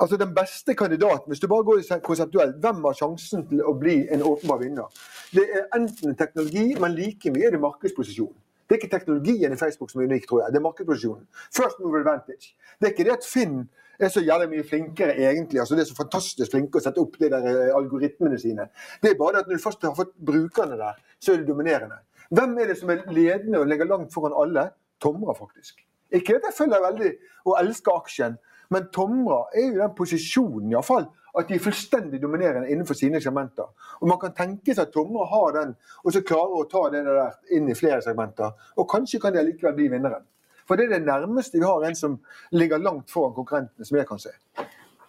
altså 0.00 0.16
Den 0.16 0.30
beste 0.34 0.72
kandidaten, 0.74 1.28
hvis 1.28 1.42
du 1.42 1.48
bare 1.48 1.64
går 1.64 1.82
konseptuelt, 2.02 2.56
hvem 2.56 2.84
har 2.84 2.94
sjansen 2.96 3.42
til 3.50 3.60
å 3.60 3.74
bli 3.76 4.06
en 4.08 4.22
åpenbar 4.24 4.62
vinner? 4.62 5.02
Det 5.28 5.44
er 5.44 5.66
enten 5.76 6.16
teknologi, 6.16 6.70
men 6.80 6.94
like 6.96 7.32
mye 7.34 7.50
er 7.50 7.52
det 7.52 7.60
markedsposisjon. 7.60 8.32
Det 8.70 8.76
er 8.76 8.78
ikke 8.84 8.92
teknologien 8.92 9.52
i 9.52 9.56
Facebook 9.58 9.90
som 9.90 10.00
er 10.00 10.06
unik, 10.06 10.28
tror 10.30 10.44
jeg. 10.44 10.52
Det 10.54 10.58
er 10.60 10.62
markedsposisjonen. 10.62 11.24
First 11.56 11.80
mover 11.82 12.04
advantage. 12.04 12.52
Det 12.78 12.86
er 12.86 12.92
ikke 12.94 13.06
det 13.08 13.16
at 13.16 13.26
Finn 13.26 13.64
er 13.98 14.12
så 14.14 14.22
jævlig 14.22 14.46
mye 14.52 14.66
flinkere, 14.68 15.16
egentlig. 15.16 15.58
altså 15.60 15.74
Det 15.74 15.82
er 15.82 15.88
så 15.88 15.96
fantastisk 15.98 16.52
flinke 16.52 16.78
å 16.78 16.84
sette 16.84 17.02
opp 17.02 17.18
de 17.18 17.32
der 17.32 17.48
eh, 17.50 17.72
algoritmene 17.74 18.38
sine. 18.38 18.68
Det 19.02 19.10
er 19.10 19.18
bare 19.18 19.34
det 19.34 19.42
at 19.42 19.50
når 19.50 19.58
du 19.58 19.64
først 19.64 19.82
har 19.82 19.96
fått 19.98 20.14
brukerne 20.30 20.78
der, 20.78 21.02
så 21.18 21.32
er 21.32 21.42
det 21.42 21.48
dominerende. 21.50 21.98
Hvem 22.30 22.54
er 22.62 22.70
det 22.70 22.78
som 22.78 22.94
er 22.94 23.02
ledende 23.10 23.58
og 23.58 23.66
ligger 23.66 23.90
langt 23.90 24.14
foran 24.14 24.38
alle? 24.38 24.68
Tomra, 25.02 25.34
faktisk. 25.34 25.82
Ikke 26.14 26.38
at 26.38 26.46
jeg 26.46 26.58
følger 26.62 26.86
veldig 26.86 27.10
og 27.50 27.56
elsker 27.58 27.98
aksjen, 27.98 28.38
men 28.70 28.86
Tomra 28.94 29.48
er 29.50 29.66
jo 29.66 29.82
den 29.82 29.96
posisjonen 29.98 30.70
iallfall 30.70 31.10
at 31.38 31.48
de 31.48 31.54
er 31.54 31.62
fullstendig 31.62 32.20
dominerende 32.22 32.70
innenfor 32.70 32.98
sine 32.98 33.20
segmenter. 33.22 33.70
Og 34.00 34.08
Man 34.08 34.18
kan 34.18 34.34
tenke 34.36 34.74
seg 34.74 34.88
at 34.88 34.92
Tomre 34.94 35.28
har 35.30 35.54
den, 35.56 35.76
og 36.04 36.12
så 36.12 36.24
klarer 36.26 36.58
å 36.58 36.68
ta 36.70 36.88
det 36.90 37.04
der 37.06 37.56
inn 37.56 37.70
i 37.70 37.78
flere 37.78 38.02
segmenter. 38.02 38.52
Og 38.76 38.88
kanskje 38.90 39.20
kan 39.22 39.34
de 39.34 39.42
allikevel 39.42 39.76
bli 39.78 39.88
vinneren. 39.92 40.26
For 40.66 40.78
det 40.78 40.86
er 40.86 40.98
det 40.98 41.06
nærmeste 41.06 41.58
vi 41.58 41.66
har 41.66 41.82
en 41.86 41.96
som 41.98 42.20
ligger 42.54 42.78
langt 42.78 43.10
foran 43.10 43.34
konkurrentene, 43.34 43.86
som 43.86 43.98
jeg 43.98 44.06
kan 44.06 44.22
se. 44.22 44.30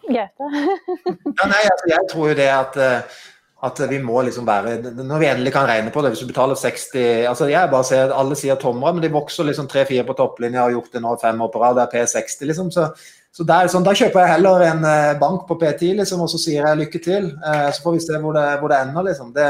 Gaute? 0.08 0.48
ja, 1.38 1.46
nei, 1.46 1.62
altså, 1.70 1.86
jeg 1.86 2.08
tror 2.10 2.32
jo 2.32 2.38
det 2.38 2.48
at, 2.50 2.78
eh, 2.82 3.20
at 3.62 3.82
vi 3.86 4.00
må 4.02 4.24
liksom 4.26 4.42
være 4.42 4.72
Når 4.98 5.20
vi 5.22 5.28
endelig 5.30 5.52
kan 5.54 5.68
regne 5.70 5.92
på 5.94 6.02
det, 6.02 6.10
hvis 6.10 6.24
du 6.24 6.26
betaler 6.26 6.58
60 6.58 7.28
altså 7.30 7.46
jeg 7.46 7.70
bare 7.70 7.86
ser 7.86 8.08
at 8.08 8.14
Alle 8.18 8.34
sier 8.38 8.58
Tomra, 8.58 8.90
men 8.90 9.04
de 9.04 9.12
vokser 9.14 9.46
liksom 9.46 9.70
3-4 9.70 10.02
på 10.08 10.16
topplinja 10.18 10.64
og 10.64 10.66
har 10.66 10.74
gjort 10.80 10.96
det 10.96 11.04
nå 11.04 11.14
fem 11.22 11.46
år 11.46 11.52
på 11.54 11.62
rad. 11.62 11.78
Det 11.78 11.84
er 11.84 11.92
P60, 11.94 12.48
liksom. 12.50 12.74
Så, 12.74 12.88
så 13.32 13.46
sånn, 13.48 13.86
Da 13.86 13.94
kjøper 13.96 14.20
jeg 14.20 14.34
heller 14.34 14.66
en 14.66 14.82
eh, 14.84 15.14
bank 15.20 15.46
på 15.48 15.56
P10, 15.56 15.94
liksom, 16.02 16.20
og 16.20 16.28
så 16.28 16.40
sier 16.40 16.66
jeg 16.68 16.80
lykke 16.82 17.00
til. 17.00 17.30
Eh, 17.40 17.70
så 17.72 17.80
får 17.80 17.94
vi 17.96 18.04
se 18.04 18.20
hvor 18.20 18.36
det, 18.36 18.44
hvor 18.60 18.68
det 18.68 18.80
ender, 18.84 19.06
liksom. 19.08 19.32
Det, 19.32 19.48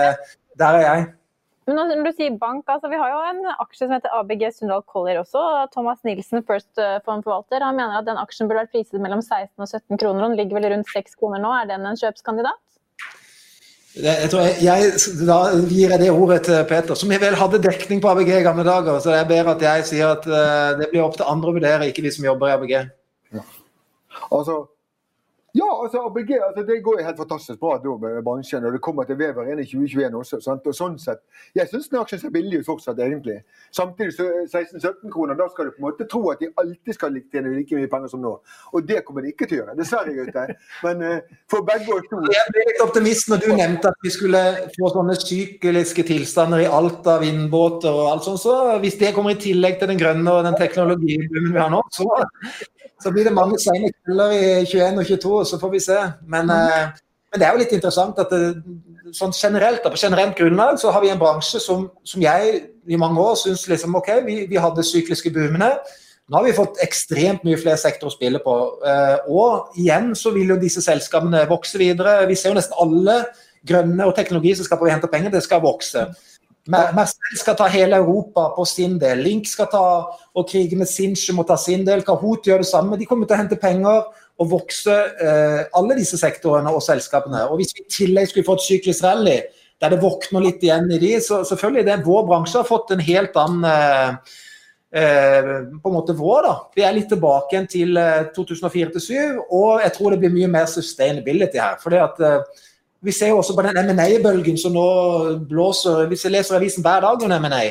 der 0.60 0.78
er 0.78 0.84
jeg. 0.86 1.08
Men 1.66 1.78
når 1.78 2.06
du 2.06 2.12
sier 2.14 2.38
bank, 2.38 2.66
altså 2.70 2.90
Vi 2.90 2.98
har 2.98 3.10
jo 3.10 3.18
en 3.30 3.44
aksje 3.52 3.84
som 3.84 3.94
heter 3.94 4.14
ABG 4.18 4.48
Sundal 4.54 4.84
Collier 4.86 5.18
også. 5.20 5.42
Thomas 5.74 5.98
Nilsen, 6.06 6.44
First 6.46 6.78
eh, 6.78 7.00
Fund-forvalter, 7.06 7.62
han 7.62 7.78
mener 7.78 7.98
at 7.98 8.06
den 8.06 8.22
aksjen 8.22 8.50
burde 8.50 8.62
vært 8.62 8.74
priset 8.74 9.02
mellom 9.02 9.22
16 9.22 9.50
og 9.58 9.66
17 9.66 9.98
kroner. 9.98 10.28
Den 10.28 10.38
ligger 10.38 10.60
vel 10.60 10.70
rundt 10.76 10.94
6 10.94 11.18
kroner 11.18 11.42
nå. 11.42 11.50
Er 11.50 11.70
den 11.74 11.86
en 11.86 11.98
kjøpskandidat? 11.98 12.62
Jeg, 13.98 14.30
tror 14.30 14.46
jeg, 14.46 14.56
jeg, 14.62 14.94
da 15.26 15.42
gir 15.68 15.90
jeg 15.90 16.00
det 16.00 16.14
ordet 16.14 16.40
til 16.46 16.62
Peter, 16.70 16.96
som 16.96 17.10
vel 17.12 17.34
hadde 17.36 17.60
dekning 17.66 18.00
på 18.00 18.14
ABG 18.14 18.30
i 18.38 18.46
gamle 18.46 18.64
dager. 18.64 19.02
Så 19.02 19.18
jeg 19.18 19.28
ber 19.28 19.50
at 19.52 19.66
jeg 19.66 19.90
sier 19.90 20.14
at 20.14 20.24
det 20.78 20.88
blir 20.94 21.02
opp 21.04 21.18
til 21.18 21.28
andre 21.28 21.50
å 21.50 21.58
vurdere, 21.58 21.90
ikke 21.90 22.06
vi 22.06 22.14
som 22.14 22.30
jobber 22.30 22.48
i 22.48 22.54
ABG. 22.56 22.76
Altså, 24.30 24.66
ja, 25.54 25.82
altså 25.82 25.98
ABG 26.06 26.30
altså, 26.48 26.62
det 26.72 26.82
går 26.84 27.02
helt 27.04 27.16
fantastisk 27.16 27.58
bra 27.60 27.74
da 27.84 27.92
med 28.00 28.22
bransjen. 28.24 28.64
Og 28.64 28.72
det 28.72 28.80
kommer 28.80 29.04
til 29.04 29.18
Vever 29.20 29.50
inn 29.52 29.60
i 29.60 29.66
2021 29.68 30.14
også. 30.16 30.38
Sant? 30.40 30.64
og 30.66 30.76
sånn 30.76 30.94
sett, 31.00 31.20
Jeg 31.54 31.68
syns 31.68 31.90
den 31.92 32.00
aksjen 32.00 32.22
ser 32.22 32.32
billig 32.32 32.62
ut 32.62 32.68
fortsatt, 32.70 33.00
egentlig. 33.04 33.42
Samtidig 33.76 34.14
så 34.16 34.28
16-17 34.46 35.12
kroner, 35.12 35.36
da 35.36 35.50
skal 35.52 35.68
du 35.68 35.74
på 35.74 35.82
en 35.82 35.88
måte 35.90 36.06
tro 36.08 36.22
at 36.32 36.40
de 36.40 36.48
alltid 36.62 36.96
skal 36.96 37.18
tjene 37.34 37.52
like 37.52 37.76
mye 37.76 37.90
penger 37.92 38.14
som 38.14 38.24
nå. 38.24 38.32
Og 38.72 38.88
det 38.88 39.02
kommer 39.04 39.26
de 39.26 39.34
ikke 39.34 39.50
til 39.50 39.58
å 39.58 39.60
gjøre, 39.60 39.76
dessverre. 39.76 40.16
Gutte. 40.16 40.46
Men 40.86 41.04
uh, 41.04 41.36
for 41.52 41.68
begge 41.68 41.98
oss 41.98 42.08
to 42.08 42.22
Jeg 42.32 42.56
ble 42.56 42.66
litt 42.70 42.82
optimist 42.86 43.28
når 43.28 43.44
du 43.44 43.48
nevnte 43.52 43.92
at 43.92 44.08
vi 44.08 44.14
skulle 44.16 44.42
få 44.78 44.92
sånne 44.96 45.18
sykliske 45.20 46.06
tilstander 46.08 46.64
i 46.64 46.70
Alta, 46.80 47.18
vindbåter 47.20 47.92
og 47.92 48.08
alt 48.14 48.24
sånt. 48.30 48.40
Så 48.40 48.56
hvis 48.80 48.96
det 49.04 49.12
kommer 49.12 49.36
i 49.36 49.42
tillegg 49.44 49.76
til 49.82 49.92
den 49.92 50.00
grønne 50.00 50.32
og 50.32 50.46
den 50.48 50.56
teknologien 50.56 51.28
vi 51.28 51.60
har 51.60 51.68
nå, 51.72 51.84
så 51.92 52.08
så 53.03 53.12
blir 53.14 53.26
det 53.28 53.34
mange 53.36 53.59
sene 53.62 53.90
kvelder 53.92 54.34
i 54.36 54.42
21 54.66 55.00
og 55.03 55.09
22, 55.09 55.32
så 55.50 55.59
får 55.61 55.72
vi 55.72 55.80
se. 55.82 55.98
Men, 56.26 56.50
mm. 56.50 56.53
eh, 56.53 57.03
men 57.32 57.40
det 57.40 57.48
er 57.48 57.57
jo 57.57 57.62
litt 57.62 57.74
interessant 57.76 58.20
at 58.22 58.32
det, 58.32 58.53
sånn 59.16 59.34
generelt, 59.36 59.82
på 59.84 60.00
generelt 60.00 60.36
grunnlag 60.38 60.78
så 60.80 60.92
har 60.94 61.05
vi 61.05 61.11
en 61.12 61.20
bransje 61.20 61.61
som, 61.61 61.88
som 62.07 62.22
jeg 62.22 62.62
i 62.88 62.98
mange 62.98 63.20
år 63.20 63.36
syns 63.38 63.66
liksom, 63.70 63.94
OK, 63.98 64.11
vi, 64.26 64.38
vi 64.50 64.61
hadde 64.61 64.86
sykliske 64.86 65.32
boomene. 65.34 65.74
Nå 66.30 66.38
har 66.38 66.46
vi 66.46 66.57
fått 66.57 66.80
ekstremt 66.80 67.42
mye 67.44 67.59
flere 67.61 67.80
sektorer 67.80 68.12
å 68.12 68.14
spille 68.14 68.40
på. 68.42 68.57
Eh, 68.88 69.30
og 69.30 69.78
igjen 69.80 70.12
så 70.18 70.32
vil 70.34 70.55
jo 70.55 70.61
disse 70.61 70.82
selskapene 70.84 71.44
vokse 71.50 71.80
videre. 71.80 72.22
Vi 72.30 72.38
ser 72.38 72.53
jo 72.53 72.59
nesten 72.59 72.78
alle 72.80 73.18
grønne 73.68 74.07
og 74.09 74.14
teknologi 74.16 74.55
som 74.59 74.80
vi 74.80 74.90
henter 74.90 75.11
penger, 75.11 75.34
det 75.34 75.42
skal 75.44 75.62
vokse. 75.62 76.09
Mercel 76.70 77.38
skal 77.40 77.56
ta 77.58 77.66
hele 77.66 77.98
Europa 77.98 78.52
på 78.54 78.64
sin 78.68 78.94
del. 79.00 79.24
Link 79.24 79.48
skal 79.50 79.66
ta 79.72 79.86
og 80.06 80.44
krige 80.48 80.78
med 80.78 80.86
Sinche 80.86 81.34
må 81.34 81.42
ta 81.46 81.56
sin 81.58 81.82
del. 81.86 82.04
Kahoot 82.06 82.46
gjør 82.46 82.62
det 82.62 82.68
samme. 82.70 82.98
De 82.98 83.08
kommer 83.08 83.26
til 83.26 83.34
å 83.34 83.40
hente 83.40 83.58
penger 83.58 84.04
og 84.38 84.50
vokse, 84.50 84.94
eh, 85.20 85.64
alle 85.74 85.98
disse 85.98 86.18
sektorene 86.18 86.70
og 86.70 86.82
selskapene. 86.82 87.50
Og 87.50 87.58
Hvis 87.58 87.74
vi 87.74 87.82
i 87.82 87.90
tillegg 87.90 88.28
skulle 88.28 88.46
fått 88.46 88.62
syklisk 88.62 89.02
rally, 89.04 89.40
der 89.80 89.90
det 89.90 90.02
våkner 90.02 90.40
litt 90.40 90.62
igjen 90.62 90.90
i 90.92 90.98
de, 90.98 91.16
så 91.20 91.42
selvfølgelig 91.42 91.84
det, 91.86 92.06
vår 92.06 92.26
bransje 92.26 92.60
har 92.60 92.68
fått 92.68 92.92
en 92.94 93.02
helt 93.02 93.36
annen 93.36 93.64
eh, 93.66 94.14
eh, 94.94 95.50
på 95.82 95.90
en 95.90 95.96
måte 95.96 96.14
vår. 96.14 96.42
da. 96.46 96.54
Vi 96.76 96.84
er 96.86 96.94
litt 96.94 97.08
tilbake 97.10 97.56
igjen 97.56 97.70
til 97.70 97.98
2004-2007, 98.36 99.16
eh, 99.18 99.40
og 99.50 99.82
jeg 99.82 99.94
tror 99.96 100.14
det 100.14 100.20
blir 100.22 100.36
mye 100.36 100.52
mer 100.54 100.66
sustainability 100.70 101.58
her. 101.58 101.80
fordi 101.82 101.98
at 101.98 102.20
eh, 102.20 102.62
vi 103.03 103.12
ser 103.14 103.32
jo 103.32 103.40
også 103.40 103.55
på 103.57 103.64
den 103.66 103.78
M&A-bølgen 103.90 104.59
som 104.59 104.74
nå 104.76 104.86
blåser. 105.50 106.07
Hvis 106.11 106.24
jeg 106.26 106.34
leser 106.36 106.59
avisen 106.59 106.84
hver 106.84 107.03
dag 107.03 107.24
om 107.26 107.34
M&A, 107.38 107.64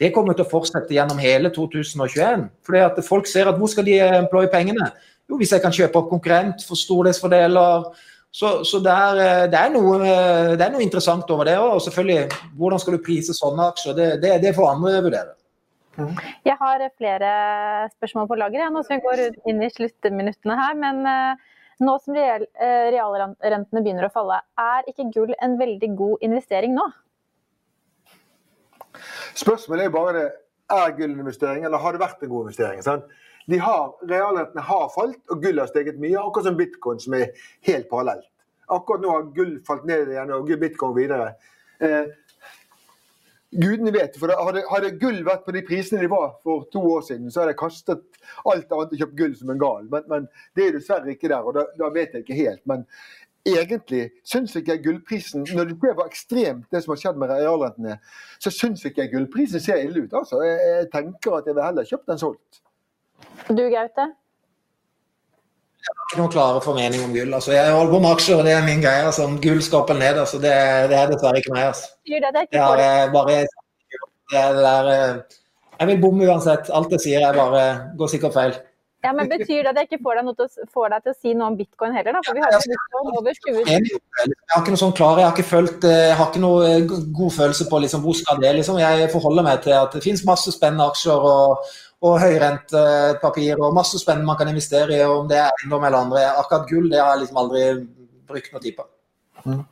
det 0.00 0.10
kommer 0.12 0.36
til 0.36 0.44
å 0.44 0.50
fortsette 0.50 0.92
gjennom 0.92 1.20
hele 1.22 1.50
2021. 1.54 2.48
Fordi 2.66 2.82
at 2.84 2.98
folk 3.06 3.30
ser 3.30 3.48
at 3.48 3.60
hvor 3.60 3.70
skal 3.72 3.86
de 3.86 4.00
employe 4.02 4.50
pengene? 4.52 4.90
Jo, 5.30 5.38
hvis 5.40 5.54
jeg 5.54 5.62
kan 5.64 5.72
kjøpe 5.72 6.00
opp 6.00 6.10
konkurrent, 6.10 6.66
for 6.68 6.76
stordelsfordeler. 6.76 7.86
Så, 8.34 8.50
så 8.66 8.80
det, 8.82 8.92
er, 8.92 9.46
det, 9.48 9.60
er 9.60 9.72
noe, 9.72 10.00
det, 10.02 10.58
er, 10.58 10.74
noe, 10.74 10.82
interessant 10.82 11.30
over 11.30 11.48
det 11.48 11.56
òg. 11.60 11.78
Og 11.78 11.86
selvfølgelig, 11.86 12.42
hvordan 12.58 12.82
skal 12.82 12.96
du 12.96 13.04
prise 13.06 13.36
sånne 13.38 13.70
aksjer? 13.72 13.96
Det, 13.96 14.10
det, 14.24 14.34
det 14.44 14.52
får 14.58 14.72
andre 14.74 15.00
vurdere. 15.06 15.34
Jeg 16.44 16.58
har 16.58 16.82
flere 16.98 17.32
spørsmål 17.94 18.26
på 18.28 18.38
lageret 18.40 18.74
nå 18.74 18.82
som 18.82 18.98
vi 18.98 19.04
går 19.04 19.26
inn 19.48 19.62
i 19.62 19.70
sluttminuttene 19.70 20.56
her. 20.58 20.74
men 20.80 21.04
uh, 21.06 21.52
nå 21.82 21.96
som 22.02 22.16
eh, 22.18 22.44
realrentene 22.94 23.82
begynner 23.82 24.08
å 24.08 24.12
falle, 24.14 24.40
er 24.60 24.86
ikke 24.90 25.10
gull 25.14 25.34
en 25.42 25.58
veldig 25.60 25.90
god 25.98 26.26
investering 26.28 26.76
nå? 26.76 26.86
Spørsmålet 29.34 29.88
er 29.88 29.94
bare 29.94 30.24
er 30.74 30.96
gull 30.96 31.10
en 31.10 31.20
investering, 31.20 31.64
eller 31.66 31.82
har 31.82 31.94
det 31.94 32.02
vært 32.02 32.22
en 32.22 32.30
god 32.32 32.46
investering? 32.46 32.82
Sant? 32.84 33.08
De 33.50 33.58
har, 33.60 33.90
realrentene 34.08 34.64
har 34.64 34.86
falt, 34.94 35.20
og 35.28 35.42
gull 35.42 35.58
har 35.60 35.68
steget 35.68 35.98
mye, 36.00 36.16
akkurat 36.20 36.48
som 36.48 36.56
bitcoin, 36.58 37.00
som 37.02 37.16
er 37.18 37.34
helt 37.68 37.90
parallelt. 37.90 38.30
Akkurat 38.72 39.02
nå 39.04 39.10
har 39.12 39.26
gull 39.36 39.58
falt 39.66 39.84
ned 39.88 40.12
igjen, 40.14 40.32
og 40.32 40.54
bitcoin 40.62 40.96
videre. 40.96 41.34
Eh, 41.84 42.06
Gudene 43.54 43.92
vet. 43.94 44.16
for 44.18 44.32
hadde, 44.34 44.64
hadde, 44.70 44.94
gull 44.98 45.20
vært 45.26 45.44
på 45.46 45.54
de 45.54 45.62
prisene 45.66 46.02
de 46.02 46.10
var 46.10 46.32
for 46.42 46.66
to 46.72 46.82
år 46.96 47.04
siden, 47.06 47.30
så 47.30 47.42
hadde 47.42 47.54
jeg 47.54 47.60
kastet 47.60 48.22
alt 48.50 48.72
annet 48.72 48.94
og 48.96 49.02
kjøpt 49.02 49.18
gull 49.18 49.36
som 49.38 49.52
en 49.54 49.60
gal. 49.62 49.86
Men, 49.92 50.08
men 50.10 50.26
det 50.56 50.66
er 50.66 50.74
dessverre 50.78 51.14
ikke 51.14 51.30
der, 51.30 51.44
og 51.44 51.54
da, 51.58 51.68
da, 51.78 51.92
vet 51.94 52.16
jeg 52.16 52.26
ikke 52.26 52.40
helt. 52.40 52.64
Men 52.70 52.84
egentlig 53.46 54.08
syns 54.26 54.56
ikke 54.56 54.78
jeg 54.78 54.84
gullprisen 54.86 55.44
Når 55.52 55.70
det 55.70 55.78
ble 55.82 55.92
ekstremt 56.06 56.66
det 56.72 56.80
som 56.82 56.94
har 56.94 57.02
skjedd 57.02 57.20
med 57.20 57.30
realrentene, 57.30 57.98
så 58.42 58.52
syns 58.54 58.84
ikke 58.88 59.04
jeg 59.04 59.14
gullprisen 59.14 59.62
ser 59.62 59.84
ille 59.84 60.06
ut. 60.06 60.18
Altså. 60.18 60.42
Jeg, 60.42 60.58
jeg 60.72 60.90
tenker 60.94 61.38
at 61.38 61.48
jeg 61.48 61.58
vil 61.58 61.68
heller 61.68 61.90
kjøpt 61.92 62.14
enn 62.14 62.22
solgt. 62.26 62.62
Du, 63.50 63.62
Gaute? 63.70 64.10
Jeg 65.84 65.92
har 65.92 66.04
ikke 66.08 66.20
noen 66.22 66.32
klare 66.32 66.60
formening 66.64 67.02
om 67.04 67.12
gull. 67.12 67.34
Altså, 67.36 67.52
jeg 67.52 67.72
holder 67.76 67.92
på 67.92 68.00
med 68.00 68.10
aksjer, 68.16 68.38
og 68.40 68.46
det 68.48 68.52
er 68.56 68.66
min 68.66 68.84
greie. 68.84 69.04
Altså, 69.04 69.26
gull 69.44 69.62
skal 69.62 69.82
opp 69.82 69.90
eller 69.92 70.04
ned, 70.06 70.20
altså, 70.24 70.40
det, 70.40 70.52
det, 70.90 70.98
er 70.98 71.10
dessverre 71.12 71.40
ikke 71.42 71.52
meg. 71.52 71.70
Altså. 71.72 71.90
Det 72.08 72.20
er 72.20 72.38
jeg 72.44 72.62
har 72.62 73.12
bare 73.12 73.40
Det, 73.44 73.48
det 74.32 74.44
der, 74.64 74.92
eh, 74.94 75.40
jeg 75.80 75.90
vil 75.90 76.00
bomme 76.00 76.30
uansett. 76.30 76.70
Alt 76.72 76.94
jeg 76.96 77.04
sier 77.04 77.26
er 77.28 77.36
bare 77.36 77.66
går 77.98 78.14
sikkert 78.14 78.36
feil. 78.38 78.56
Ja, 79.04 79.12
men 79.12 79.28
Betyr 79.28 79.66
det 79.66 79.72
at 79.74 79.78
jeg 79.82 79.88
ikke 79.90 80.04
får 80.06 80.16
deg, 80.16 80.28
til, 80.38 80.68
får 80.72 80.92
deg, 80.94 81.02
til, 81.04 81.12
å 81.12 81.18
si 81.20 81.32
noe 81.36 81.50
om 81.50 81.56
bitcoin 81.58 81.92
heller? 81.92 82.16
da? 82.16 82.22
For 82.24 82.38
vi 82.38 82.44
har 82.44 82.54
jo 82.54 82.60
bitcoin 82.70 83.18
over 83.18 83.40
20 83.46 83.66
Jeg 83.68 84.38
har 84.54 84.62
ikke 84.62 84.72
noe 84.72 84.80
sånn 84.80 84.94
klar, 84.96 85.20
jeg 85.20 85.28
har 85.28 85.34
ikke, 85.34 85.48
følt, 85.50 85.84
eh, 85.84 86.04
jeg 86.08 86.14
har 86.20 86.30
ikke 86.30 86.40
noe 86.40 86.70
eh, 86.70 86.94
god 87.18 87.34
følelse 87.34 87.66
på 87.68 87.80
liksom, 87.84 88.04
hvor 88.06 88.16
skal 88.16 88.40
det 88.40 88.54
liksom. 88.56 88.80
Jeg 88.80 89.10
forholder 89.12 89.44
meg 89.44 89.60
til 89.66 89.76
at 89.76 89.92
det 89.92 90.00
finnes 90.06 90.24
masse 90.24 90.54
spennende 90.56 90.86
aksjer 90.88 91.28
og, 91.34 91.74
og 92.04 92.18
høyrentepapir 92.20 93.60
og 93.62 93.74
masse 93.76 93.98
spennende 94.00 94.28
man 94.28 94.36
kan 94.36 94.50
investere 94.50 94.98
i, 94.98 95.04
om 95.08 95.28
det 95.28 95.38
er 95.40 95.48
eiendom 95.48 95.86
eller 95.88 96.04
andre. 96.04 96.24
Akkurat 96.36 96.68
gull 96.68 96.90
det 96.92 97.00
har 97.00 97.14
jeg 97.14 97.24
liksom 97.24 97.40
aldri 97.40 97.62
brukt 98.28 98.52
noe 98.52 98.64
tid 98.64 98.76
på. 98.76 98.86
Mm. 99.44 99.62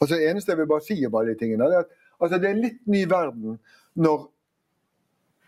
Altså, 0.00 0.14
det 0.16 0.30
eneste 0.30 0.52
jeg 0.52 0.60
vil 0.60 0.70
bare 0.70 0.86
si 0.86 0.98
om 1.06 1.18
alle 1.20 1.34
de 1.34 1.38
tingene, 1.38 1.70
er 1.70 1.84
at 1.84 1.92
altså, 2.20 2.38
det 2.38 2.48
er 2.48 2.56
en 2.56 2.64
litt 2.64 2.80
ny 2.90 3.04
verden 3.10 3.58
når 3.94 4.30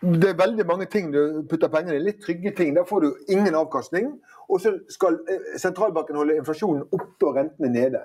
det 0.01 0.29
er 0.29 0.37
veldig 0.37 0.65
mange 0.69 0.85
ting 0.93 1.09
du 1.13 1.43
putter 1.49 1.71
pengene 1.73 1.97
i. 1.97 2.03
Litt 2.05 2.19
trygge 2.21 2.51
ting. 2.55 2.75
Der 2.75 2.85
får 2.85 3.01
du 3.01 3.15
ingen 3.33 3.55
avkastning. 3.57 4.11
Og 4.47 4.61
så 4.61 4.75
skal 4.93 5.17
eh, 5.25 5.55
sentralbanken 5.57 6.19
holde 6.19 6.35
inflasjonen 6.37 6.83
oppe 6.93 7.25
og 7.25 7.39
rentene 7.39 7.71
nede. 7.73 8.03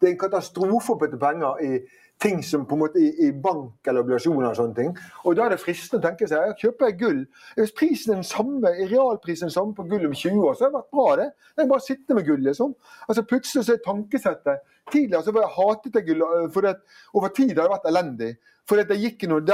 Det 0.00 0.08
er 0.08 0.14
en 0.14 0.22
katastrofe 0.22 0.94
å 0.94 0.98
putte 0.98 1.20
penger 1.20 1.60
i 1.60 1.82
ting 2.24 2.42
som 2.44 2.64
på 2.66 2.76
en 2.76 2.82
måte 2.82 3.00
i, 3.02 3.10
i 3.26 3.30
bank 3.32 3.86
eller 3.88 4.04
obligasjoner 4.04 4.48
og 4.48 4.58
sånne 4.58 4.76
ting. 4.78 4.92
Og 5.24 5.36
da 5.36 5.46
er 5.46 5.54
det 5.54 5.60
fristende 5.62 6.00
å 6.00 6.06
tenke 6.06 6.28
seg 6.30 6.56
kjøper 6.60 6.90
jeg 6.90 6.98
gull. 7.02 7.20
Hvis 7.58 7.74
prisen 7.76 8.14
er 8.14 8.20
den 8.22 8.28
samme, 8.28 8.72
realprisen 8.90 9.50
den 9.50 9.54
samme 9.54 9.76
på 9.76 9.86
gull 9.90 10.08
om 10.08 10.16
20 10.16 10.40
år, 10.40 10.56
så 10.56 10.66
har 10.66 10.72
det 10.72 10.78
vært 10.80 10.96
bra, 10.96 11.08
det. 11.20 11.28
Jeg 11.60 11.70
bare 11.74 11.86
sitte 11.86 12.18
med 12.18 12.28
gull, 12.28 12.42
liksom. 12.48 12.74
Altså 13.08 13.26
Plutselig 13.28 13.66
så 13.66 13.76
er 13.76 13.84
tankesettet 13.84 14.70
Tidligere 14.92 15.24
så 15.24 15.32
var 15.32 15.46
jeg 15.46 15.54
hatet 15.54 16.02
gull, 16.04 16.22
eh, 16.26 16.58
at 16.68 16.82
over 17.16 17.30
tid 17.32 17.54
har 17.56 17.64
det 17.64 17.72
vært 17.72 17.88
elendig. 17.88 18.34
For 18.68 18.80
det, 18.80 18.88
det 18.88 18.98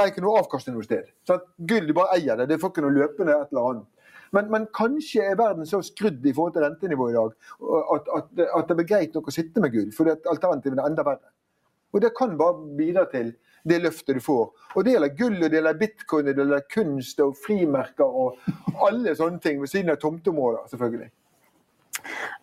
er 0.01 0.11
ikke 0.11 0.23
noe 0.23 0.39
avkastning 0.39 0.75
noe 0.75 0.87
sted. 0.87 1.07
Så 1.27 1.39
Gull 1.67 1.87
de 1.87 1.95
bare 1.95 2.17
eier 2.17 2.39
det, 2.39 2.49
det 2.51 2.59
får 2.61 2.73
ikke 2.73 2.83
noe 2.85 2.95
løpende 2.95 3.35
et 3.35 3.51
eller 3.51 3.69
annet. 3.69 3.89
Men, 4.31 4.47
men, 4.51 4.67
kanskje 4.75 5.25
er 5.27 5.39
verden 5.39 5.67
så 5.67 5.81
skrudd 5.83 6.23
i 6.23 6.31
forhold 6.35 6.53
til 6.55 6.63
rentenivået 6.63 7.11
i 7.11 7.17
dag 7.17 7.33
at, 7.95 8.05
at, 8.15 8.29
at, 8.47 8.69
det 8.69 8.77
blir 8.79 8.87
greit 8.87 9.15
nok 9.17 9.27
å 9.27 9.33
sitte 9.35 9.63
med 9.63 9.73
gull, 9.73 9.89
for 9.95 10.07
alternativene 10.07 10.83
er 10.83 10.91
enda 10.91 11.03
verre. 11.03 11.33
Og 11.93 12.01
Det 12.01 12.13
kan 12.17 12.37
bare 12.37 12.75
bidra 12.77 13.05
til 13.11 13.33
det 13.67 13.81
løftet 13.81 14.17
du 14.17 14.21
får. 14.23 14.51
Og 14.75 14.85
Det 14.85 14.93
gjelder 14.95 15.15
gull, 15.17 15.37
og 15.37 15.49
det 15.49 15.57
gjelder 15.59 15.79
bitcoin, 15.79 16.25
det 16.25 16.35
gjelder 16.37 16.67
kunst 16.73 17.19
og 17.19 17.35
frimerker 17.45 18.05
og 18.05 18.37
alle 18.81 19.15
sånne 19.15 19.39
ting, 19.39 19.59
ved 19.61 19.69
siden 19.69 19.93
av 19.93 19.99
tomteområder, 20.01 20.67
selvfølgelig. 20.71 21.11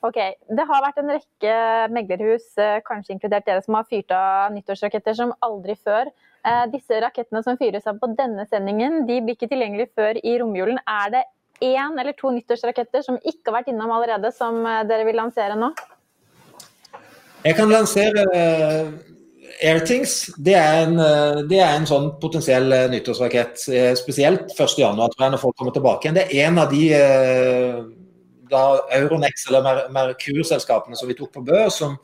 Ok, 0.07 0.19
Det 0.47 0.67
har 0.69 0.85
vært 0.85 1.01
en 1.01 1.11
rekke 1.11 1.55
meglerhus, 1.91 2.47
eh, 2.59 2.81
kanskje 2.87 3.17
inkludert 3.17 3.47
dere, 3.47 3.63
som 3.63 3.75
har 3.75 3.85
fyrt 3.85 4.11
av 4.11 4.53
nyttårsraketter 4.53 5.15
som 5.15 5.35
aldri 5.43 5.75
før. 5.75 6.13
Eh, 6.45 6.67
disse 6.71 7.01
rakettene 7.03 7.43
som 7.43 7.57
fyres 7.57 7.87
av 7.87 7.99
på 7.99 8.15
denne 8.15 8.47
sendingen, 8.47 9.07
de 9.07 9.21
blir 9.21 9.35
ikke 9.35 9.51
tilgjengelig 9.51 9.91
før 9.97 10.21
i 10.23 10.39
romjulen. 10.39 10.79
Er 10.87 11.11
det 11.11 11.25
én 11.61 11.99
eller 11.99 12.13
to 12.13 12.31
nyttårsraketter 12.31 13.03
som 13.03 13.19
ikke 13.19 13.51
har 13.51 13.63
vært 13.63 13.73
innom 13.73 13.91
allerede, 13.91 14.33
som 14.33 14.65
eh, 14.65 14.85
dere 14.85 15.05
vil 15.05 15.17
lansere 15.17 15.59
nå? 15.59 15.73
Jeg 17.45 17.57
kan 17.57 17.71
lansere 17.71 18.25
Airthings. 19.65 20.31
Det 20.37 20.55
er, 20.55 20.87
en, 20.87 20.97
det 21.51 21.59
er 21.59 21.75
en 21.75 21.87
sånn 21.89 22.13
potensiell 22.23 22.71
nyttårsrakett. 22.93 23.65
Spesielt 23.99 24.53
1.1, 24.55 24.99
når 24.99 25.41
folk 25.43 25.57
kommer 25.59 25.75
tilbake 25.75 26.07
igjen. 26.07 26.19
Det 26.21 26.27
er 26.29 26.49
en 26.49 26.61
av 26.63 26.73
de 26.73 26.85
da 28.49 28.65
Euronex 28.97 29.49
eller 29.51 29.89
Merkur-selskapene 29.93 30.97
som 30.97 31.11
vi 31.11 31.17
tok 31.19 31.35
på 31.35 31.45
Bø, 31.45 31.67
som 31.75 31.99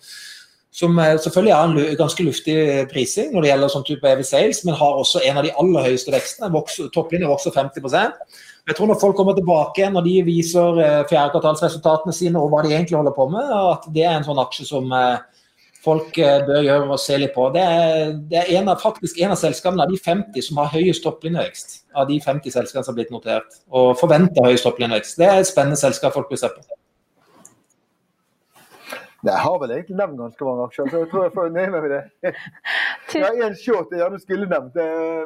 som 0.75 0.97
selvfølgelig 0.99 1.55
har 1.55 1.69
en 1.69 1.97
ganske 1.99 2.25
luftig 2.27 2.55
prising 2.91 3.29
når 3.31 3.45
det 3.45 3.51
gjelder 3.53 3.71
sånn 3.71 3.85
type 3.87 4.11
EV 4.11 4.23
Sales, 4.27 4.65
men 4.67 4.75
har 4.75 4.97
også 4.99 5.21
en 5.23 5.37
av 5.39 5.47
de 5.47 5.53
aller 5.63 5.87
høyeste 5.87 6.11
vekstene. 6.11 6.51
Topplinjen 6.97 7.31
vokser 7.31 7.55
50% 7.55 8.17
Jeg 8.67 8.75
tror 8.75 8.91
når 8.91 8.99
folk 8.99 9.15
kommer 9.15 9.37
tilbake 9.39 9.87
når 9.93 10.07
de 10.09 10.15
viser 10.27 10.81
eh, 10.83 11.05
fjerdekvartalsresultatene 11.13 12.15
sine 12.17 12.43
og 12.43 12.51
hva 12.51 12.65
de 12.65 12.73
egentlig 12.73 12.99
holder 12.99 13.15
på 13.15 13.29
med, 13.31 13.55
at 13.55 13.87
det 13.95 14.03
er 14.03 14.17
en 14.17 14.27
sånn 14.27 14.41
aksje 14.43 14.67
som 14.67 14.91
eh, 14.91 15.23
folk 15.85 16.19
eh, 16.19 16.39
bør 16.47 16.63
gjøre 16.65 16.87
og 16.97 17.01
se 17.01 17.19
litt 17.21 17.35
på. 17.35 17.49
Det 17.55 17.65
er, 17.65 18.15
det 18.31 18.41
er 18.41 18.53
en 18.59 18.71
av, 18.73 18.81
faktisk 18.83 19.21
en 19.23 19.35
av 19.35 19.41
selskapene 19.41 19.85
av 19.85 19.93
de 19.93 19.99
50 20.01 20.47
som 20.49 20.63
har 20.63 20.73
høyest 20.75 21.05
topplinjevekst. 21.07 21.77
Av 21.95 22.09
de 22.09 22.21
50 22.23 22.57
selskapene 22.57 22.87
som 22.87 22.95
har 22.95 23.01
blitt 23.03 23.13
notert, 23.15 23.61
og 23.71 23.93
forventer 24.01 24.49
høyest 24.49 24.67
topplinjevekst. 24.67 25.21
Det 25.21 25.29
er 25.29 25.43
et 25.43 25.51
spennende 25.51 25.81
selskap 25.81 26.17
folk 26.17 26.33
bør 26.33 26.43
se 26.43 26.51
på. 26.55 26.65
Jeg 29.25 29.41
har 29.41 29.55
vel 29.61 29.71
egentlig 29.73 29.97
nevnt 29.97 30.19
ganske 30.21 30.45
mange 30.45 30.65
aksjer, 30.67 30.89
så 30.91 30.99
jeg 31.01 31.09
tror 31.09 31.23
jeg 31.25 31.33
får 31.33 31.47
nøye 31.55 31.71
meg 31.73 31.85
med 31.87 31.93
det. 31.95 32.33
Jeg 33.15 33.23
har 33.23 33.39
én 33.47 33.55
short 33.57 33.93
jeg 33.95 34.03
gjerne 34.03 34.19
skulle 34.21 34.49
nevnt, 34.51 34.77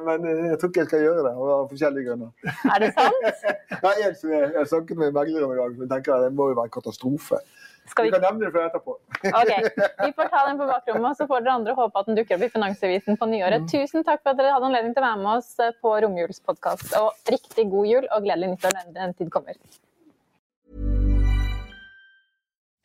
men 0.07 0.27
jeg 0.29 0.59
tror 0.61 0.71
ikke 0.71 0.85
jeg 0.85 0.91
skal 0.91 1.03
gjøre 1.03 1.25
det. 1.27 1.33
av 1.35 1.65
forskjellige 1.73 2.07
grunner. 2.07 2.53
Er 2.75 2.85
det 2.85 2.93
sant? 2.95 3.27
Det 3.83 3.91
er 3.91 4.05
en 4.07 4.15
som 4.21 4.35
jeg, 4.35 4.53
jeg 4.55 4.71
snakket 4.71 5.01
med 5.03 5.17
megler 5.17 5.47
om 5.47 5.55
i 5.55 5.59
dag, 5.59 5.75
men 5.81 5.91
tenker 5.91 6.15
at 6.15 6.29
det 6.29 6.37
må 6.39 6.51
jo 6.53 6.59
være 6.61 6.71
en 6.71 6.77
katastrofe. 6.79 7.43
Skal 7.89 8.07
vi... 8.07 8.13
vi 8.13 8.17
kan 8.17 8.25
nevne 8.29 8.47
det 8.47 8.53
for 8.55 8.67
etterpå. 8.69 8.95
ok, 9.41 9.53
Vi 10.05 10.13
får 10.17 10.31
ta 10.35 10.45
den 10.49 10.61
på 10.61 10.69
bakrommet, 10.69 11.11
og 11.11 11.17
så 11.19 11.27
får 11.31 11.45
dere 11.45 11.57
andre 11.61 11.75
håpe 11.79 12.03
at 12.03 12.11
den 12.11 12.21
dukker 12.21 12.39
opp 12.39 12.47
i 12.47 12.53
Finansavisen 12.55 13.19
på 13.21 13.29
nyåret. 13.33 13.65
Mm. 13.65 13.69
Tusen 13.75 14.07
takk 14.07 14.23
for 14.23 14.35
at 14.35 14.41
dere 14.41 14.55
hadde 14.55 14.71
anledning 14.71 14.95
til 14.97 15.05
å 15.05 15.09
være 15.09 15.21
med 15.25 15.35
oss 15.35 15.51
på 15.83 15.99
romjulspodkast. 16.05 16.97
Og 17.01 17.35
riktig 17.35 17.69
god 17.73 17.93
jul 17.93 18.09
og 18.09 18.25
gledelig 18.27 18.55
nyttår 18.55 18.79
når 18.79 18.97
den 19.01 19.15
tid 19.21 19.31
kommer. 19.35 19.61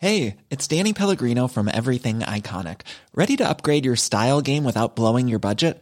Hey, 0.03 0.35
it's 0.49 0.67
Danny 0.67 0.91
Pellegrino 0.91 1.47
from 1.47 1.69
Everything 1.69 2.19
Iconic. 2.19 2.81
Ready 3.15 3.37
to 3.37 3.47
upgrade 3.47 3.85
your 3.85 3.95
style 3.95 4.41
game 4.41 4.65
without 4.65 4.97
blowing 4.97 5.29
your 5.29 5.39
budget? 5.39 5.81